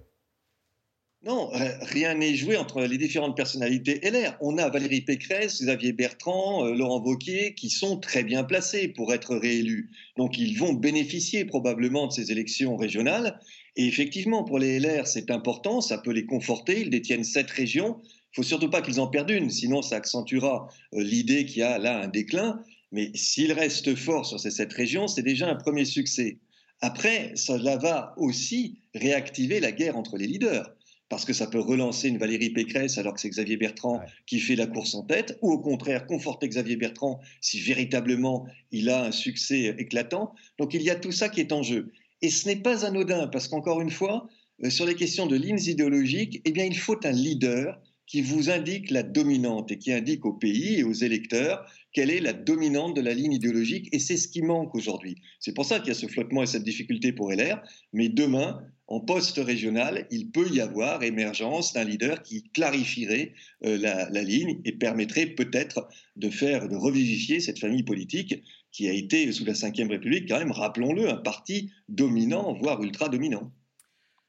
non, 1.22 1.50
rien 1.82 2.14
n'est 2.14 2.34
joué 2.34 2.56
entre 2.56 2.80
les 2.80 2.96
différentes 2.96 3.36
personnalités 3.36 4.00
LR. 4.02 4.38
On 4.40 4.56
a 4.56 4.70
Valérie 4.70 5.02
Pécresse, 5.02 5.60
Xavier 5.60 5.92
Bertrand, 5.92 6.64
Laurent 6.64 7.02
Wauquiez 7.02 7.52
qui 7.52 7.68
sont 7.68 8.00
très 8.00 8.24
bien 8.24 8.42
placés 8.42 8.88
pour 8.88 9.12
être 9.12 9.36
réélus. 9.36 9.90
Donc 10.16 10.38
ils 10.38 10.58
vont 10.58 10.72
bénéficier 10.72 11.44
probablement 11.44 12.06
de 12.06 12.12
ces 12.12 12.32
élections 12.32 12.74
régionales. 12.74 13.38
Et 13.76 13.86
effectivement, 13.86 14.44
pour 14.44 14.58
les 14.58 14.78
LR, 14.78 15.06
c'est 15.06 15.30
important, 15.30 15.80
ça 15.80 15.98
peut 15.98 16.12
les 16.12 16.26
conforter, 16.26 16.80
ils 16.80 16.90
détiennent 16.90 17.24
sept 17.24 17.50
régions. 17.50 18.00
Il 18.32 18.36
faut 18.36 18.42
surtout 18.42 18.70
pas 18.70 18.82
qu'ils 18.82 19.00
en 19.00 19.08
perdent 19.08 19.30
une, 19.30 19.50
sinon 19.50 19.82
ça 19.82 19.96
accentuera 19.96 20.68
euh, 20.94 21.02
l'idée 21.02 21.44
qu'il 21.44 21.58
y 21.58 21.62
a 21.62 21.78
là 21.78 22.00
un 22.00 22.08
déclin. 22.08 22.62
Mais 22.92 23.10
s'ils 23.14 23.52
restent 23.52 23.94
forts 23.94 24.26
sur 24.26 24.40
ces 24.40 24.50
sept 24.50 24.72
régions, 24.72 25.06
c'est 25.06 25.22
déjà 25.22 25.48
un 25.48 25.54
premier 25.54 25.84
succès. 25.84 26.38
Après, 26.80 27.32
cela 27.36 27.76
va 27.76 28.14
aussi 28.16 28.78
réactiver 28.94 29.60
la 29.60 29.70
guerre 29.70 29.96
entre 29.96 30.16
les 30.16 30.26
leaders 30.26 30.74
parce 31.10 31.24
que 31.24 31.32
ça 31.32 31.48
peut 31.48 31.60
relancer 31.60 32.08
une 32.08 32.18
Valérie 32.18 32.50
Pécresse 32.50 32.96
alors 32.96 33.14
que 33.14 33.20
c'est 33.20 33.28
Xavier 33.28 33.56
Bertrand 33.56 34.00
qui 34.26 34.38
fait 34.38 34.54
la 34.54 34.68
course 34.68 34.94
en 34.94 35.02
tête, 35.02 35.36
ou 35.42 35.50
au 35.50 35.58
contraire 35.58 36.06
conforter 36.06 36.48
Xavier 36.48 36.76
Bertrand 36.76 37.20
si 37.40 37.60
véritablement 37.60 38.46
il 38.70 38.88
a 38.88 39.04
un 39.04 39.12
succès 39.12 39.74
éclatant. 39.76 40.32
Donc 40.58 40.72
il 40.72 40.82
y 40.82 40.88
a 40.88 40.94
tout 40.94 41.12
ça 41.12 41.28
qui 41.28 41.40
est 41.40 41.52
en 41.52 41.64
jeu. 41.64 41.92
Et 42.22 42.30
ce 42.30 42.48
n'est 42.48 42.56
pas 42.56 42.84
anodin, 42.84 43.28
parce 43.28 43.48
qu'encore 43.48 43.80
une 43.80 43.90
fois, 43.90 44.28
euh, 44.64 44.70
sur 44.70 44.86
les 44.86 44.94
questions 44.94 45.26
de 45.26 45.36
lignes 45.36 45.60
idéologiques, 45.60 46.40
eh 46.44 46.52
bien, 46.52 46.64
il 46.64 46.76
faut 46.76 46.98
un 47.04 47.12
leader 47.12 47.80
qui 48.06 48.22
vous 48.22 48.50
indique 48.50 48.90
la 48.90 49.04
dominante 49.04 49.70
et 49.70 49.78
qui 49.78 49.92
indique 49.92 50.26
au 50.26 50.32
pays 50.32 50.80
et 50.80 50.82
aux 50.82 50.92
électeurs 50.92 51.64
quelle 51.92 52.10
est 52.10 52.20
la 52.20 52.32
dominante 52.32 52.96
de 52.96 53.00
la 53.00 53.14
ligne 53.14 53.32
idéologique. 53.32 53.88
Et 53.92 54.00
c'est 54.00 54.16
ce 54.16 54.26
qui 54.26 54.42
manque 54.42 54.74
aujourd'hui. 54.74 55.16
C'est 55.38 55.54
pour 55.54 55.64
ça 55.64 55.78
qu'il 55.78 55.88
y 55.88 55.90
a 55.92 55.94
ce 55.94 56.08
flottement 56.08 56.42
et 56.42 56.46
cette 56.46 56.64
difficulté 56.64 57.12
pour 57.12 57.32
LR. 57.32 57.62
Mais 57.92 58.08
demain, 58.08 58.60
en 58.88 58.98
poste 58.98 59.38
régional, 59.38 60.08
il 60.10 60.30
peut 60.30 60.48
y 60.50 60.60
avoir 60.60 61.04
émergence 61.04 61.72
d'un 61.72 61.84
leader 61.84 62.22
qui 62.22 62.50
clarifierait 62.52 63.32
euh, 63.64 63.78
la, 63.78 64.10
la, 64.10 64.22
ligne 64.24 64.60
et 64.64 64.72
permettrait 64.72 65.26
peut-être 65.26 65.88
de 66.16 66.30
faire, 66.30 66.68
de 66.68 66.74
revivifier 66.74 67.38
cette 67.38 67.60
famille 67.60 67.84
politique 67.84 68.42
qui 68.72 68.88
a 68.88 68.92
été, 68.92 69.30
sous 69.32 69.44
la 69.44 69.52
Ve 69.52 69.88
République, 69.88 70.28
quand 70.28 70.38
même, 70.38 70.52
rappelons-le, 70.52 71.08
un 71.08 71.16
parti 71.16 71.72
dominant, 71.88 72.52
voire 72.54 72.82
ultra-dominant. 72.82 73.50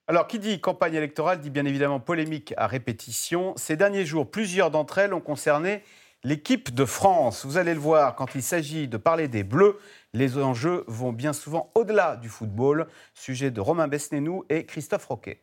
Alors, 0.07 0.27
qui 0.27 0.39
dit 0.39 0.59
campagne 0.59 0.95
électorale 0.95 1.39
dit 1.39 1.49
bien 1.49 1.65
évidemment 1.65 1.99
polémique 1.99 2.53
à 2.57 2.67
répétition. 2.67 3.53
Ces 3.55 3.77
derniers 3.77 4.05
jours, 4.05 4.29
plusieurs 4.29 4.71
d'entre 4.71 4.97
elles 4.97 5.13
ont 5.13 5.21
concerné 5.21 5.83
l'équipe 6.23 6.73
de 6.73 6.85
France. 6.85 7.45
Vous 7.45 7.57
allez 7.57 7.73
le 7.73 7.79
voir, 7.79 8.15
quand 8.15 8.35
il 8.35 8.43
s'agit 8.43 8.87
de 8.87 8.97
parler 8.97 9.27
des 9.27 9.43
Bleus, 9.43 9.77
les 10.13 10.37
enjeux 10.37 10.83
vont 10.87 11.13
bien 11.13 11.33
souvent 11.33 11.71
au-delà 11.75 12.17
du 12.17 12.29
football. 12.29 12.87
Sujet 13.13 13.51
de 13.51 13.61
Romain 13.61 13.87
Besnénou 13.87 14.43
et 14.49 14.65
Christophe 14.65 15.05
Roquet. 15.05 15.41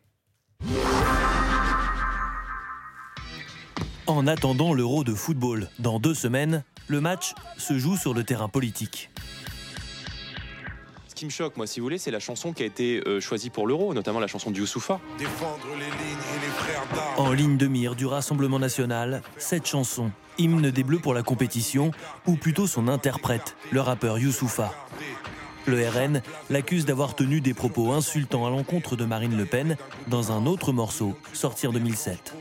En 4.07 4.27
attendant 4.27 4.73
l'Euro 4.73 5.03
de 5.03 5.13
football 5.13 5.69
dans 5.79 5.99
deux 5.99 6.15
semaines, 6.15 6.63
le 6.89 6.99
match 6.99 7.33
se 7.57 7.77
joue 7.77 7.95
sur 7.95 8.13
le 8.13 8.23
terrain 8.23 8.49
politique. 8.49 9.09
Ce 11.07 11.15
qui 11.15 11.25
me 11.25 11.29
choque, 11.29 11.55
moi, 11.55 11.67
si 11.67 11.79
vous 11.79 11.85
voulez, 11.85 11.97
c'est 11.97 12.11
la 12.11 12.19
chanson 12.19 12.51
qui 12.51 12.63
a 12.63 12.65
été 12.65 13.01
euh, 13.05 13.19
choisie 13.19 13.49
pour 13.49 13.67
l'euro, 13.67 13.93
notamment 13.93 14.19
la 14.19 14.27
chanson 14.27 14.51
du 14.51 14.61
Youssoufa. 14.61 14.99
En 17.17 17.31
ligne 17.31 17.57
de 17.57 17.67
mire 17.67 17.95
du 17.95 18.05
Rassemblement 18.05 18.57
national, 18.57 19.21
cette 19.37 19.67
chanson, 19.67 20.11
hymne 20.37 20.71
des 20.71 20.83
Bleus 20.83 20.99
pour 20.99 21.13
la 21.13 21.21
compétition, 21.21 21.91
ou 22.25 22.35
plutôt 22.35 22.67
son 22.67 22.87
interprète, 22.87 23.55
le 23.71 23.81
rappeur 23.81 24.17
Youssoufa. 24.17 24.73
Le 25.67 25.87
RN 25.87 26.21
l'accuse 26.49 26.85
d'avoir 26.85 27.15
tenu 27.15 27.41
des 27.41 27.53
propos 27.53 27.91
insultants 27.91 28.47
à 28.47 28.49
l'encontre 28.49 28.95
de 28.95 29.05
Marine 29.05 29.37
Le 29.37 29.45
Pen 29.45 29.77
dans 30.07 30.31
un 30.31 30.47
autre 30.47 30.71
morceau, 30.71 31.15
sorti 31.33 31.67
en 31.67 31.73
2007. 31.73 32.33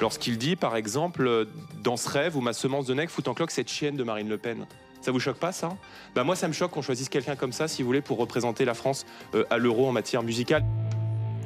Lorsqu'il 0.00 0.38
dit, 0.38 0.56
par 0.56 0.76
exemple, 0.76 1.46
dans 1.82 1.96
ce 1.96 2.08
rêve 2.08 2.36
où 2.36 2.40
ma 2.40 2.52
semence 2.52 2.86
de 2.86 2.94
nec 2.94 3.10
fout 3.10 3.28
en 3.28 3.34
cloque 3.34 3.50
cette 3.50 3.70
chienne 3.70 3.96
de 3.96 4.04
Marine 4.04 4.28
Le 4.28 4.38
Pen. 4.38 4.66
Ça 5.00 5.12
vous 5.12 5.20
choque 5.20 5.36
pas, 5.36 5.52
ça 5.52 5.76
Bah 6.14 6.24
moi, 6.24 6.34
ça 6.34 6.48
me 6.48 6.54
choque 6.54 6.70
qu'on 6.70 6.80
choisisse 6.80 7.10
quelqu'un 7.10 7.36
comme 7.36 7.52
ça, 7.52 7.68
si 7.68 7.82
vous 7.82 7.88
voulez, 7.88 8.00
pour 8.00 8.16
représenter 8.16 8.64
la 8.64 8.72
France 8.72 9.04
euh, 9.34 9.44
à 9.50 9.58
l'euro 9.58 9.86
en 9.86 9.92
matière 9.92 10.22
musicale. 10.22 10.64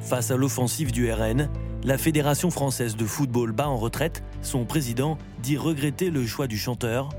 Face 0.01 0.31
à 0.31 0.37
l'offensive 0.37 0.93
du 0.93 1.11
RN, 1.11 1.49
la 1.83 1.97
Fédération 1.97 2.51
française 2.51 2.95
de 2.95 3.05
football 3.05 3.51
bat 3.51 3.67
en 3.67 3.77
retraite. 3.77 4.23
Son 4.41 4.63
président 4.63 5.17
dit 5.39 5.57
regretter 5.57 6.09
le 6.09 6.25
choix 6.25 6.47
du 6.47 6.57
chanteur. 6.57 7.09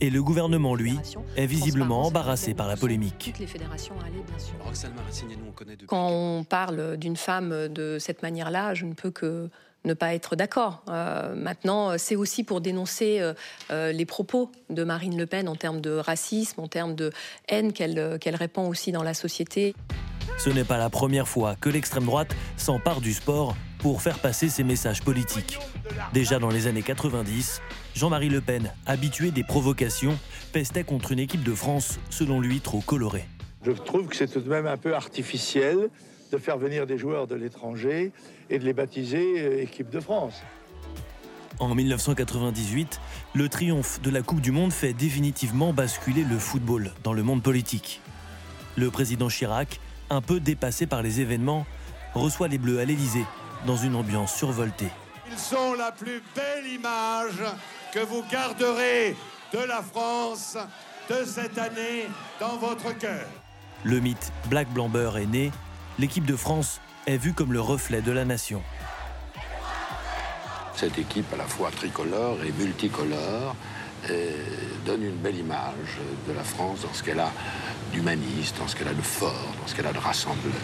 Et 0.00 0.10
le 0.10 0.22
gouvernement, 0.22 0.74
lui, 0.74 0.96
est 1.36 1.46
visiblement 1.46 2.06
embarrassé 2.06 2.54
par 2.54 2.68
la 2.68 2.76
polémique. 2.76 3.34
Quand 5.88 6.08
on 6.08 6.44
parle 6.44 6.96
d'une 6.96 7.16
femme 7.16 7.68
de 7.68 7.98
cette 7.98 8.22
manière-là, 8.22 8.74
je 8.74 8.86
ne 8.86 8.94
peux 8.94 9.10
que 9.10 9.50
ne 9.84 9.94
pas 9.94 10.14
être 10.14 10.36
d'accord. 10.36 10.82
Euh, 10.88 11.34
maintenant, 11.34 11.96
c'est 11.98 12.16
aussi 12.16 12.44
pour 12.44 12.60
dénoncer 12.60 13.20
euh, 13.20 13.34
euh, 13.70 13.92
les 13.92 14.04
propos 14.04 14.50
de 14.68 14.84
Marine 14.84 15.16
Le 15.16 15.26
Pen 15.26 15.48
en 15.48 15.56
termes 15.56 15.80
de 15.80 15.92
racisme, 15.92 16.60
en 16.60 16.68
termes 16.68 16.94
de 16.94 17.12
haine 17.48 17.72
qu'elle 17.72 18.36
répand 18.36 18.68
aussi 18.68 18.92
dans 18.92 19.02
la 19.02 19.14
société. 19.14 19.74
Ce 20.38 20.50
n'est 20.50 20.64
pas 20.64 20.78
la 20.78 20.90
première 20.90 21.28
fois 21.28 21.56
que 21.60 21.68
l'extrême 21.68 22.04
droite 22.04 22.34
s'empare 22.56 23.00
du 23.00 23.12
sport 23.12 23.56
pour 23.78 24.02
faire 24.02 24.18
passer 24.18 24.48
ses 24.48 24.64
messages 24.64 25.02
politiques. 25.02 25.58
Déjà 26.12 26.38
dans 26.38 26.50
les 26.50 26.66
années 26.66 26.82
90, 26.82 27.60
Jean-Marie 27.94 28.28
Le 28.28 28.40
Pen, 28.40 28.72
habitué 28.86 29.30
des 29.30 29.44
provocations, 29.44 30.16
pestait 30.52 30.84
contre 30.84 31.12
une 31.12 31.18
équipe 31.18 31.42
de 31.42 31.54
France, 31.54 31.98
selon 32.10 32.40
lui, 32.40 32.60
trop 32.60 32.80
colorée. 32.80 33.26
Je 33.64 33.72
trouve 33.72 34.06
que 34.06 34.16
c'est 34.16 34.28
tout 34.28 34.40
de 34.40 34.48
même 34.48 34.66
un 34.66 34.76
peu 34.76 34.94
artificiel 34.94 35.88
de 36.30 36.38
faire 36.38 36.58
venir 36.58 36.86
des 36.86 36.98
joueurs 36.98 37.26
de 37.26 37.34
l'étranger 37.34 38.12
et 38.48 38.58
de 38.58 38.64
les 38.64 38.72
baptiser 38.72 39.40
euh, 39.40 39.62
équipe 39.62 39.90
de 39.90 40.00
France. 40.00 40.42
En 41.58 41.74
1998, 41.74 43.00
le 43.34 43.48
triomphe 43.48 44.00
de 44.00 44.10
la 44.10 44.22
Coupe 44.22 44.40
du 44.40 44.50
Monde 44.50 44.72
fait 44.72 44.94
définitivement 44.94 45.72
basculer 45.72 46.24
le 46.24 46.38
football 46.38 46.92
dans 47.02 47.12
le 47.12 47.22
monde 47.22 47.42
politique. 47.42 48.00
Le 48.76 48.90
président 48.90 49.28
Chirac, 49.28 49.78
un 50.08 50.22
peu 50.22 50.40
dépassé 50.40 50.86
par 50.86 51.02
les 51.02 51.20
événements, 51.20 51.66
reçoit 52.14 52.48
les 52.48 52.58
Bleus 52.58 52.80
à 52.80 52.84
l'Élysée 52.84 53.24
dans 53.66 53.76
une 53.76 53.94
ambiance 53.94 54.34
survoltée. 54.34 54.88
Ils 55.30 55.38
sont 55.38 55.74
la 55.74 55.92
plus 55.92 56.22
belle 56.34 56.66
image 56.66 57.42
que 57.92 58.00
vous 58.00 58.24
garderez 58.32 59.14
de 59.52 59.58
la 59.58 59.82
France 59.82 60.56
de 61.10 61.24
cette 61.24 61.58
année 61.58 62.06
dans 62.40 62.56
votre 62.56 62.96
cœur. 62.96 63.26
Le 63.84 64.00
mythe 64.00 64.32
Black 64.48 64.68
Blamber 64.72 65.10
est 65.16 65.26
né, 65.26 65.50
l'équipe 66.00 66.24
de 66.24 66.34
France 66.34 66.80
est 67.06 67.18
vue 67.18 67.34
comme 67.34 67.52
le 67.52 67.60
reflet 67.60 68.00
de 68.00 68.10
la 68.10 68.24
nation. 68.24 68.62
Cette 70.74 70.98
équipe 70.98 71.30
à 71.34 71.36
la 71.36 71.44
fois 71.44 71.70
tricolore 71.70 72.38
et 72.42 72.52
multicolore 72.52 73.54
euh, 74.08 74.30
donne 74.86 75.02
une 75.02 75.16
belle 75.16 75.36
image 75.36 75.98
de 76.26 76.32
la 76.32 76.42
France 76.42 76.82
dans 76.82 76.94
ce 76.94 77.02
qu'elle 77.02 77.20
a 77.20 77.30
d'humaniste, 77.92 78.56
dans 78.58 78.66
ce 78.66 78.76
qu'elle 78.76 78.88
a 78.88 78.94
de 78.94 79.02
fort, 79.02 79.54
dans 79.60 79.66
ce 79.66 79.74
qu'elle 79.74 79.86
a 79.86 79.92
de 79.92 79.98
rassembleur. 79.98 80.54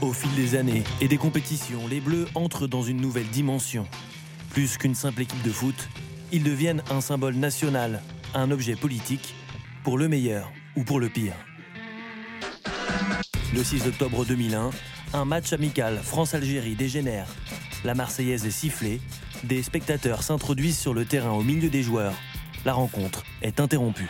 Au 0.00 0.12
fil 0.12 0.32
des 0.36 0.54
années 0.54 0.84
et 1.00 1.08
des 1.08 1.18
compétitions, 1.18 1.88
les 1.88 2.00
Bleus 2.00 2.28
entrent 2.36 2.68
dans 2.68 2.82
une 2.82 3.00
nouvelle 3.00 3.28
dimension. 3.28 3.88
Plus 4.50 4.78
qu'une 4.78 4.94
simple 4.94 5.22
équipe 5.22 5.42
de 5.42 5.50
foot, 5.50 5.88
ils 6.30 6.44
deviennent 6.44 6.84
un 6.88 7.00
symbole 7.00 7.34
national, 7.34 8.00
un 8.32 8.52
objet 8.52 8.76
politique, 8.76 9.34
pour 9.82 9.98
le 9.98 10.06
meilleur 10.06 10.52
ou 10.76 10.84
pour 10.84 11.00
le 11.00 11.08
pire. 11.08 11.34
Le 13.54 13.62
6 13.62 13.86
octobre 13.86 14.24
2001, 14.24 14.70
un 15.12 15.24
match 15.26 15.52
amical 15.52 15.98
France-Algérie 15.98 16.74
dégénère. 16.74 17.26
La 17.84 17.94
Marseillaise 17.94 18.46
est 18.46 18.50
sifflée, 18.50 18.98
des 19.44 19.62
spectateurs 19.62 20.22
s'introduisent 20.22 20.78
sur 20.78 20.94
le 20.94 21.04
terrain 21.04 21.32
au 21.32 21.42
milieu 21.42 21.68
des 21.68 21.82
joueurs. 21.82 22.14
La 22.64 22.72
rencontre 22.72 23.24
est 23.42 23.60
interrompue. 23.60 24.08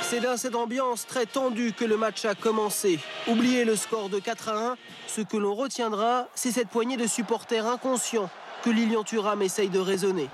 C'est 0.00 0.18
dans 0.18 0.36
cette 0.36 0.56
ambiance 0.56 1.06
très 1.06 1.26
tendue 1.26 1.72
que 1.72 1.84
le 1.84 1.96
match 1.96 2.24
a 2.24 2.34
commencé. 2.34 2.98
Oubliez 3.28 3.64
le 3.64 3.76
score 3.76 4.08
de 4.08 4.18
4 4.18 4.48
à 4.48 4.72
1. 4.72 4.76
Ce 5.06 5.20
que 5.20 5.36
l'on 5.36 5.54
retiendra, 5.54 6.26
c'est 6.34 6.50
cette 6.50 6.68
poignée 6.68 6.96
de 6.96 7.06
supporters 7.06 7.68
inconscients 7.68 8.28
que 8.64 8.70
Lilian 8.70 9.04
Thuram 9.04 9.42
essaye 9.42 9.68
de 9.68 9.78
raisonner. 9.78 10.28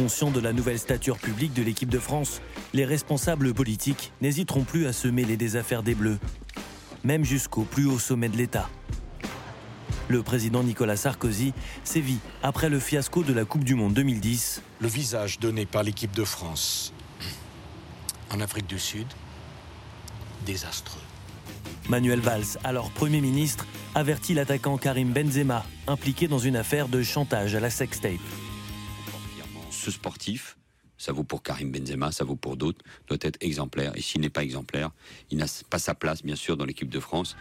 Conscients 0.00 0.30
de 0.30 0.40
la 0.40 0.54
nouvelle 0.54 0.78
stature 0.78 1.18
publique 1.18 1.52
de 1.52 1.62
l'équipe 1.62 1.90
de 1.90 1.98
France, 1.98 2.40
les 2.72 2.86
responsables 2.86 3.52
politiques 3.52 4.14
n'hésiteront 4.22 4.64
plus 4.64 4.86
à 4.86 4.94
se 4.94 5.08
mêler 5.08 5.36
des 5.36 5.56
affaires 5.56 5.82
des 5.82 5.94
Bleus, 5.94 6.18
même 7.04 7.22
jusqu'au 7.22 7.64
plus 7.64 7.84
haut 7.84 7.98
sommet 7.98 8.30
de 8.30 8.38
l'État. 8.38 8.70
Le 10.08 10.22
président 10.22 10.62
Nicolas 10.62 10.96
Sarkozy 10.96 11.52
sévit 11.84 12.18
après 12.42 12.70
le 12.70 12.80
fiasco 12.80 13.22
de 13.22 13.34
la 13.34 13.44
Coupe 13.44 13.62
du 13.62 13.74
Monde 13.74 13.92
2010. 13.92 14.62
Le 14.80 14.88
visage 14.88 15.38
donné 15.38 15.66
par 15.66 15.82
l'équipe 15.82 16.16
de 16.16 16.24
France 16.24 16.94
en 18.32 18.40
Afrique 18.40 18.68
du 18.68 18.78
Sud, 18.78 19.06
désastreux. 20.46 21.02
Manuel 21.90 22.20
Valls, 22.20 22.56
alors 22.64 22.90
Premier 22.90 23.20
ministre, 23.20 23.66
avertit 23.94 24.32
l'attaquant 24.32 24.78
Karim 24.78 25.12
Benzema, 25.12 25.62
impliqué 25.86 26.26
dans 26.26 26.38
une 26.38 26.56
affaire 26.56 26.88
de 26.88 27.02
chantage 27.02 27.54
à 27.54 27.60
la 27.60 27.68
sextape. 27.68 28.14
Ce 29.80 29.90
sportif, 29.90 30.58
ça 30.98 31.10
vaut 31.12 31.24
pour 31.24 31.42
Karim 31.42 31.72
Benzema, 31.72 32.12
ça 32.12 32.22
vaut 32.22 32.36
pour 32.36 32.58
d'autres, 32.58 32.84
doit 33.08 33.16
être 33.22 33.38
exemplaire. 33.40 33.92
Et 33.94 34.02
s'il 34.02 34.20
n'est 34.20 34.28
pas 34.28 34.42
exemplaire, 34.42 34.90
il 35.30 35.38
n'a 35.38 35.46
pas 35.70 35.78
sa 35.78 35.94
place, 35.94 36.22
bien 36.22 36.36
sûr, 36.36 36.58
dans 36.58 36.66
l'équipe 36.66 36.90
de 36.90 37.00
France. 37.00 37.34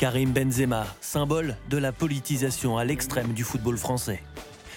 Karim 0.00 0.32
Benzema, 0.32 0.88
symbole 1.00 1.56
de 1.70 1.76
la 1.76 1.92
politisation 1.92 2.78
à 2.78 2.84
l'extrême 2.84 3.32
du 3.32 3.44
football 3.44 3.78
français. 3.78 4.24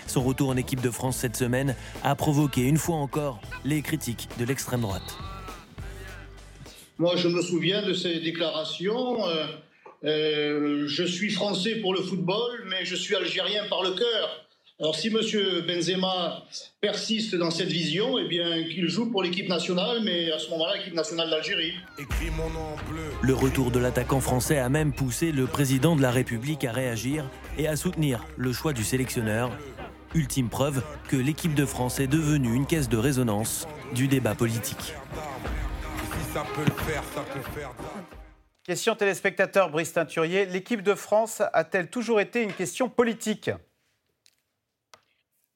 Son 0.05 0.21
retour 0.21 0.49
en 0.49 0.57
équipe 0.57 0.81
de 0.81 0.91
France 0.91 1.17
cette 1.17 1.35
semaine 1.35 1.75
a 2.03 2.13
provoqué 2.13 2.61
une 2.61 2.77
fois 2.77 2.97
encore 2.97 3.41
les 3.65 3.81
critiques 3.81 4.29
de 4.37 4.45
l'extrême 4.45 4.81
droite. 4.81 5.17
Moi, 6.99 7.15
je 7.15 7.29
me 7.29 7.41
souviens 7.41 7.81
de 7.81 7.93
ces 7.93 8.19
déclarations. 8.19 9.27
Euh, 9.27 9.47
euh, 10.03 10.83
je 10.87 11.03
suis 11.03 11.31
français 11.31 11.77
pour 11.77 11.95
le 11.95 12.01
football, 12.03 12.65
mais 12.67 12.85
je 12.85 12.95
suis 12.95 13.15
algérien 13.15 13.65
par 13.67 13.81
le 13.81 13.89
cœur. 13.89 14.48
Alors 14.81 14.95
si 14.95 15.07
M. 15.07 15.19
Benzema 15.67 16.45
persiste 16.79 17.35
dans 17.35 17.51
cette 17.51 17.67
vision, 17.67 18.17
eh 18.17 18.29
bien 18.29 18.63
qu'il 18.63 18.87
joue 18.87 19.11
pour 19.11 19.21
l'équipe 19.21 19.49
nationale, 19.49 19.99
mais 20.05 20.31
à 20.31 20.39
ce 20.39 20.49
moment-là, 20.51 20.77
l'équipe 20.77 20.93
nationale 20.93 21.29
d'Algérie. 21.29 21.73
Le 23.21 23.33
retour 23.33 23.71
de 23.71 23.79
l'attaquant 23.79 24.21
français 24.21 24.57
a 24.57 24.69
même 24.69 24.93
poussé 24.93 25.33
le 25.33 25.47
président 25.47 25.97
de 25.97 26.01
la 26.01 26.11
République 26.11 26.63
à 26.63 26.71
réagir 26.71 27.29
et 27.57 27.67
à 27.67 27.75
soutenir 27.75 28.25
le 28.37 28.53
choix 28.53 28.71
du 28.71 28.85
sélectionneur. 28.85 29.51
Ultime 30.15 30.47
preuve 30.47 30.81
que 31.09 31.17
l'équipe 31.17 31.55
de 31.55 31.65
France 31.65 31.99
est 31.99 32.07
devenue 32.07 32.55
une 32.55 32.65
caisse 32.65 32.87
de 32.87 32.97
résonance 32.97 33.67
du 33.93 34.07
débat 34.07 34.33
politique. 34.33 34.93
Question 38.63 38.95
téléspectateur 38.95 39.71
Brice 39.71 39.91
Teinturier. 39.91 40.45
L'équipe 40.45 40.83
de 40.83 40.95
France 40.95 41.41
a-t-elle 41.51 41.89
toujours 41.89 42.21
été 42.21 42.43
une 42.43 42.53
question 42.53 42.87
politique? 42.87 43.51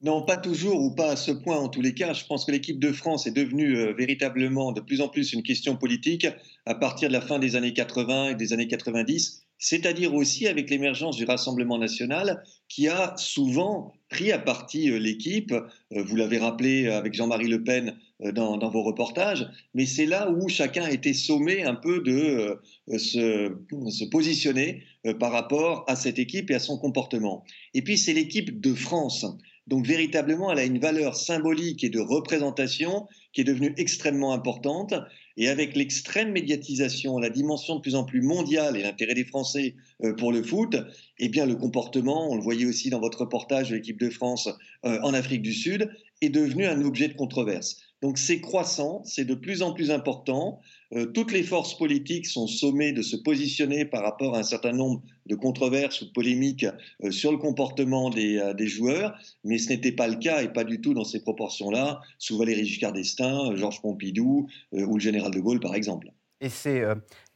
Non, 0.04 0.20
pas 0.20 0.36
toujours 0.36 0.82
ou 0.82 0.90
pas 0.90 1.12
à 1.12 1.16
ce 1.16 1.30
point 1.30 1.56
en 1.56 1.70
tous 1.70 1.80
les 1.80 1.94
cas. 1.94 2.12
Je 2.12 2.26
pense 2.26 2.44
que 2.44 2.52
l'équipe 2.52 2.78
de 2.78 2.92
France 2.92 3.26
est 3.26 3.30
devenue 3.30 3.78
euh, 3.78 3.94
véritablement 3.94 4.70
de 4.70 4.82
plus 4.82 5.00
en 5.00 5.08
plus 5.08 5.32
une 5.32 5.42
question 5.42 5.76
politique 5.76 6.26
à 6.66 6.74
partir 6.74 7.08
de 7.08 7.14
la 7.14 7.22
fin 7.22 7.38
des 7.38 7.56
années 7.56 7.72
80 7.72 8.28
et 8.28 8.34
des 8.34 8.52
années 8.52 8.68
90, 8.68 9.46
c'est-à-dire 9.56 10.12
aussi 10.12 10.46
avec 10.46 10.68
l'émergence 10.68 11.16
du 11.16 11.24
Rassemblement 11.24 11.78
national 11.78 12.42
qui 12.68 12.86
a 12.86 13.14
souvent 13.16 13.94
pris 14.10 14.30
à 14.30 14.38
partie 14.38 14.90
euh, 14.90 14.98
l'équipe. 14.98 15.52
Euh, 15.52 16.02
vous 16.02 16.16
l'avez 16.16 16.36
rappelé 16.36 16.86
avec 16.88 17.14
Jean-Marie 17.14 17.48
Le 17.48 17.64
Pen 17.64 17.96
dans, 18.20 18.58
vos 18.70 18.82
reportages, 18.82 19.48
mais 19.72 19.86
c'est 19.86 20.06
là 20.06 20.30
où 20.30 20.48
chacun 20.48 20.84
a 20.84 20.90
été 20.90 21.14
sommé 21.14 21.64
un 21.64 21.74
peu 21.74 22.00
de 22.00 22.58
se, 22.96 23.56
se, 23.90 24.04
positionner 24.04 24.84
par 25.18 25.32
rapport 25.32 25.84
à 25.88 25.96
cette 25.96 26.18
équipe 26.18 26.50
et 26.50 26.54
à 26.54 26.58
son 26.58 26.78
comportement. 26.78 27.44
Et 27.74 27.82
puis 27.82 27.98
c'est 27.98 28.12
l'équipe 28.12 28.60
de 28.60 28.72
France 28.72 29.26
donc 29.66 29.86
véritablement, 29.86 30.52
elle 30.52 30.58
a 30.58 30.64
une 30.64 30.78
valeur 30.78 31.16
symbolique 31.16 31.84
et 31.84 31.88
de 31.88 32.00
représentation 32.00 33.06
qui 33.32 33.40
est 33.40 33.44
devenue 33.44 33.74
extrêmement 33.78 34.32
importante. 34.32 34.94
Et 35.36 35.48
avec 35.48 35.74
l'extrême 35.74 36.32
médiatisation, 36.32 37.18
la 37.18 37.30
dimension 37.30 37.76
de 37.76 37.80
plus 37.80 37.94
en 37.94 38.04
plus 38.04 38.20
mondiale 38.20 38.76
et 38.76 38.82
l'intérêt 38.82 39.14
des 39.14 39.24
Français 39.24 39.74
euh, 40.04 40.14
pour 40.14 40.32
le 40.32 40.42
foot, 40.42 40.76
eh 41.18 41.28
bien 41.28 41.46
le 41.46 41.56
comportement, 41.56 42.30
on 42.30 42.36
le 42.36 42.42
voyait 42.42 42.66
aussi 42.66 42.90
dans 42.90 43.00
votre 43.00 43.22
reportage 43.22 43.70
de 43.70 43.76
l'équipe 43.76 43.98
de 43.98 44.10
France 44.10 44.48
euh, 44.84 45.00
en 45.02 45.14
Afrique 45.14 45.42
du 45.42 45.54
Sud, 45.54 45.90
est 46.20 46.28
devenu 46.28 46.66
un 46.66 46.82
objet 46.82 47.08
de 47.08 47.14
controverse. 47.14 47.78
Donc 48.04 48.18
c'est 48.18 48.42
croissant, 48.42 49.02
c'est 49.06 49.24
de 49.24 49.34
plus 49.34 49.62
en 49.62 49.72
plus 49.72 49.90
important. 49.90 50.60
Euh, 50.92 51.06
toutes 51.06 51.32
les 51.32 51.42
forces 51.42 51.74
politiques 51.74 52.26
sont 52.26 52.46
sommées 52.46 52.92
de 52.92 53.00
se 53.00 53.16
positionner 53.16 53.86
par 53.86 54.02
rapport 54.02 54.34
à 54.34 54.40
un 54.40 54.42
certain 54.42 54.72
nombre 54.72 55.02
de 55.24 55.34
controverses 55.34 56.02
ou 56.02 56.04
de 56.04 56.10
polémiques 56.10 56.66
euh, 57.02 57.10
sur 57.10 57.32
le 57.32 57.38
comportement 57.38 58.10
euh, 58.14 58.52
des, 58.52 58.66
joueurs, 58.66 59.18
mais 59.42 59.56
ce 59.56 59.70
n'était 59.70 59.92
pas 59.92 60.06
le 60.06 60.16
cas 60.16 60.42
et 60.42 60.52
pas 60.52 60.64
du 60.64 60.82
tout 60.82 60.92
dans 60.92 61.04
ces 61.04 61.22
proportions-là 61.22 62.02
sous 62.18 62.36
Valéry 62.36 62.66
Giscard 62.66 62.92
d'Estaing, 62.92 63.56
Georges 63.56 63.80
Pompidou 63.80 64.48
ou 64.72 64.94
le 64.96 65.00
général 65.00 65.30
de 65.30 65.40
Gaulle 65.40 65.60
par 65.60 65.74
exemple. 65.74 66.12
Et 66.42 66.50
c'est 66.50 66.82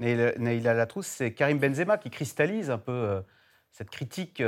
Naïla 0.01 0.75
Latrousse, 0.75 1.07
c'est 1.07 1.33
Karim 1.33 1.59
Benzema 1.59 1.97
qui 1.97 2.11
cristallise 2.11 2.69
un 2.69 2.77
peu 2.77 3.23
cette 3.71 3.89
critique 3.89 4.43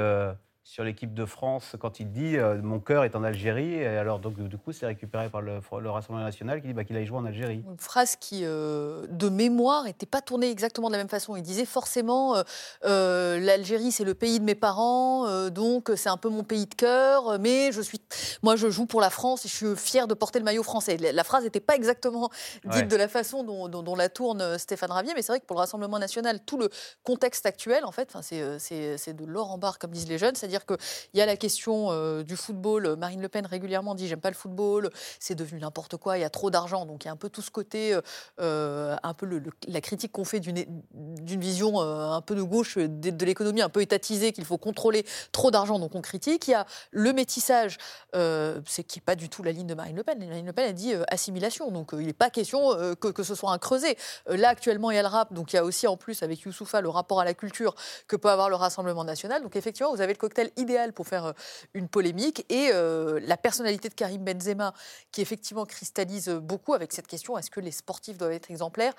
sur 0.71 0.85
l'équipe 0.85 1.13
de 1.13 1.25
France 1.25 1.75
quand 1.81 1.99
il 1.99 2.13
dit 2.13 2.37
euh, 2.37 2.63
mon 2.63 2.79
cœur 2.79 3.03
est 3.03 3.17
en 3.17 3.25
Algérie 3.25 3.75
et 3.75 3.89
alors 3.89 4.21
donc 4.21 4.37
du 4.37 4.57
coup 4.57 4.71
c'est 4.71 4.87
récupéré 4.87 5.29
par 5.29 5.43
le, 5.43 5.59
Rassemblement 5.91 6.25
national 6.25 6.61
qui 6.61 6.69
dit 6.69 6.75
bah, 6.75 6.85
qu'il 6.85 6.97
a 6.97 7.05
joué 7.05 7.19
en 7.19 7.25
Algérie. 7.25 7.65
Une 7.69 7.77
phrase 7.77 8.15
qui 8.15 8.43
euh, 8.45 9.05
de 9.11 9.29
mémoire 9.29 9.83
n'était 9.83 10.07
pas 10.07 10.21
tournée 10.21 10.49
exactement 10.49 10.87
de 10.87 10.93
la 10.93 10.99
même 10.99 11.09
façon. 11.09 11.35
Il 11.35 11.43
disait 11.43 11.65
forcément 11.65 12.37
euh, 12.85 13.41
l'Algérie 13.41 13.91
c'est 13.91 14.05
le 14.05 14.15
pays 14.15 14.39
de 14.39 14.45
mes 14.45 14.55
parents 14.55 15.51
donc 15.51 15.91
c'est 15.97 16.09
un 16.09 16.17
peu 16.17 16.29
mon 16.29 16.45
pays 16.45 16.67
de 16.67 16.75
cœur 16.77 17.41
mais 17.41 17.73
je 17.73 17.81
suis 17.81 18.01
moi 18.45 18.55
je 18.55 18.71
joue 18.71 18.87
pour 18.87 19.01
la 19.01 19.11
France 19.11 19.45
et 19.47 19.49
je 19.49 19.55
suis 19.55 19.77
fier 19.77 20.07
de 20.07 20.15
porter 20.15 20.39
le 20.39 20.45
maillot 20.45 20.63
français. 20.63 20.97
La, 20.99 21.25
phrase 21.25 21.43
n'était 21.43 21.59
pas 21.59 21.75
exactement 21.75 22.31
dite 22.65 22.87
de 22.87 22.97
la 22.97 23.09
façon 23.09 23.43
dont, 23.43 23.95
la 23.97 24.09
tourne 24.09 24.57
Stéphane 24.57 24.93
Ravier 24.93 25.15
mais 25.17 25.23
c'est 25.23 25.33
vrai 25.33 25.41
que 25.41 25.47
pour 25.47 25.57
le 25.57 25.63
Rassemblement 25.63 25.99
national 25.99 26.39
tout 26.47 26.59
le 26.59 26.71
contexte 27.03 27.45
actuel 27.45 27.85
en 27.85 27.91
fait 27.91 28.17
c'est 28.21 29.17
de 29.17 29.25
l'or 29.25 29.51
en 29.51 29.59
barre 29.59 29.81
comme 29.81 29.91
disent 29.91 30.09
les 30.09 30.19
jeunes 30.19 30.37
c'est-à-dire 30.37 30.60
qu'il 30.65 30.77
y 31.15 31.21
a 31.21 31.27
la 31.27 31.37
question 31.37 31.89
euh, 31.91 32.23
du 32.23 32.37
football. 32.37 32.97
Marine 32.97 33.21
Le 33.21 33.29
Pen 33.29 33.47
régulièrement 33.47 33.95
dit 33.95 34.09
j'aime 34.09 34.21
pas 34.21 34.31
le 34.31 34.37
football, 34.37 34.91
c'est 35.19 35.35
devenu 35.35 35.61
n'importe 35.61 35.97
quoi, 35.97 36.19
il 36.19 36.21
y 36.21 36.25
a 36.25 36.31
trop 36.31 36.51
d'argent. 36.51 36.87
Donc 36.87 37.05
il 37.05 37.07
y 37.07 37.11
a 37.11 37.13
un 37.13 37.17
peu 37.17 37.31
tout 37.31 37.43
ce 37.43 37.51
côté, 37.51 37.95
euh, 37.95 38.01
euh, 38.41 38.97
un 39.03 39.15
peu 39.15 39.43
la 39.69 39.81
critique 39.81 40.13
qu'on 40.13 40.25
fait 40.25 40.41
d'une 40.41 41.41
vision 41.41 41.81
un 41.81 42.21
peu 42.21 42.35
de 42.35 42.43
gauche 42.43 42.79
de, 42.79 43.25
l'économie 43.25 43.63
un 43.63 43.69
peu 43.69 43.83
étatisée, 43.83 44.33
qu'il 44.33 44.45
faut 44.45 44.59
contrôler 44.59 45.05
trop 45.33 45.51
d'argent, 45.51 45.79
donc 45.79 45.95
on 45.95 46.01
critique. 46.01 46.49
Il 46.49 46.53
y 46.53 46.55
a 46.55 46.67
le 46.91 47.13
métissage, 47.13 47.79
c'est 48.13 48.85
qui 48.85 48.99
n'est 48.99 49.05
pas 49.05 49.17
du 49.17 49.29
tout 49.29 49.43
la 49.43 49.53
ligne 49.53 49.67
de 49.67 49.75
Marine 49.75 49.97
Le 49.97 50.03
Pen. 50.03 50.19
Marine 50.19 50.47
Le 50.47 50.53
Pen 50.53 50.69
a 50.69 50.73
dit 50.73 50.93
assimilation, 51.09 51.71
donc 51.71 51.91
il 51.93 52.07
n'est 52.07 52.13
pas 52.13 52.31
question 52.31 52.71
que, 53.01 53.09
que, 53.09 53.23
ce 53.23 53.35
soit 53.35 53.53
un 53.53 53.59
creuset. 53.59 53.97
là 54.27 54.49
actuellement 54.49 54.91
il 54.91 54.97
y 54.97 54.99
a 54.99 55.03
le 55.03 55.09
rap, 55.09 55.33
donc 55.33 55.53
il 55.53 55.57
y 55.57 55.59
a 55.59 55.65
aussi 55.65 55.87
en 55.87 55.97
plus 55.97 56.23
avec 56.23 56.41
Youssoufa 56.41 56.81
le 56.81 56.89
rapport 56.89 57.21
à 57.21 57.25
la 57.25 57.35
culture 57.35 57.75
que 58.09 58.17
peut 58.17 58.31
avoir 58.31 58.49
le 58.49 58.57
Rassemblement 58.57 59.05
national. 59.05 59.43
Donc 59.43 59.57
effectivement 59.57 59.93
vous 59.93 60.01
avez 60.01 60.13
le 60.13 60.19
cocktail 60.19 60.50
idéal 60.57 60.93
pour 60.93 61.07
faire 61.07 61.35
une 61.75 61.89
polémique. 61.89 62.45
Et 62.49 62.71
la 62.73 63.37
personnalité 63.37 63.89
de 63.89 63.95
Karim 63.95 64.25
Benzema, 64.25 64.75
qui 65.13 65.21
effectivement 65.21 65.65
cristallise 65.65 66.29
beaucoup 66.29 66.75
avec 66.75 66.93
cette 66.93 67.07
question 67.07 67.37
est-ce 67.39 67.51
que 67.51 67.61
les 67.61 67.73
sportifs 67.73 68.19
doivent 68.19 68.33
être 68.33 68.51
exemplaires? 68.51 68.95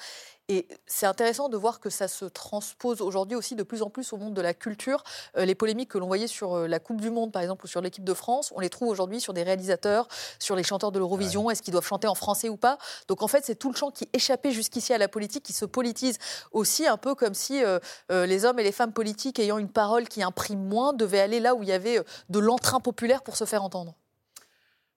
Et 0.47 0.67
c'est 0.85 1.05
intéressant 1.05 1.47
de 1.47 1.55
voir 1.55 1.79
que 1.79 1.89
ça 1.89 2.09
se 2.09 2.25
transpose 2.25 3.01
aujourd'hui 3.01 3.37
aussi 3.37 3.55
de 3.55 3.63
plus 3.63 3.81
en 3.81 3.89
plus 3.89 4.11
au 4.11 4.17
monde 4.17 4.33
de 4.33 4.41
la 4.41 4.53
culture. 4.53 5.03
les 5.37 5.55
polémiques 5.55 5.89
que 5.89 5.97
l'on 5.97 6.07
voyait 6.07 6.27
sur 6.27 6.67
la 6.67 6.79
Coupe 6.79 6.99
du 6.99 7.09
Monde, 7.09 7.31
par 7.31 7.41
exemple, 7.41 7.65
ou 7.65 7.67
sur 7.67 7.81
l'équipe 7.81 8.03
de 8.03 8.13
France, 8.13 8.51
on 8.55 8.59
les 8.59 8.69
trouve 8.69 8.89
aujourd'hui 8.89 9.21
sur 9.21 9.33
des 9.33 9.43
réalisateurs, 9.43 10.07
sur 10.39 10.55
les 10.55 10.63
chanteurs 10.63 10.91
de 10.91 10.99
l'Eurovision. 10.99 11.49
Est-ce 11.49 11.61
qu'ils 11.61 11.71
doivent 11.71 11.85
chanter 11.85 12.07
en 12.07 12.15
français 12.15 12.49
ou 12.49 12.57
pas? 12.57 12.77
Donc 13.07 13.21
en 13.21 13.27
fait, 13.27 13.45
c'est 13.45 13.55
tout 13.55 13.71
le 13.71 13.77
champ 13.77 13.91
qui 13.91 14.09
échappait 14.13 14.51
jusqu'ici 14.51 14.93
à 14.93 14.97
la 14.97 15.07
politique 15.07 15.43
qui 15.43 15.53
se 15.53 15.65
politise 15.65 16.17
aussi 16.51 16.85
un 16.85 16.97
peu 16.97 17.15
comme 17.15 17.33
si 17.33 17.61
les 18.09 18.45
hommes 18.45 18.59
et 18.59 18.63
les 18.63 18.71
femmes 18.71 18.93
politiques 18.93 19.39
ayant 19.39 19.57
une 19.57 19.69
parole 19.69 20.07
qui 20.07 20.21
imprime 20.21 20.63
moins 20.63 20.93
devaient 20.93 21.21
aller 21.21 21.39
là 21.41 21.55
où 21.55 21.63
il 21.63 21.69
y 21.69 21.73
avait 21.73 21.99
de 22.29 22.39
l'entrain 22.39 22.79
populaire 22.79 23.23
pour 23.23 23.35
se 23.35 23.45
faire 23.45 23.63
entendre. 23.63 23.95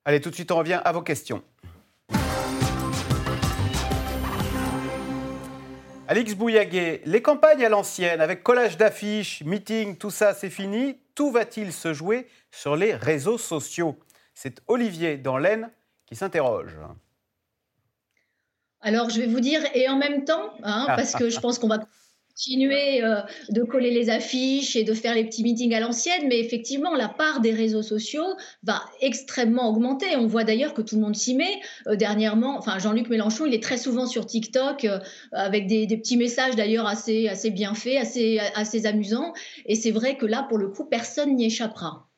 Allez, 0.05 0.21
tout 0.21 0.29
de 0.29 0.35
suite, 0.35 0.51
on 0.51 0.57
revient 0.57 0.81
à 0.83 0.91
vos 0.91 1.01
questions. 1.01 1.43
Alix 6.07 6.35
Bouillaguet, 6.35 7.01
les 7.05 7.21
campagnes 7.23 7.65
à 7.65 7.69
l'ancienne, 7.69 8.21
avec 8.21 8.43
collage 8.43 8.77
d'affiches, 8.77 9.41
meeting, 9.43 9.97
tout 9.97 10.11
ça, 10.11 10.35
c'est 10.35 10.51
fini. 10.51 10.99
Tout 11.15 11.31
va-t-il 11.31 11.73
se 11.73 11.93
jouer 11.93 12.27
sur 12.51 12.75
les 12.75 12.93
réseaux 12.93 13.39
sociaux? 13.39 13.97
C'est 14.35 14.61
Olivier 14.67 15.17
dans 15.17 15.39
l'Aisne 15.39 15.71
qui 16.05 16.15
s'interroge. 16.15 16.77
Alors, 18.81 19.09
je 19.09 19.21
vais 19.21 19.25
vous 19.25 19.39
dire, 19.39 19.61
et 19.73 19.89
en 19.89 19.97
même 19.97 20.25
temps, 20.25 20.53
hein, 20.61 20.85
parce 20.89 21.13
que 21.13 21.31
je 21.31 21.39
pense 21.39 21.57
qu'on 21.57 21.69
va 21.69 21.79
continuer 22.35 23.01
euh, 23.01 23.21
de 23.49 23.63
coller 23.63 23.91
les 23.91 24.09
affiches 24.09 24.75
et 24.75 24.83
de 24.83 24.93
faire 24.93 25.15
les 25.15 25.23
petits 25.23 25.43
meetings 25.43 25.73
à 25.73 25.79
l'ancienne, 25.79 26.27
mais 26.27 26.39
effectivement, 26.39 26.93
la 26.93 27.07
part 27.07 27.39
des 27.39 27.51
réseaux 27.51 27.81
sociaux 27.81 28.35
va 28.63 28.81
extrêmement 29.01 29.69
augmenter. 29.69 30.15
On 30.17 30.27
voit 30.27 30.43
d'ailleurs 30.43 30.73
que 30.73 30.81
tout 30.81 30.95
le 30.95 31.01
monde 31.01 31.15
s'y 31.15 31.33
met. 31.35 31.61
Euh, 31.87 31.95
dernièrement, 31.95 32.57
enfin, 32.57 32.77
Jean-Luc 32.77 33.09
Mélenchon, 33.09 33.45
il 33.45 33.53
est 33.53 33.63
très 33.63 33.77
souvent 33.77 34.05
sur 34.05 34.25
TikTok 34.25 34.83
euh, 34.83 34.99
avec 35.31 35.67
des, 35.67 35.87
petits 35.95 36.17
messages 36.17 36.57
d'ailleurs 36.57 36.87
assez, 36.87 37.29
assez 37.29 37.51
bien 37.51 37.73
faits, 37.73 37.97
assez, 37.97 38.39
assez 38.53 38.85
amusants. 38.85 39.33
Et 39.65 39.75
c'est 39.75 39.91
vrai 39.91 40.17
que 40.17 40.25
là, 40.25 40.45
pour 40.49 40.57
le 40.57 40.67
coup, 40.67 40.83
personne 40.85 41.35
n'y 41.35 41.45
échappera. 41.45 42.09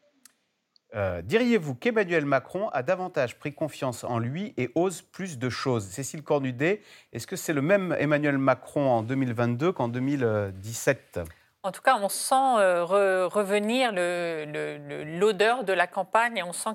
Euh, 0.97 1.21
diriez-vous 1.21 1.75
qu'Emmanuel 1.75 2.25
Macron 2.25 2.69
a 2.69 2.81
davantage 2.81 3.37
pris 3.37 3.53
confiance 3.53 4.03
en 4.03 4.17
lui 4.17 4.55
et 4.57 4.71
ose 4.73 5.03
plus 5.03 5.37
de 5.37 5.47
choses? 5.47 5.85
Cécile 5.85 6.23
Cornudet, 6.23 6.81
est-ce 7.13 7.27
que 7.27 7.35
c'est 7.35 7.53
le 7.53 7.61
même 7.61 7.95
Emmanuel 7.99 8.39
Macron 8.39 8.89
en 8.89 9.03
2022 9.03 9.71
qu'en 9.71 9.87
2017 9.87 11.19
en 11.63 11.71
tout 11.73 11.81
cas, 11.81 11.97
on 12.01 12.07
sent 12.07 12.35
euh, 12.35 12.85
revenir 13.27 13.91
l'odeur 13.91 15.65
de 15.65 15.73
la 15.73 15.85
campagne 15.85 16.37
et 16.37 16.43
on 16.43 16.53
sent 16.53 16.69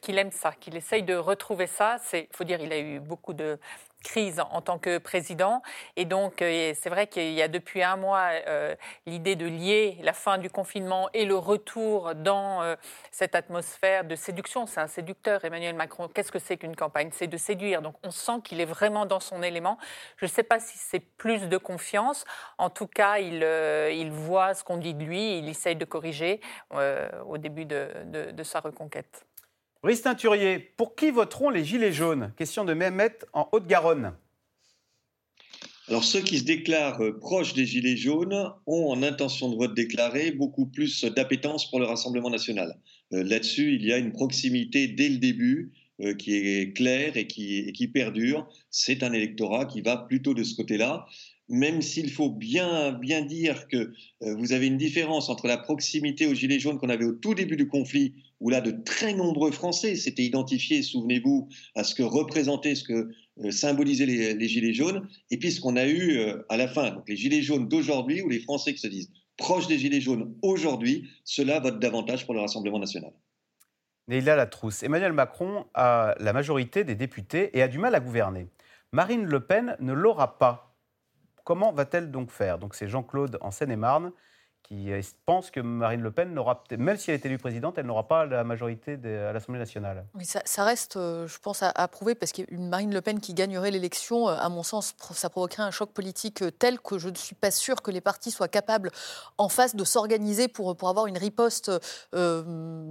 qu'il 0.00 0.18
aime 0.18 0.30
ça, 0.30 0.52
qu'il 0.52 0.76
essaye 0.76 1.02
de 1.02 1.14
retrouver 1.14 1.66
ça. 1.66 1.98
Il 2.14 2.26
faut 2.32 2.44
dire, 2.44 2.58
il 2.62 2.72
a 2.72 2.78
eu 2.78 3.00
beaucoup 3.00 3.34
de, 3.34 3.58
crise 4.02 4.40
en 4.50 4.60
tant 4.60 4.78
que 4.78 4.98
président. 4.98 5.62
Et 5.96 6.04
donc, 6.04 6.42
euh, 6.42 6.72
c'est 6.80 6.90
vrai 6.90 7.06
qu'il 7.06 7.32
y 7.32 7.42
a 7.42 7.48
depuis 7.48 7.82
un 7.82 7.96
mois 7.96 8.30
euh, 8.46 8.74
l'idée 9.06 9.36
de 9.36 9.46
lier 9.46 9.98
la 10.02 10.12
fin 10.12 10.38
du 10.38 10.50
confinement 10.50 11.08
et 11.12 11.24
le 11.24 11.36
retour 11.36 12.14
dans 12.14 12.62
euh, 12.62 12.76
cette 13.10 13.34
atmosphère 13.34 14.04
de 14.04 14.14
séduction. 14.14 14.66
C'est 14.66 14.80
un 14.80 14.86
séducteur, 14.86 15.44
Emmanuel 15.44 15.74
Macron. 15.74 16.08
Qu'est-ce 16.08 16.32
que 16.32 16.38
c'est 16.38 16.56
qu'une 16.56 16.76
campagne? 16.76 17.10
C'est 17.12 17.26
de 17.26 17.36
séduire. 17.36 17.82
Donc, 17.82 17.94
on 18.02 18.10
sent 18.10 18.40
qu'il 18.44 18.60
est 18.60 18.66
vraiment 18.66 19.06
dans 19.06 19.20
son 19.20 19.42
élément. 19.42 19.78
Je 20.16 20.24
ne 20.24 20.30
sais 20.30 20.42
pas 20.42 20.60
si 20.60 20.78
c'est 20.78 21.00
plus 21.00 21.48
de 21.48 21.56
confiance. 21.56 22.24
En 22.58 22.70
tout 22.70 22.86
cas, 22.86 23.18
il, 23.18 24.10
voit 24.10 24.54
ce 24.54 24.64
qu'on 24.64 24.76
dit 24.76 24.94
de 24.94 25.04
lui. 25.04 25.38
Il 25.38 25.48
essaye 25.48 25.76
de 25.76 25.84
corriger 25.84 26.40
au 27.26 27.38
début 27.38 27.64
de 27.64 28.42
sa 28.42 28.60
reconquête. 28.60 29.24
Brice 29.82 30.02
Teinturier, 30.02 30.58
pour 30.76 30.94
qui 30.94 31.10
voteront 31.10 31.48
les 31.48 31.64
Gilets 31.64 31.92
jaunes? 31.92 32.34
Question 32.36 32.66
de 32.66 32.74
Mehmet 32.74 33.16
en 33.32 33.48
Haute-Garonne. 33.50 34.12
Alors 35.88 36.04
ceux 36.04 36.20
qui 36.20 36.38
se 36.38 36.44
déclarent 36.44 37.02
euh, 37.02 37.18
proches 37.18 37.54
des 37.54 37.64
Gilets 37.64 37.96
jaunes 37.96 38.52
ont 38.66 38.90
en 38.90 39.02
intention 39.02 39.48
de 39.48 39.56
vote 39.56 39.72
déclaré 39.72 40.32
beaucoup 40.32 40.66
plus 40.66 41.06
d'appétence 41.06 41.70
pour 41.70 41.80
le 41.80 41.86
Rassemblement 41.86 42.28
national. 42.28 42.78
Euh, 43.14 43.24
là-dessus, 43.24 43.74
il 43.74 43.86
y 43.86 43.90
a 43.90 43.96
une 43.96 44.12
proximité 44.12 44.86
dès 44.86 45.08
le 45.08 45.16
début 45.16 45.72
euh, 46.02 46.12
qui 46.12 46.34
est 46.34 46.76
claire 46.76 47.16
et 47.16 47.26
qui 47.26 47.88
perdure. 47.88 48.48
C'est 48.70 49.02
un 49.02 49.14
électorat 49.14 49.64
qui 49.64 49.80
va 49.80 49.96
plutôt 49.96 50.34
de 50.34 50.42
ce 50.42 50.54
côté-là 50.54 51.06
même 51.50 51.82
s'il 51.82 52.10
faut 52.10 52.30
bien, 52.30 52.92
bien 52.92 53.22
dire 53.22 53.68
que 53.68 53.92
vous 54.20 54.52
avez 54.52 54.68
une 54.68 54.78
différence 54.78 55.28
entre 55.28 55.48
la 55.48 55.58
proximité 55.58 56.26
aux 56.26 56.34
Gilets 56.34 56.60
jaunes 56.60 56.78
qu'on 56.78 56.88
avait 56.88 57.04
au 57.04 57.12
tout 57.12 57.34
début 57.34 57.56
du 57.56 57.68
conflit, 57.68 58.14
où 58.40 58.48
là, 58.48 58.60
de 58.60 58.70
très 58.70 59.12
nombreux 59.12 59.50
Français 59.50 59.96
s'étaient 59.96 60.24
identifiés, 60.24 60.82
souvenez-vous, 60.82 61.48
à 61.74 61.84
ce 61.84 61.94
que 61.94 62.02
représentaient, 62.02 62.74
ce 62.74 62.84
que 62.84 63.10
euh, 63.44 63.50
symbolisaient 63.50 64.06
les, 64.06 64.48
Gilets 64.48 64.74
jaunes, 64.74 65.06
et 65.30 65.38
puis 65.38 65.52
ce 65.52 65.60
qu'on 65.60 65.76
a 65.76 65.86
eu 65.86 66.18
euh, 66.18 66.42
à 66.48 66.56
la 66.56 66.66
fin, 66.66 66.90
donc 66.90 67.08
les 67.08 67.16
Gilets 67.16 67.42
jaunes 67.42 67.68
d'aujourd'hui, 67.68 68.22
ou 68.22 68.28
les 68.28 68.40
Français 68.40 68.72
qui 68.72 68.80
se 68.80 68.86
disent 68.86 69.10
proches 69.36 69.66
des 69.66 69.78
Gilets 69.78 70.00
jaunes 70.00 70.34
aujourd'hui, 70.42 71.08
cela 71.24 71.60
vote 71.60 71.78
davantage 71.78 72.24
pour 72.26 72.34
le 72.34 72.40
Rassemblement 72.40 72.78
national. 72.78 73.12
Neila 74.08 74.36
Latrousse, 74.36 74.82
Emmanuel 74.82 75.12
Macron 75.12 75.66
a 75.74 76.14
la 76.18 76.32
majorité 76.32 76.84
des 76.84 76.94
députés 76.94 77.56
et 77.56 77.62
a 77.62 77.68
du 77.68 77.78
mal 77.78 77.94
à 77.94 78.00
gouverner. 78.00 78.48
Marine 78.92 79.24
Le 79.24 79.40
Pen 79.40 79.76
ne 79.80 79.92
l'aura 79.92 80.38
pas. 80.38 80.69
Comment 81.50 81.72
va-t-elle 81.72 82.12
donc 82.12 82.30
faire? 82.30 82.60
Donc 82.60 82.76
c'est 82.76 82.86
Jean-Claude 82.86 83.36
en 83.40 83.50
Seine-et-Marne 83.50 84.12
qui 84.62 84.92
euh, 84.92 85.00
pense 85.26 85.50
que 85.50 85.60
Marine 85.60 86.00
Le 86.00 86.10
Pen 86.10 86.32
n'aura, 86.32 86.62
même 86.78 86.96
si 86.96 87.10
elle 87.10 87.16
est 87.16 87.26
élue 87.26 87.38
présidente, 87.38 87.76
elle 87.78 87.86
n'aura 87.86 88.06
pas 88.06 88.24
la 88.24 88.44
majorité 88.44 88.98
à 89.04 89.32
l'Assemblée 89.32 89.58
nationale. 89.58 90.06
Oui, 90.14 90.24
ça, 90.24 90.64
reste, 90.64 90.96
euh, 90.96 91.26
je 91.26 91.38
pense, 91.38 91.62
à, 91.62 91.88
prouver, 91.88 92.14
parce 92.14 92.32
qu'une 92.32 92.68
Marine 92.68 92.94
Le 92.94 93.00
Pen 93.00 93.20
qui 93.20 93.34
gagnerait 93.34 93.72
l'élection, 93.72 94.28
euh, 94.28 94.36
à 94.38 94.48
mon 94.48 94.62
sens, 94.62 94.94
ça 95.12 95.28
provoquerait 95.28 95.64
un 95.64 95.70
choc 95.70 95.90
politique 95.90 96.44
tel 96.58 96.80
que 96.80 96.98
je 96.98 97.08
ne 97.08 97.16
suis 97.16 97.34
pas 97.34 97.50
sûre 97.50 97.82
que 97.82 97.90
les 97.90 98.00
partis 98.00 98.30
soient 98.30 98.48
capables 98.48 98.90
en 99.38 99.48
face 99.48 99.74
de 99.74 99.84
s'organiser 99.84 100.46
pour, 100.46 100.76
pour 100.76 100.88
avoir 100.88 101.06
une 101.06 101.18
riposte 101.18 101.70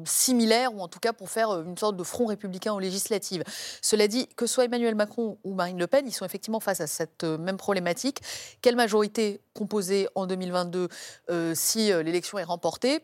similaire, 0.05 0.75
ou 0.75 0.81
en 0.81 0.87
tout 0.87 0.99
cas 0.99 1.13
pour 1.13 1.29
faire 1.29 1.49
une 1.61 1.77
sorte 1.77 1.95
de 1.95 2.03
front 2.03 2.25
républicain 2.25 2.73
aux 2.73 2.79
législatives. 2.79 3.43
Cela 3.81 4.07
dit, 4.07 4.27
que 4.35 4.47
soit 4.47 4.65
Emmanuel 4.65 4.95
Macron 4.95 5.37
ou 5.43 5.53
Marine 5.53 5.79
Le 5.79 5.87
Pen, 5.87 6.05
ils 6.05 6.11
sont 6.11 6.25
effectivement 6.25 6.59
face 6.59 6.81
à 6.81 6.87
cette 6.87 7.23
même 7.23 7.57
problématique. 7.57 8.19
Quelle 8.61 8.75
majorité 8.75 9.41
composée 9.53 10.07
en 10.15 10.25
2022 10.25 10.89
si 11.59 11.91
euh, 11.91 12.01
l'élection 12.01 12.39
est 12.39 12.43
remportée. 12.43 13.03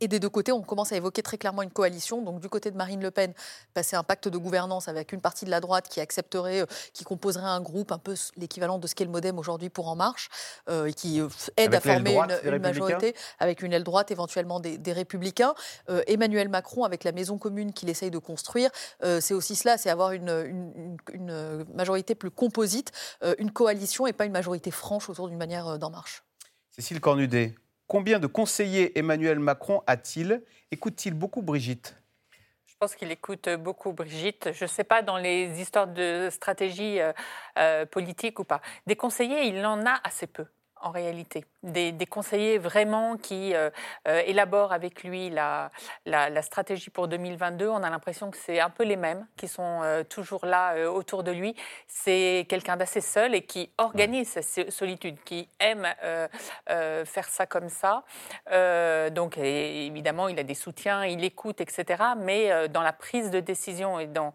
Et 0.00 0.06
des 0.06 0.20
deux 0.20 0.28
côtés, 0.28 0.52
on 0.52 0.60
commence 0.60 0.92
à 0.92 0.96
évoquer 0.96 1.22
très 1.22 1.38
clairement 1.38 1.62
une 1.62 1.70
coalition. 1.70 2.20
Donc 2.20 2.40
du 2.40 2.48
côté 2.50 2.70
de 2.70 2.76
Marine 2.76 3.02
Le 3.02 3.10
Pen, 3.10 3.32
passer 3.72 3.96
un 3.96 4.02
pacte 4.02 4.28
de 4.28 4.36
gouvernance 4.36 4.86
avec 4.86 5.12
une 5.12 5.22
partie 5.22 5.46
de 5.46 5.50
la 5.50 5.60
droite 5.60 5.88
qui 5.88 6.00
accepterait, 6.00 6.60
euh, 6.60 6.66
qui 6.92 7.04
composerait 7.04 7.46
un 7.46 7.62
groupe 7.62 7.90
un 7.90 7.98
peu 7.98 8.14
l'équivalent 8.36 8.78
de 8.78 8.86
ce 8.86 8.94
qu'est 8.94 9.06
le 9.06 9.10
MoDem 9.10 9.38
aujourd'hui 9.38 9.70
pour 9.70 9.88
En 9.88 9.96
Marche, 9.96 10.28
euh, 10.68 10.86
et 10.86 10.92
qui 10.92 11.22
aide 11.56 11.74
à 11.74 11.80
former 11.80 12.18
une, 12.44 12.58
majorité 12.58 13.14
avec 13.38 13.62
une 13.62 13.72
aile 13.72 13.82
droite 13.82 14.10
éventuellement 14.10 14.60
des, 14.60 14.92
Républicains. 14.92 15.54
Emmanuel 16.06 16.50
Macron 16.50 16.84
avec 16.84 17.02
la 17.02 17.12
maison 17.12 17.38
commune 17.38 17.72
qu'il 17.72 17.88
essaye 17.88 18.10
de 18.10 18.18
construire, 18.18 18.70
c'est 19.00 19.34
aussi 19.34 19.56
cela, 19.56 19.78
c'est 19.78 19.90
avoir 19.90 20.12
une, 20.12 20.92
une, 21.12 21.64
majorité 21.74 22.14
plus 22.14 22.30
composite, 22.30 22.92
une 23.38 23.50
coalition 23.50 24.06
et 24.06 24.12
pas 24.12 24.26
une 24.26 24.32
majorité 24.32 24.70
franche 24.70 25.08
autour 25.08 25.28
d'une 25.28 25.38
manière 25.38 25.78
d'En 25.78 25.90
Marche. 25.90 26.22
Cécile 26.70 27.00
Cornudet, 27.00 27.56
Combien 27.88 28.18
de 28.18 28.26
conseillers 28.26 28.98
Emmanuel 28.98 29.38
Macron 29.38 29.82
a-t-il? 29.86 30.42
Écoute-t-il 30.70 31.14
beaucoup 31.14 31.40
Brigitte? 31.40 31.96
Je 32.66 32.74
pense 32.78 32.94
qu'il 32.94 33.10
écoute 33.10 33.48
beaucoup 33.48 33.94
Brigitte. 33.94 34.50
Je 34.52 34.64
ne 34.64 34.68
sais 34.68 34.84
pas 34.84 35.00
dans 35.00 35.16
les 35.16 35.58
histoires 35.58 35.88
de 35.88 36.28
stratégie 36.30 37.00
euh, 37.00 37.14
euh, 37.58 37.86
politique 37.86 38.40
ou 38.40 38.44
pas. 38.44 38.60
Des 38.86 38.94
conseillers, 38.94 39.46
il 39.46 39.64
en 39.64 39.86
a 39.86 39.98
assez 40.04 40.26
peu 40.26 40.44
en 40.80 40.90
réalité. 40.90 41.44
Des, 41.62 41.92
conseillers 42.06 42.58
vraiment 42.58 43.16
qui 43.16 43.54
euh, 43.54 43.70
euh, 44.06 44.22
élaborent 44.26 44.72
avec 44.72 45.02
lui 45.02 45.28
la, 45.28 45.70
la, 46.06 46.42
stratégie 46.42 46.90
pour 46.90 47.08
2022. 47.08 47.68
On 47.68 47.82
a 47.82 47.90
l'impression 47.90 48.30
que 48.30 48.36
c'est 48.36 48.60
un 48.60 48.70
peu 48.70 48.84
les 48.84 48.96
mêmes 48.96 49.26
qui 49.36 49.48
sont 49.48 49.80
euh, 49.82 50.04
toujours 50.04 50.46
là 50.46 50.88
autour 50.90 51.24
de 51.24 51.32
lui. 51.32 51.54
C'est 51.86 52.46
quelqu'un 52.48 52.76
d'assez 52.76 53.00
seul 53.00 53.34
et 53.34 53.42
qui 53.42 53.70
organise 53.78 54.28
cette 54.28 54.70
solitude, 54.70 55.18
qui 55.24 55.48
aime 55.58 55.86
faire 56.66 57.28
ça 57.28 57.46
comme 57.46 57.68
ça. 57.68 58.04
donc 59.10 59.36
évidemment, 59.38 60.28
il 60.28 60.38
a 60.38 60.44
des 60.44 60.54
soutiens, 60.54 61.04
il 61.04 61.24
écoute, 61.24 61.60
etc. 61.60 62.02
Mais 62.16 62.68
dans 62.68 62.82
la 62.82 62.92
prise 62.92 63.30
de 63.30 63.40
décision 63.40 63.98
et 63.98 64.06
dans 64.06 64.32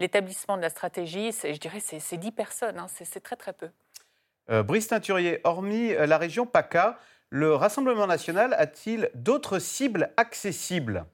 l'établissement 0.00 0.56
de 0.56 0.62
la 0.62 0.70
stratégie, 0.70 1.32
je 1.32 1.58
dirais 1.58 1.80
c'est 1.80 2.16
10 2.16 2.32
personnes, 2.32 2.78
hein. 2.78 2.86
c'est 2.88 3.22
très 3.22 3.36
très 3.36 3.52
peu. 3.52 3.70
Euh, 4.50 4.62
Brice 4.62 4.88
Teinturier, 4.88 5.40
hormis 5.44 5.92
euh, 5.92 6.06
la 6.06 6.18
région 6.18 6.46
PACA, 6.46 6.98
le 7.30 7.54
Rassemblement 7.54 8.06
national 8.06 8.54
a-t-il 8.58 9.10
d'autres 9.14 9.58
cibles 9.58 10.10
accessibles? 10.16 11.06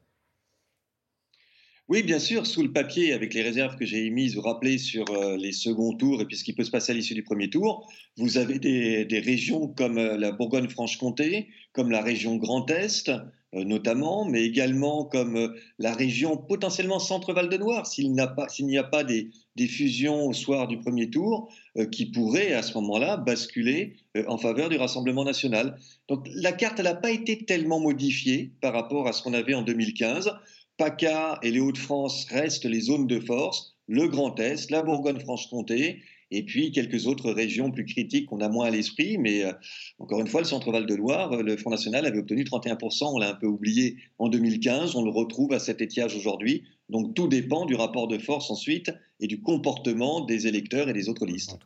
Oui, 1.88 2.02
bien 2.02 2.18
sûr, 2.18 2.46
sous 2.46 2.62
le 2.62 2.72
papier, 2.72 3.12
avec 3.12 3.34
les 3.34 3.42
réserves 3.42 3.76
que 3.76 3.84
j'ai 3.84 4.06
émises 4.06 4.36
ou 4.36 4.40
rappelées 4.40 4.78
sur 4.78 5.04
euh, 5.10 5.36
les 5.36 5.52
seconds 5.52 5.96
tours 5.96 6.20
et 6.20 6.24
puis 6.24 6.36
ce 6.36 6.44
qui 6.44 6.52
peut 6.52 6.64
se 6.64 6.70
passer 6.70 6.92
à 6.92 6.94
l'issue 6.94 7.14
du 7.14 7.22
premier 7.22 7.50
tour, 7.50 7.88
vous 8.16 8.36
avez 8.36 8.58
des, 8.58 9.22
régions 9.24 9.68
comme 9.68 9.96
la 9.96 10.32
Bourgogne-Franche-Comté, 10.32 11.48
comme 11.72 11.90
la 11.90 12.02
région 12.02 12.36
Grand 12.36 12.68
Est, 12.70 13.10
notamment, 13.52 14.24
mais 14.24 14.44
également 14.44 15.04
comme 15.04 15.36
euh, 15.36 15.48
la 15.78 15.92
région 15.92 16.36
potentiellement 16.36 16.98
Centre-Val 16.98 17.48
de 17.48 17.56
Noir, 17.56 17.86
s'il 17.86 18.12
n'y 18.12 18.20
a 18.20 18.84
pas, 18.84 19.04
des, 19.04 19.30
fusions 19.66 20.26
au 20.26 20.32
soir 20.32 20.68
du 20.68 20.78
premier 20.78 21.10
tour, 21.10 21.52
euh, 21.76 21.84
qui 21.84 22.06
pourraient 22.06 22.52
à 22.52 22.62
ce 22.62 22.74
moment-là 22.74 23.16
basculer 23.16 23.96
euh, 24.16 24.24
en 24.28 24.38
faveur 24.38 24.68
du 24.68 24.76
Rassemblement 24.76 25.24
national. 25.24 25.76
Donc 26.08 26.28
la 26.32 26.52
carte, 26.52 26.80
n'a 26.80 26.94
pas 26.94 27.10
été 27.10 27.44
tellement 27.44 27.80
modifiée 27.80 28.52
par 28.60 28.72
rapport 28.72 29.06
à 29.06 29.12
ce 29.12 29.22
qu'on 29.22 29.34
avait 29.34 29.54
en 29.54 29.62
2015. 29.62 30.30
PACA 30.76 31.38
et 31.42 31.50
les 31.50 31.60
Hauts-de-France 31.60 32.26
restent 32.30 32.64
les 32.64 32.80
zones 32.80 33.06
de 33.06 33.20
force, 33.20 33.76
le 33.86 34.06
Grand 34.08 34.38
Est, 34.38 34.70
la 34.70 34.82
Bourgogne-Franche-Comté, 34.82 36.00
et 36.30 36.44
puis 36.44 36.72
quelques 36.72 37.06
autres 37.06 37.30
régions 37.30 37.70
plus 37.70 37.84
critiques 37.84 38.26
qu'on 38.26 38.40
a 38.40 38.48
moins 38.48 38.66
à 38.66 38.70
l'esprit. 38.70 39.18
Mais 39.18 39.44
euh, 39.44 39.52
encore 39.98 40.20
une 40.20 40.26
fois, 40.26 40.40
le 40.40 40.46
Centre-Val 40.46 40.86
de 40.86 40.94
Loire, 40.94 41.32
euh, 41.32 41.42
le 41.42 41.56
Front 41.56 41.70
National 41.70 42.06
avait 42.06 42.18
obtenu 42.18 42.44
31%, 42.44 43.14
on 43.14 43.18
l'a 43.18 43.30
un 43.30 43.34
peu 43.34 43.46
oublié 43.46 43.96
en 44.18 44.28
2015, 44.28 44.94
on 44.96 45.04
le 45.04 45.10
retrouve 45.10 45.52
à 45.52 45.58
cet 45.58 45.80
étiage 45.80 46.16
aujourd'hui. 46.16 46.64
Donc 46.88 47.14
tout 47.14 47.28
dépend 47.28 47.66
du 47.66 47.74
rapport 47.74 48.08
de 48.08 48.18
force 48.18 48.50
ensuite 48.50 48.92
et 49.20 49.26
du 49.26 49.40
comportement 49.40 50.24
des 50.24 50.46
électeurs 50.46 50.88
et 50.88 50.92
des 50.92 51.08
autres 51.08 51.26
listes. 51.26 51.56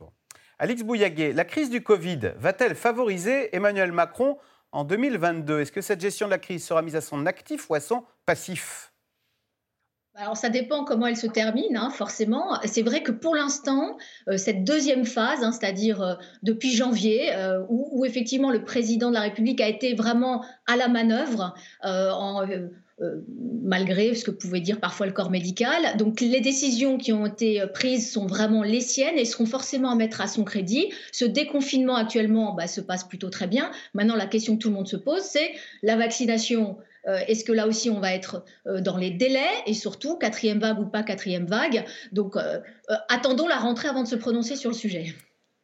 Alix 0.58 0.82
Bouillaguet, 0.82 1.32
la 1.32 1.44
crise 1.44 1.70
du 1.70 1.82
Covid 1.82 2.32
va-t-elle 2.38 2.74
favoriser 2.74 3.54
Emmanuel 3.54 3.92
Macron 3.92 4.36
en 4.72 4.84
2022 4.84 5.60
Est-ce 5.60 5.72
que 5.72 5.80
cette 5.80 6.00
gestion 6.00 6.26
de 6.26 6.30
la 6.30 6.38
crise 6.38 6.64
sera 6.64 6.82
mise 6.82 6.96
à 6.96 7.00
son 7.00 7.26
actif 7.26 7.68
ou 7.70 7.74
à 7.74 7.80
son 7.80 8.04
passif? 8.24 8.93
Alors 10.16 10.36
ça 10.36 10.48
dépend 10.48 10.84
comment 10.84 11.08
elle 11.08 11.16
se 11.16 11.26
termine, 11.26 11.76
hein, 11.76 11.90
forcément. 11.90 12.60
C'est 12.66 12.82
vrai 12.82 13.02
que 13.02 13.10
pour 13.10 13.34
l'instant, 13.34 13.96
euh, 14.28 14.36
cette 14.36 14.62
deuxième 14.62 15.04
phase, 15.04 15.42
hein, 15.42 15.50
c'est-à-dire 15.50 16.02
euh, 16.02 16.14
depuis 16.44 16.70
janvier, 16.70 17.34
euh, 17.34 17.64
où, 17.68 18.04
effectivement 18.04 18.50
le 18.50 18.64
président 18.64 19.08
de 19.08 19.14
la 19.14 19.22
République 19.22 19.60
a 19.60 19.68
été 19.68 19.94
vraiment 19.94 20.44
à 20.66 20.76
la 20.76 20.88
manœuvre, 20.88 21.54
malgré 23.62 24.14
ce 24.14 24.24
que 24.24 24.30
pouvait 24.30 24.60
dire 24.60 24.78
parfois 24.78 25.06
le 25.06 25.12
corps 25.12 25.30
médical. 25.30 25.96
Donc 25.96 26.20
les 26.20 26.40
décisions 26.40 26.96
qui 26.96 27.12
ont 27.12 27.26
été 27.26 27.64
prises 27.74 28.12
sont 28.12 28.26
vraiment 28.26 28.62
les 28.62 28.80
siennes 28.80 29.18
et 29.18 29.24
seront 29.24 29.46
forcément 29.46 29.90
à 29.90 29.96
mettre 29.96 30.20
à 30.20 30.28
son 30.28 30.44
crédit. 30.44 30.92
Ce 31.10 31.24
déconfinement 31.24 31.96
actuellement 31.96 32.54
bah, 32.54 32.68
se 32.68 32.80
passe 32.80 33.02
plutôt 33.02 33.30
très 33.30 33.48
bien. 33.48 33.72
Maintenant, 33.94 34.14
la 34.14 34.26
question 34.26 34.56
que 34.56 34.62
tout 34.62 34.68
le 34.68 34.76
monde 34.76 34.86
se 34.86 34.96
pose, 34.96 35.22
c'est 35.22 35.52
la 35.82 35.96
vaccination. 35.96 36.76
Euh, 37.06 37.18
Est-ce 37.28 37.44
que 37.44 37.52
là 37.52 37.66
aussi 37.66 37.90
on 37.90 38.00
va 38.00 38.14
être 38.14 38.44
euh, 38.66 38.80
dans 38.80 38.96
les 38.96 39.10
délais 39.10 39.50
et 39.66 39.74
surtout 39.74 40.16
quatrième 40.16 40.58
vague 40.58 40.78
ou 40.80 40.86
pas 40.86 41.02
quatrième 41.02 41.46
vague? 41.46 41.84
Donc 42.12 42.36
euh, 42.36 42.60
attendons 43.08 43.46
la 43.46 43.56
rentrée 43.56 43.88
avant 43.88 44.02
de 44.02 44.08
se 44.08 44.16
prononcer 44.16 44.56
sur 44.56 44.70
le 44.70 44.76
sujet. 44.76 45.14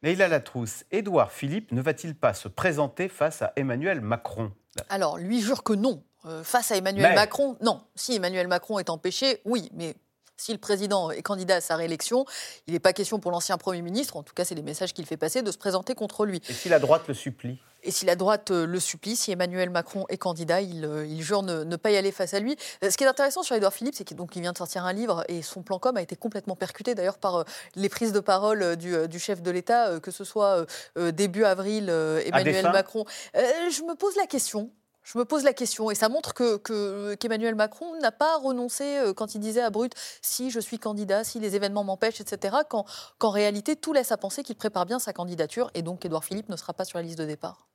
Leïla 0.03 0.27
Latrousse, 0.27 0.83
Édouard 0.91 1.31
Philippe 1.31 1.71
ne 1.71 1.81
va-t-il 1.81 2.15
pas 2.15 2.33
se 2.33 2.47
présenter 2.47 3.07
face 3.07 3.41
à 3.41 3.53
Emmanuel 3.55 4.01
Macron? 4.01 4.51
Alors 4.89 5.17
lui 5.17 5.41
jure 5.41 5.63
que 5.63 5.73
non. 5.73 6.03
face 6.43 6.71
à 6.71 6.77
Emmanuel 6.77 7.09
mais... 7.09 7.15
Macron, 7.15 7.57
non. 7.61 7.81
Si 7.95 8.15
Emmanuel 8.15 8.47
Macron 8.47 8.79
est 8.79 8.89
empêché, 8.89 9.41
oui, 9.45 9.69
mais 9.73 9.95
si 10.41 10.51
le 10.51 10.57
président 10.57 11.11
est 11.11 11.21
candidat 11.21 11.57
à 11.57 11.61
sa 11.61 11.75
réélection, 11.75 12.25
il 12.67 12.73
n'est 12.73 12.79
pas 12.79 12.93
question 12.93 13.19
pour 13.19 13.31
l'ancien 13.31 13.57
Premier 13.57 13.81
ministre, 13.81 14.17
en 14.17 14.23
tout 14.23 14.33
cas 14.33 14.43
c'est 14.43 14.55
les 14.55 14.63
messages 14.63 14.93
qu'il 14.93 15.05
fait 15.05 15.17
passer, 15.17 15.43
de 15.43 15.51
se 15.51 15.57
présenter 15.57 15.93
contre 15.93 16.25
lui. 16.25 16.41
Et 16.49 16.53
si 16.53 16.67
la 16.67 16.79
droite 16.79 17.07
le 17.07 17.13
supplie? 17.13 17.59
Et 17.83 17.89
si 17.89 18.05
la 18.05 18.15
droite 18.15 18.51
le 18.51 18.79
supplie, 18.79 19.15
si 19.15 19.31
Emmanuel 19.31 19.71
Macron 19.71 20.05
est 20.09 20.17
candidat, 20.17 20.61
il, 20.61 20.87
il 21.07 21.23
jure 21.23 21.41
ne, 21.41 21.63
ne, 21.63 21.75
pas 21.77 21.89
y 21.89 21.97
aller 21.97 22.11
face 22.11 22.35
à 22.35 22.39
lui. 22.39 22.55
Ce 22.83 22.95
qui 22.95 23.03
est 23.03 23.07
intéressant 23.07 23.41
sur 23.41 23.55
Édouard 23.55 23.73
Philippe, 23.73 23.95
c'est 23.95 24.03
qu'il 24.03 24.17
vient 24.41 24.51
de 24.51 24.57
sortir 24.57 24.85
un 24.85 24.93
livre 24.93 25.23
et 25.27 25.41
son 25.41 25.63
plan 25.63 25.79
com 25.79 25.97
a 25.97 26.01
été 26.03 26.15
complètement 26.15 26.55
percuté 26.55 26.93
d'ailleurs 26.93 27.17
par 27.17 27.43
les 27.75 27.89
prises 27.89 28.11
de 28.11 28.19
parole 28.19 28.75
du, 28.75 29.07
du 29.07 29.17
chef 29.17 29.41
de 29.41 29.49
l'État, 29.49 29.99
que 29.99 30.11
ce 30.11 30.23
soit 30.23 30.67
début 30.95 31.43
avril 31.43 31.89
Emmanuel 31.89 32.65
Macron. 32.71 33.05
je 33.33 33.81
me 33.81 33.95
pose 33.95 34.15
la 34.15 34.27
question, 34.27 34.69
je 35.03 35.17
me 35.17 35.25
pose 35.25 35.43
la 35.43 35.53
question 35.53 35.89
et 35.89 35.95
ça 35.95 36.09
montre 36.09 36.33
que, 36.33 37.15
qu'Emmanuel 37.15 37.55
Macron 37.55 37.99
n'a 37.99 38.11
pas 38.11 38.37
renoncé 38.37 38.97
euh, 38.97 39.13
quand 39.13 39.35
il 39.35 39.39
disait 39.39 39.61
à 39.61 39.69
Brut 39.69 39.93
si 40.21 40.51
je 40.51 40.59
suis 40.59 40.79
candidat, 40.79 41.23
si 41.23 41.39
les 41.39 41.55
événements 41.55 41.83
m'empêchent, 41.83 42.21
etc. 42.21 42.57
Quand, 42.69 42.85
qu'en 43.17 43.31
réalité 43.31 43.75
tout 43.75 43.93
laisse 43.93 44.11
à 44.11 44.17
penser 44.17 44.43
qu'il 44.43 44.55
prépare 44.55 44.85
bien 44.85 44.99
sa 44.99 45.13
candidature 45.13 45.71
et 45.73 45.81
donc 45.81 46.05
Édouard 46.05 46.23
Philippe 46.23 46.49
ne 46.49 46.55
sera 46.55 46.73
pas 46.73 46.85
sur 46.85 46.97
la 46.97 47.03
liste 47.03 47.17
de 47.17 47.25
départ. 47.25 47.67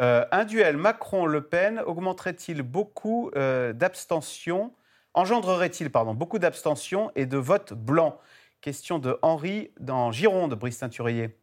Euh, 0.00 0.24
un 0.32 0.44
duel 0.44 0.76
Macron-Le 0.76 1.46
Pen 1.46 1.82
augmenterait-il 1.84 2.62
beaucoup 2.62 3.30
euh, 3.36 3.72
d'abstention? 3.72 4.72
Engendrerait-il 5.12 5.88
beaucoup 5.88 6.38
d'abstention 6.38 7.10
et 7.16 7.26
de 7.26 7.36
vote 7.36 7.74
blanc? 7.74 8.18
Question 8.60 8.98
de 8.98 9.18
Henri 9.22 9.72
dans 9.78 10.12
Gironde, 10.12 10.54
Brice 10.54 10.78
Teinturier. 10.78 11.36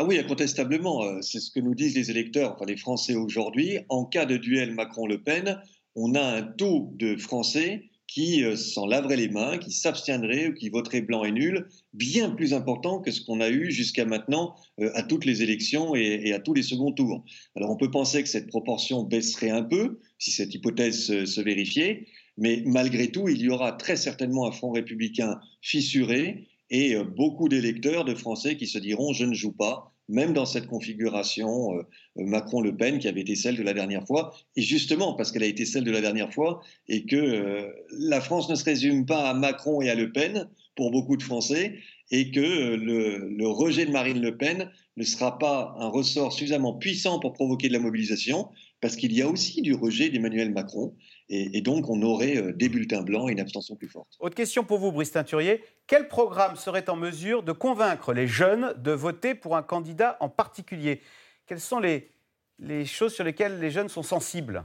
Ah 0.00 0.06
oui, 0.06 0.16
incontestablement, 0.16 1.20
c'est 1.20 1.40
ce 1.40 1.50
que 1.50 1.60
nous 1.60 1.74
disent 1.74 1.94
les 1.94 2.10
électeurs, 2.10 2.54
enfin 2.54 2.64
les 2.64 2.78
Français 2.78 3.16
aujourd'hui. 3.16 3.80
En 3.90 4.06
cas 4.06 4.24
de 4.24 4.38
duel 4.38 4.72
Macron-Le 4.72 5.22
Pen, 5.22 5.60
on 5.94 6.14
a 6.14 6.22
un 6.22 6.40
taux 6.40 6.94
de 6.94 7.18
Français 7.18 7.90
qui 8.06 8.42
s'en 8.56 8.86
laveraient 8.86 9.18
les 9.18 9.28
mains, 9.28 9.58
qui 9.58 9.72
s'abstiendraient 9.72 10.48
ou 10.48 10.54
qui 10.54 10.70
voteraient 10.70 11.02
blanc 11.02 11.22
et 11.24 11.32
nul, 11.32 11.68
bien 11.92 12.30
plus 12.30 12.54
important 12.54 13.00
que 13.00 13.10
ce 13.10 13.20
qu'on 13.20 13.42
a 13.42 13.50
eu 13.50 13.70
jusqu'à 13.70 14.06
maintenant 14.06 14.54
à 14.94 15.02
toutes 15.02 15.26
les 15.26 15.42
élections 15.42 15.94
et, 15.94 16.32
à 16.32 16.40
tous 16.40 16.54
les 16.54 16.62
seconds 16.62 16.92
tours. 16.92 17.22
Alors 17.54 17.68
on 17.68 17.76
peut 17.76 17.90
penser 17.90 18.22
que 18.22 18.28
cette 18.30 18.48
proportion 18.48 19.02
baisserait 19.02 19.50
un 19.50 19.64
peu 19.64 20.00
si 20.18 20.30
cette 20.30 20.54
hypothèse 20.54 21.04
se, 21.08 21.26
se 21.26 21.42
vérifiait, 21.42 22.06
mais 22.38 22.62
malgré 22.64 23.08
tout, 23.08 23.28
il 23.28 23.42
y 23.42 23.50
aura 23.50 23.72
très 23.72 23.96
certainement 23.96 24.46
un 24.46 24.52
front 24.52 24.70
républicain 24.70 25.38
fissuré 25.60 26.48
et 26.70 26.96
beaucoup 27.16 27.48
d'électeurs 27.48 28.04
de 28.04 28.14
Français 28.14 28.56
qui 28.56 28.66
se 28.66 28.78
diront 28.78 29.12
je 29.12 29.24
ne 29.24 29.34
joue 29.34 29.52
pas, 29.52 29.92
même 30.10 30.32
dans 30.32 30.44
cette 30.44 30.66
configuration 30.66 31.74
euh, 31.74 31.82
Macron-Le 32.16 32.76
Pen 32.76 32.98
qui 32.98 33.08
avait 33.08 33.20
été 33.20 33.36
celle 33.36 33.56
de 33.56 33.62
la 33.62 33.72
dernière 33.72 34.04
fois, 34.06 34.34
et 34.56 34.62
justement 34.62 35.14
parce 35.14 35.32
qu'elle 35.32 35.44
a 35.44 35.46
été 35.46 35.64
celle 35.64 35.84
de 35.84 35.90
la 35.90 36.00
dernière 36.00 36.34
fois, 36.34 36.60
et 36.88 37.06
que 37.06 37.16
euh, 37.16 37.68
la 37.92 38.20
France 38.20 38.50
ne 38.50 38.56
se 38.56 38.64
résume 38.64 39.06
pas 39.06 39.30
à 39.30 39.34
Macron 39.34 39.80
et 39.80 39.88
à 39.88 39.94
Le 39.94 40.12
Pen 40.12 40.48
pour 40.76 40.90
beaucoup 40.90 41.16
de 41.16 41.22
Français, 41.22 41.78
et 42.10 42.32
que 42.32 42.40
le, 42.40 43.28
le 43.28 43.48
rejet 43.48 43.86
de 43.86 43.92
Marine 43.92 44.20
Le 44.20 44.36
Pen 44.36 44.70
ne 44.96 45.04
sera 45.04 45.38
pas 45.38 45.76
un 45.78 45.88
ressort 45.88 46.32
suffisamment 46.32 46.74
puissant 46.74 47.20
pour 47.20 47.32
provoquer 47.32 47.68
de 47.68 47.72
la 47.72 47.78
mobilisation, 47.78 48.48
parce 48.80 48.96
qu'il 48.96 49.12
y 49.12 49.22
a 49.22 49.28
aussi 49.28 49.62
du 49.62 49.74
rejet 49.74 50.10
d'Emmanuel 50.10 50.52
Macron, 50.52 50.94
et, 51.30 51.60
donc 51.60 51.88
on 51.88 52.02
aurait 52.02 52.52
des 52.54 52.68
bulletins 52.68 53.02
blancs 53.02 53.28
et 53.28 53.32
une 53.32 53.40
abstention 53.40 53.76
plus 53.76 53.88
forte. 53.88 54.16
Autre 54.18 54.34
question 54.34 54.64
pour 54.64 54.78
vous, 54.78 54.90
Brice 54.90 55.12
Teinturier. 55.12 55.62
Quel 55.86 56.08
programme 56.08 56.56
serait 56.56 56.90
en 56.90 56.96
mesure 56.96 57.42
de 57.44 57.52
convaincre 57.52 58.12
les 58.12 58.26
jeunes 58.26 58.74
de 58.78 58.90
voter 58.90 59.34
pour 59.34 59.56
un 59.56 59.62
candidat 59.62 60.16
en 60.20 60.28
particulier? 60.28 61.00
Quelles 61.46 61.60
sont 61.60 61.78
les, 61.78 62.10
les, 62.58 62.84
choses 62.84 63.14
sur 63.14 63.24
lesquelles 63.24 63.60
les 63.60 63.70
jeunes 63.70 63.88
sont 63.88 64.02
sensibles? 64.02 64.64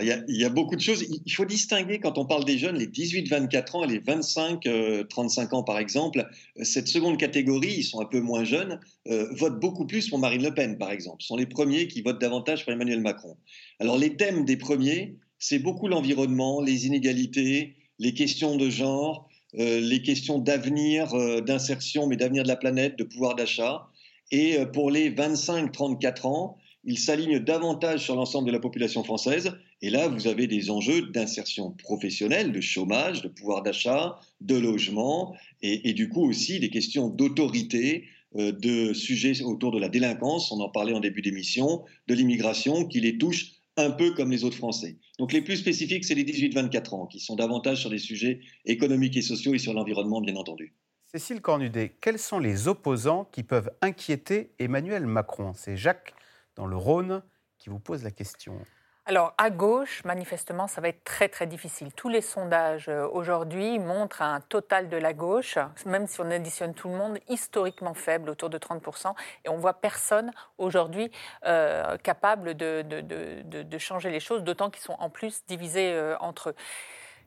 Il, 0.00 0.36
y 0.36 0.44
a, 0.44 0.48
beaucoup 0.48 0.76
de 0.76 0.80
choses. 0.80 1.04
Il 1.24 1.32
faut 1.32 1.44
distinguer 1.44 1.98
quand 1.98 2.18
on 2.18 2.26
parle 2.26 2.44
des 2.44 2.58
jeunes, 2.58 2.76
les 2.76 2.86
18-24 2.86 3.76
ans 3.76 3.84
et 3.84 3.88
les 3.88 4.00
25-35 4.00 4.66
euh, 4.68 5.56
ans, 5.56 5.62
par 5.62 5.78
exemple. 5.78 6.28
Cette 6.62 6.88
seconde 6.88 7.18
catégorie, 7.18 7.74
ils 7.78 7.84
sont 7.84 8.00
un 8.00 8.04
peu 8.06 8.20
moins 8.20 8.44
jeunes, 8.44 8.80
euh, 9.08 9.28
votent 9.32 9.60
beaucoup 9.60 9.86
plus 9.86 10.08
pour 10.08 10.18
Marine 10.18 10.42
Le 10.42 10.54
Pen, 10.54 10.78
par 10.78 10.90
exemple. 10.90 11.22
Ce 11.22 11.28
sont 11.28 11.36
les 11.36 11.46
premiers 11.46 11.88
qui 11.88 12.02
votent 12.02 12.20
davantage 12.20 12.64
pour 12.64 12.72
Emmanuel 12.72 13.00
Macron. 13.00 13.36
Alors, 13.78 13.98
les 13.98 14.16
thèmes 14.16 14.44
des 14.44 14.56
premiers, 14.56 15.16
c'est 15.38 15.58
beaucoup 15.58 15.88
l'environnement, 15.88 16.60
les 16.60 16.86
inégalités, 16.86 17.76
les 17.98 18.14
questions 18.14 18.56
de 18.56 18.70
genre, 18.70 19.28
euh, 19.58 19.80
les 19.80 20.02
questions 20.02 20.38
d'avenir, 20.38 21.12
euh, 21.14 21.40
d'insertion, 21.40 22.06
mais 22.06 22.16
d'avenir 22.16 22.44
de 22.44 22.48
la 22.48 22.56
planète, 22.56 22.96
de 22.96 23.04
pouvoir 23.04 23.34
d'achat. 23.34 23.88
Et 24.30 24.58
euh, 24.58 24.66
pour 24.66 24.90
les 24.90 25.10
25-34 25.10 26.26
ans, 26.26 26.56
il 26.84 26.98
s'aligne 26.98 27.40
davantage 27.40 28.04
sur 28.04 28.14
l'ensemble 28.14 28.46
de 28.46 28.52
la 28.52 28.60
population 28.60 29.02
française. 29.02 29.52
Et 29.82 29.90
là, 29.90 30.08
vous 30.08 30.26
avez 30.26 30.46
des 30.46 30.70
enjeux 30.70 31.02
d'insertion 31.02 31.70
professionnelle, 31.70 32.52
de 32.52 32.60
chômage, 32.60 33.22
de 33.22 33.28
pouvoir 33.28 33.62
d'achat, 33.62 34.20
de 34.40 34.56
logement, 34.56 35.34
et, 35.62 35.92
du 35.94 36.08
coup 36.08 36.28
aussi 36.28 36.60
des 36.60 36.70
questions 36.70 37.08
d'autorité, 37.08 38.04
euh, 38.36 38.52
de 38.52 38.92
sujets 38.92 39.42
autour 39.42 39.72
de 39.72 39.78
la 39.78 39.88
délinquance, 39.88 40.52
on 40.52 40.60
en 40.60 40.68
parlait 40.68 40.92
en 40.92 41.00
début 41.00 41.22
d'émission, 41.22 41.84
de 42.08 42.14
l'immigration, 42.14 42.86
qui 42.86 43.00
les 43.00 43.16
touchent 43.16 43.52
un 43.76 43.90
peu 43.90 44.12
comme 44.12 44.30
les 44.30 44.44
autres 44.44 44.56
Français. 44.56 44.98
Donc 45.18 45.32
les 45.32 45.40
plus 45.40 45.56
spécifiques, 45.56 46.04
c'est 46.04 46.14
les 46.14 46.24
18-24 46.24 46.94
ans, 46.94 47.06
qui 47.06 47.18
sont 47.18 47.36
davantage 47.36 47.80
sur 47.80 47.90
des 47.90 47.98
sujets 47.98 48.40
économiques 48.66 49.16
et 49.16 49.22
sociaux 49.22 49.54
et 49.54 49.58
sur 49.58 49.72
l'environnement, 49.72 50.20
bien 50.20 50.36
entendu. 50.36 50.74
Cécile 51.06 51.40
Cornudet, 51.40 51.96
quels 52.00 52.18
sont 52.18 52.38
les 52.38 52.68
opposants 52.68 53.24
qui 53.32 53.42
peuvent 53.42 53.70
inquiéter 53.80 54.52
Emmanuel 54.58 55.06
Macron? 55.06 55.52
C'est 55.54 55.76
Jacques 55.76 56.14
dans 56.54 56.66
le 56.66 56.76
Rhône 56.76 57.22
qui 57.58 57.68
vous 57.68 57.80
pose 57.80 58.04
la 58.04 58.10
question. 58.10 58.54
Alors, 59.06 59.32
à 59.38 59.50
gauche, 59.50 60.04
manifestement, 60.04 60.68
ça 60.68 60.80
va 60.80 60.88
être 60.88 61.02
très, 61.04 61.28
très 61.28 61.46
difficile. 61.46 61.92
Tous 61.92 62.08
les 62.08 62.20
sondages 62.20 62.88
aujourd'hui 62.88 63.78
montrent 63.78 64.22
un 64.22 64.40
total 64.40 64.88
de 64.88 64.96
la 64.96 65.14
gauche, 65.14 65.58
même 65.86 66.06
si 66.06 66.20
on 66.20 66.30
additionne 66.30 66.74
tout 66.74 66.88
le 66.88 66.94
monde, 66.96 67.18
historiquement 67.28 67.94
faible, 67.94 68.30
autour 68.30 68.50
de 68.50 68.58
30%. 68.58 69.14
Et 69.44 69.48
on 69.48 69.56
voit 69.56 69.74
personne 69.74 70.30
aujourd'hui 70.58 71.10
euh, 71.46 71.96
capable 71.98 72.54
de, 72.54 73.78
changer 73.78 74.10
les 74.10 74.20
choses, 74.20 74.44
d'autant 74.44 74.70
qu'ils 74.70 74.82
sont 74.82 74.96
en 74.98 75.08
plus 75.08 75.44
divisés 75.46 75.92
euh, 75.92 76.16
entre 76.20 76.50
eux. 76.50 76.54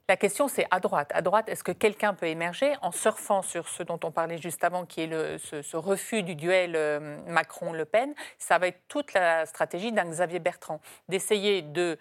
La 0.09 0.17
question, 0.17 0.49
c'est 0.49 0.67
à 0.69 0.81
droite. 0.81 1.11
À 1.13 1.21
droite, 1.21 1.47
est-ce 1.47 1.63
que 1.63 1.71
quelqu'un 1.71 2.13
peut 2.13 2.25
émerger 2.25 2.73
en 2.81 2.91
surfant 2.91 3.41
sur 3.41 3.69
ce 3.69 3.83
dont 3.83 3.99
on 4.03 4.11
parlait 4.11 4.37
juste 4.37 4.65
avant, 4.65 4.85
qui 4.85 5.01
est 5.01 5.37
ce, 5.37 5.77
refus 5.77 6.23
du 6.23 6.35
duel 6.35 6.75
euh, 6.75 7.17
Macron-Le 7.27 7.85
Pen? 7.85 8.13
Ça 8.37 8.57
va 8.57 8.67
être 8.67 8.81
toute 8.89 9.13
la 9.13 9.45
stratégie 9.45 9.93
d'un 9.93 10.03
Xavier 10.03 10.39
Bertrand, 10.39 10.81
d'essayer 11.07 11.61
de, 11.61 11.97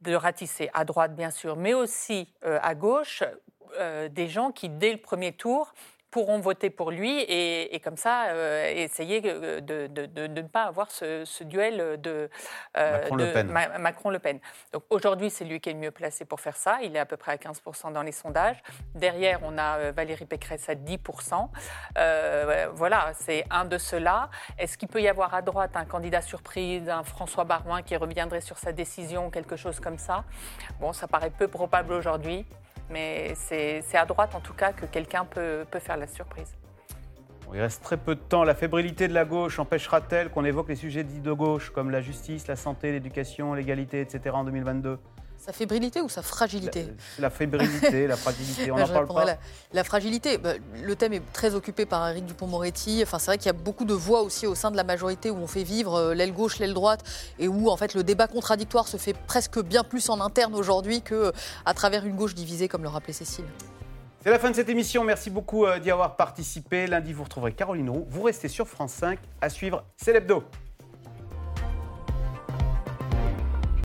de 0.00 0.14
ratisser 0.16 0.68
à 0.74 0.84
droite, 0.84 1.14
bien 1.14 1.30
sûr, 1.30 1.54
mais 1.54 1.74
aussi 1.74 2.28
euh, 2.44 2.58
à 2.60 2.74
gauche, 2.74 3.22
euh, 3.78 4.08
des 4.08 4.26
gens 4.26 4.50
qui, 4.50 4.68
dès 4.68 4.90
le 4.90 4.98
premier 4.98 5.32
tour, 5.32 5.74
pourront 6.10 6.38
voter 6.40 6.70
pour 6.70 6.90
lui 6.90 7.20
et, 7.20 7.80
comme 7.80 7.96
ça 7.96 8.28
euh, 8.28 8.72
essayer 8.74 9.20
de, 9.20 9.60
de, 9.60 10.26
ne 10.26 10.42
pas 10.42 10.64
avoir 10.64 10.90
ce, 10.90 11.44
duel 11.44 12.00
de, 12.00 12.30
euh, 12.76 13.44
Macron-Le 13.78 14.18
Pen. 14.18 14.40
Donc 14.72 14.84
aujourd'hui, 14.90 15.30
c'est 15.30 15.44
lui 15.44 15.60
qui 15.60 15.70
est 15.70 15.74
le 15.74 15.78
mieux 15.78 15.90
placé 15.90 16.24
pour 16.24 16.40
faire 16.40 16.56
ça. 16.56 16.78
Il 16.82 16.96
est 16.96 16.98
à 16.98 17.06
peu 17.06 17.16
près 17.16 17.32
à 17.32 17.36
15% 17.36 17.92
dans 17.92 18.02
les 18.02 18.12
sondages. 18.12 18.62
Derrière, 18.94 19.40
on 19.42 19.58
a 19.58 19.78
euh, 19.78 19.92
Valérie 19.94 20.26
Pécresse 20.26 20.68
à 20.68 20.74
10%. 20.74 21.48
voilà, 22.74 23.12
c'est 23.14 23.44
un 23.50 23.64
de 23.64 23.78
ceux-là. 23.78 24.30
Est-ce 24.58 24.78
qu'il 24.78 24.88
peut 24.88 25.02
y 25.02 25.08
avoir 25.08 25.34
à 25.34 25.42
droite 25.42 25.76
un 25.76 25.84
candidat 25.84 26.22
surprise, 26.22 26.88
un 26.88 27.02
François 27.02 27.44
Barouin 27.44 27.82
qui 27.82 27.96
reviendrait 27.96 28.40
sur 28.40 28.58
sa 28.58 28.72
décision, 28.72 29.30
quelque 29.30 29.56
chose 29.56 29.80
comme 29.80 29.98
ça? 29.98 30.24
Bon, 30.80 30.92
ça 30.92 31.06
paraît 31.06 31.30
peu 31.30 31.48
probable 31.48 31.92
aujourd'hui. 31.92 32.46
Mais 32.90 33.34
c'est 33.34 33.82
à 33.94 34.06
droite, 34.06 34.34
en 34.34 34.40
tout 34.40 34.54
cas, 34.54 34.72
que 34.72 34.86
quelqu'un 34.86 35.24
peut, 35.24 35.64
faire 35.78 35.96
la 35.96 36.06
surprise. 36.06 36.54
il 37.52 37.60
reste 37.60 37.82
très 37.82 37.96
peu 37.96 38.14
de 38.14 38.20
temps. 38.20 38.44
La 38.44 38.54
fébrilité 38.54 39.08
de 39.08 39.14
la 39.14 39.24
gauche 39.24 39.58
empêchera-t-elle 39.58 40.30
qu'on 40.30 40.44
évoque 40.44 40.68
les 40.68 40.76
sujets 40.76 41.04
dits 41.04 41.20
de 41.20 41.32
gauche, 41.32 41.70
comme 41.70 41.90
la 41.90 42.00
justice, 42.00 42.46
la 42.46 42.56
santé, 42.56 42.92
l'éducation, 42.92 43.54
l'égalité, 43.54 44.00
etc., 44.00 44.34
en 44.34 44.44
2022 44.44 44.98
sa 45.38 45.52
fébrilité 45.52 46.00
ou 46.00 46.08
sa 46.08 46.22
fragilité 46.22 46.86
la, 47.18 47.30
fébrilité, 47.30 48.06
la 48.06 48.16
fragilité, 48.16 48.70
on 48.70 48.76
n'en 48.78 48.88
parle 48.88 49.06
pas. 49.06 49.38
La, 49.72 49.84
fragilité, 49.84 50.38
bah, 50.38 50.54
le 50.82 50.96
thème 50.96 51.12
est 51.12 51.32
très 51.32 51.54
occupé 51.54 51.86
par 51.86 52.08
Eric 52.08 52.26
Dupont-Moretti. 52.26 53.00
Enfin, 53.02 53.18
c'est 53.18 53.26
vrai 53.26 53.38
qu'il 53.38 53.46
y 53.46 53.50
a 53.50 53.54
beaucoup 53.54 53.84
de 53.84 53.94
voix 53.94 54.22
aussi 54.22 54.46
au 54.46 54.54
sein 54.54 54.70
de 54.70 54.76
la 54.76 54.84
majorité 54.84 55.30
où 55.30 55.36
on 55.36 55.46
fait 55.46 55.62
vivre 55.62 55.94
euh, 55.94 56.14
l'aile 56.14 56.32
gauche, 56.32 56.58
l'aile 56.58 56.74
droite, 56.74 57.04
et 57.38 57.48
où 57.48 57.70
en 57.70 57.76
fait 57.76 57.94
le 57.94 58.02
débat 58.02 58.26
contradictoire 58.26 58.88
se 58.88 58.96
fait 58.96 59.14
presque 59.26 59.60
bien 59.60 59.84
plus 59.84 60.10
en 60.10 60.20
interne 60.20 60.54
aujourd'hui 60.54 61.02
qu'à 61.02 61.74
travers 61.74 62.04
une 62.04 62.16
gauche 62.16 62.34
divisée, 62.34 62.68
comme 62.68 62.82
le 62.82 62.88
rappelait 62.88 63.12
Cécile. 63.12 63.46
C'est 64.22 64.30
la 64.30 64.38
fin 64.38 64.50
de 64.50 64.56
cette 64.56 64.68
émission. 64.68 65.04
Merci 65.04 65.30
beaucoup 65.30 65.64
euh, 65.64 65.78
d'y 65.78 65.90
avoir 65.90 66.16
participé. 66.16 66.86
Lundi, 66.86 67.12
vous 67.12 67.24
retrouverez 67.24 67.52
Caroline 67.52 67.88
Roux. 67.88 68.06
Vous 68.10 68.22
restez 68.22 68.48
sur 68.48 68.66
France 68.66 68.92
5. 68.92 69.18
À 69.40 69.48
suivre, 69.48 69.84
c'est 69.96 70.12
l'hebdo. 70.12 70.42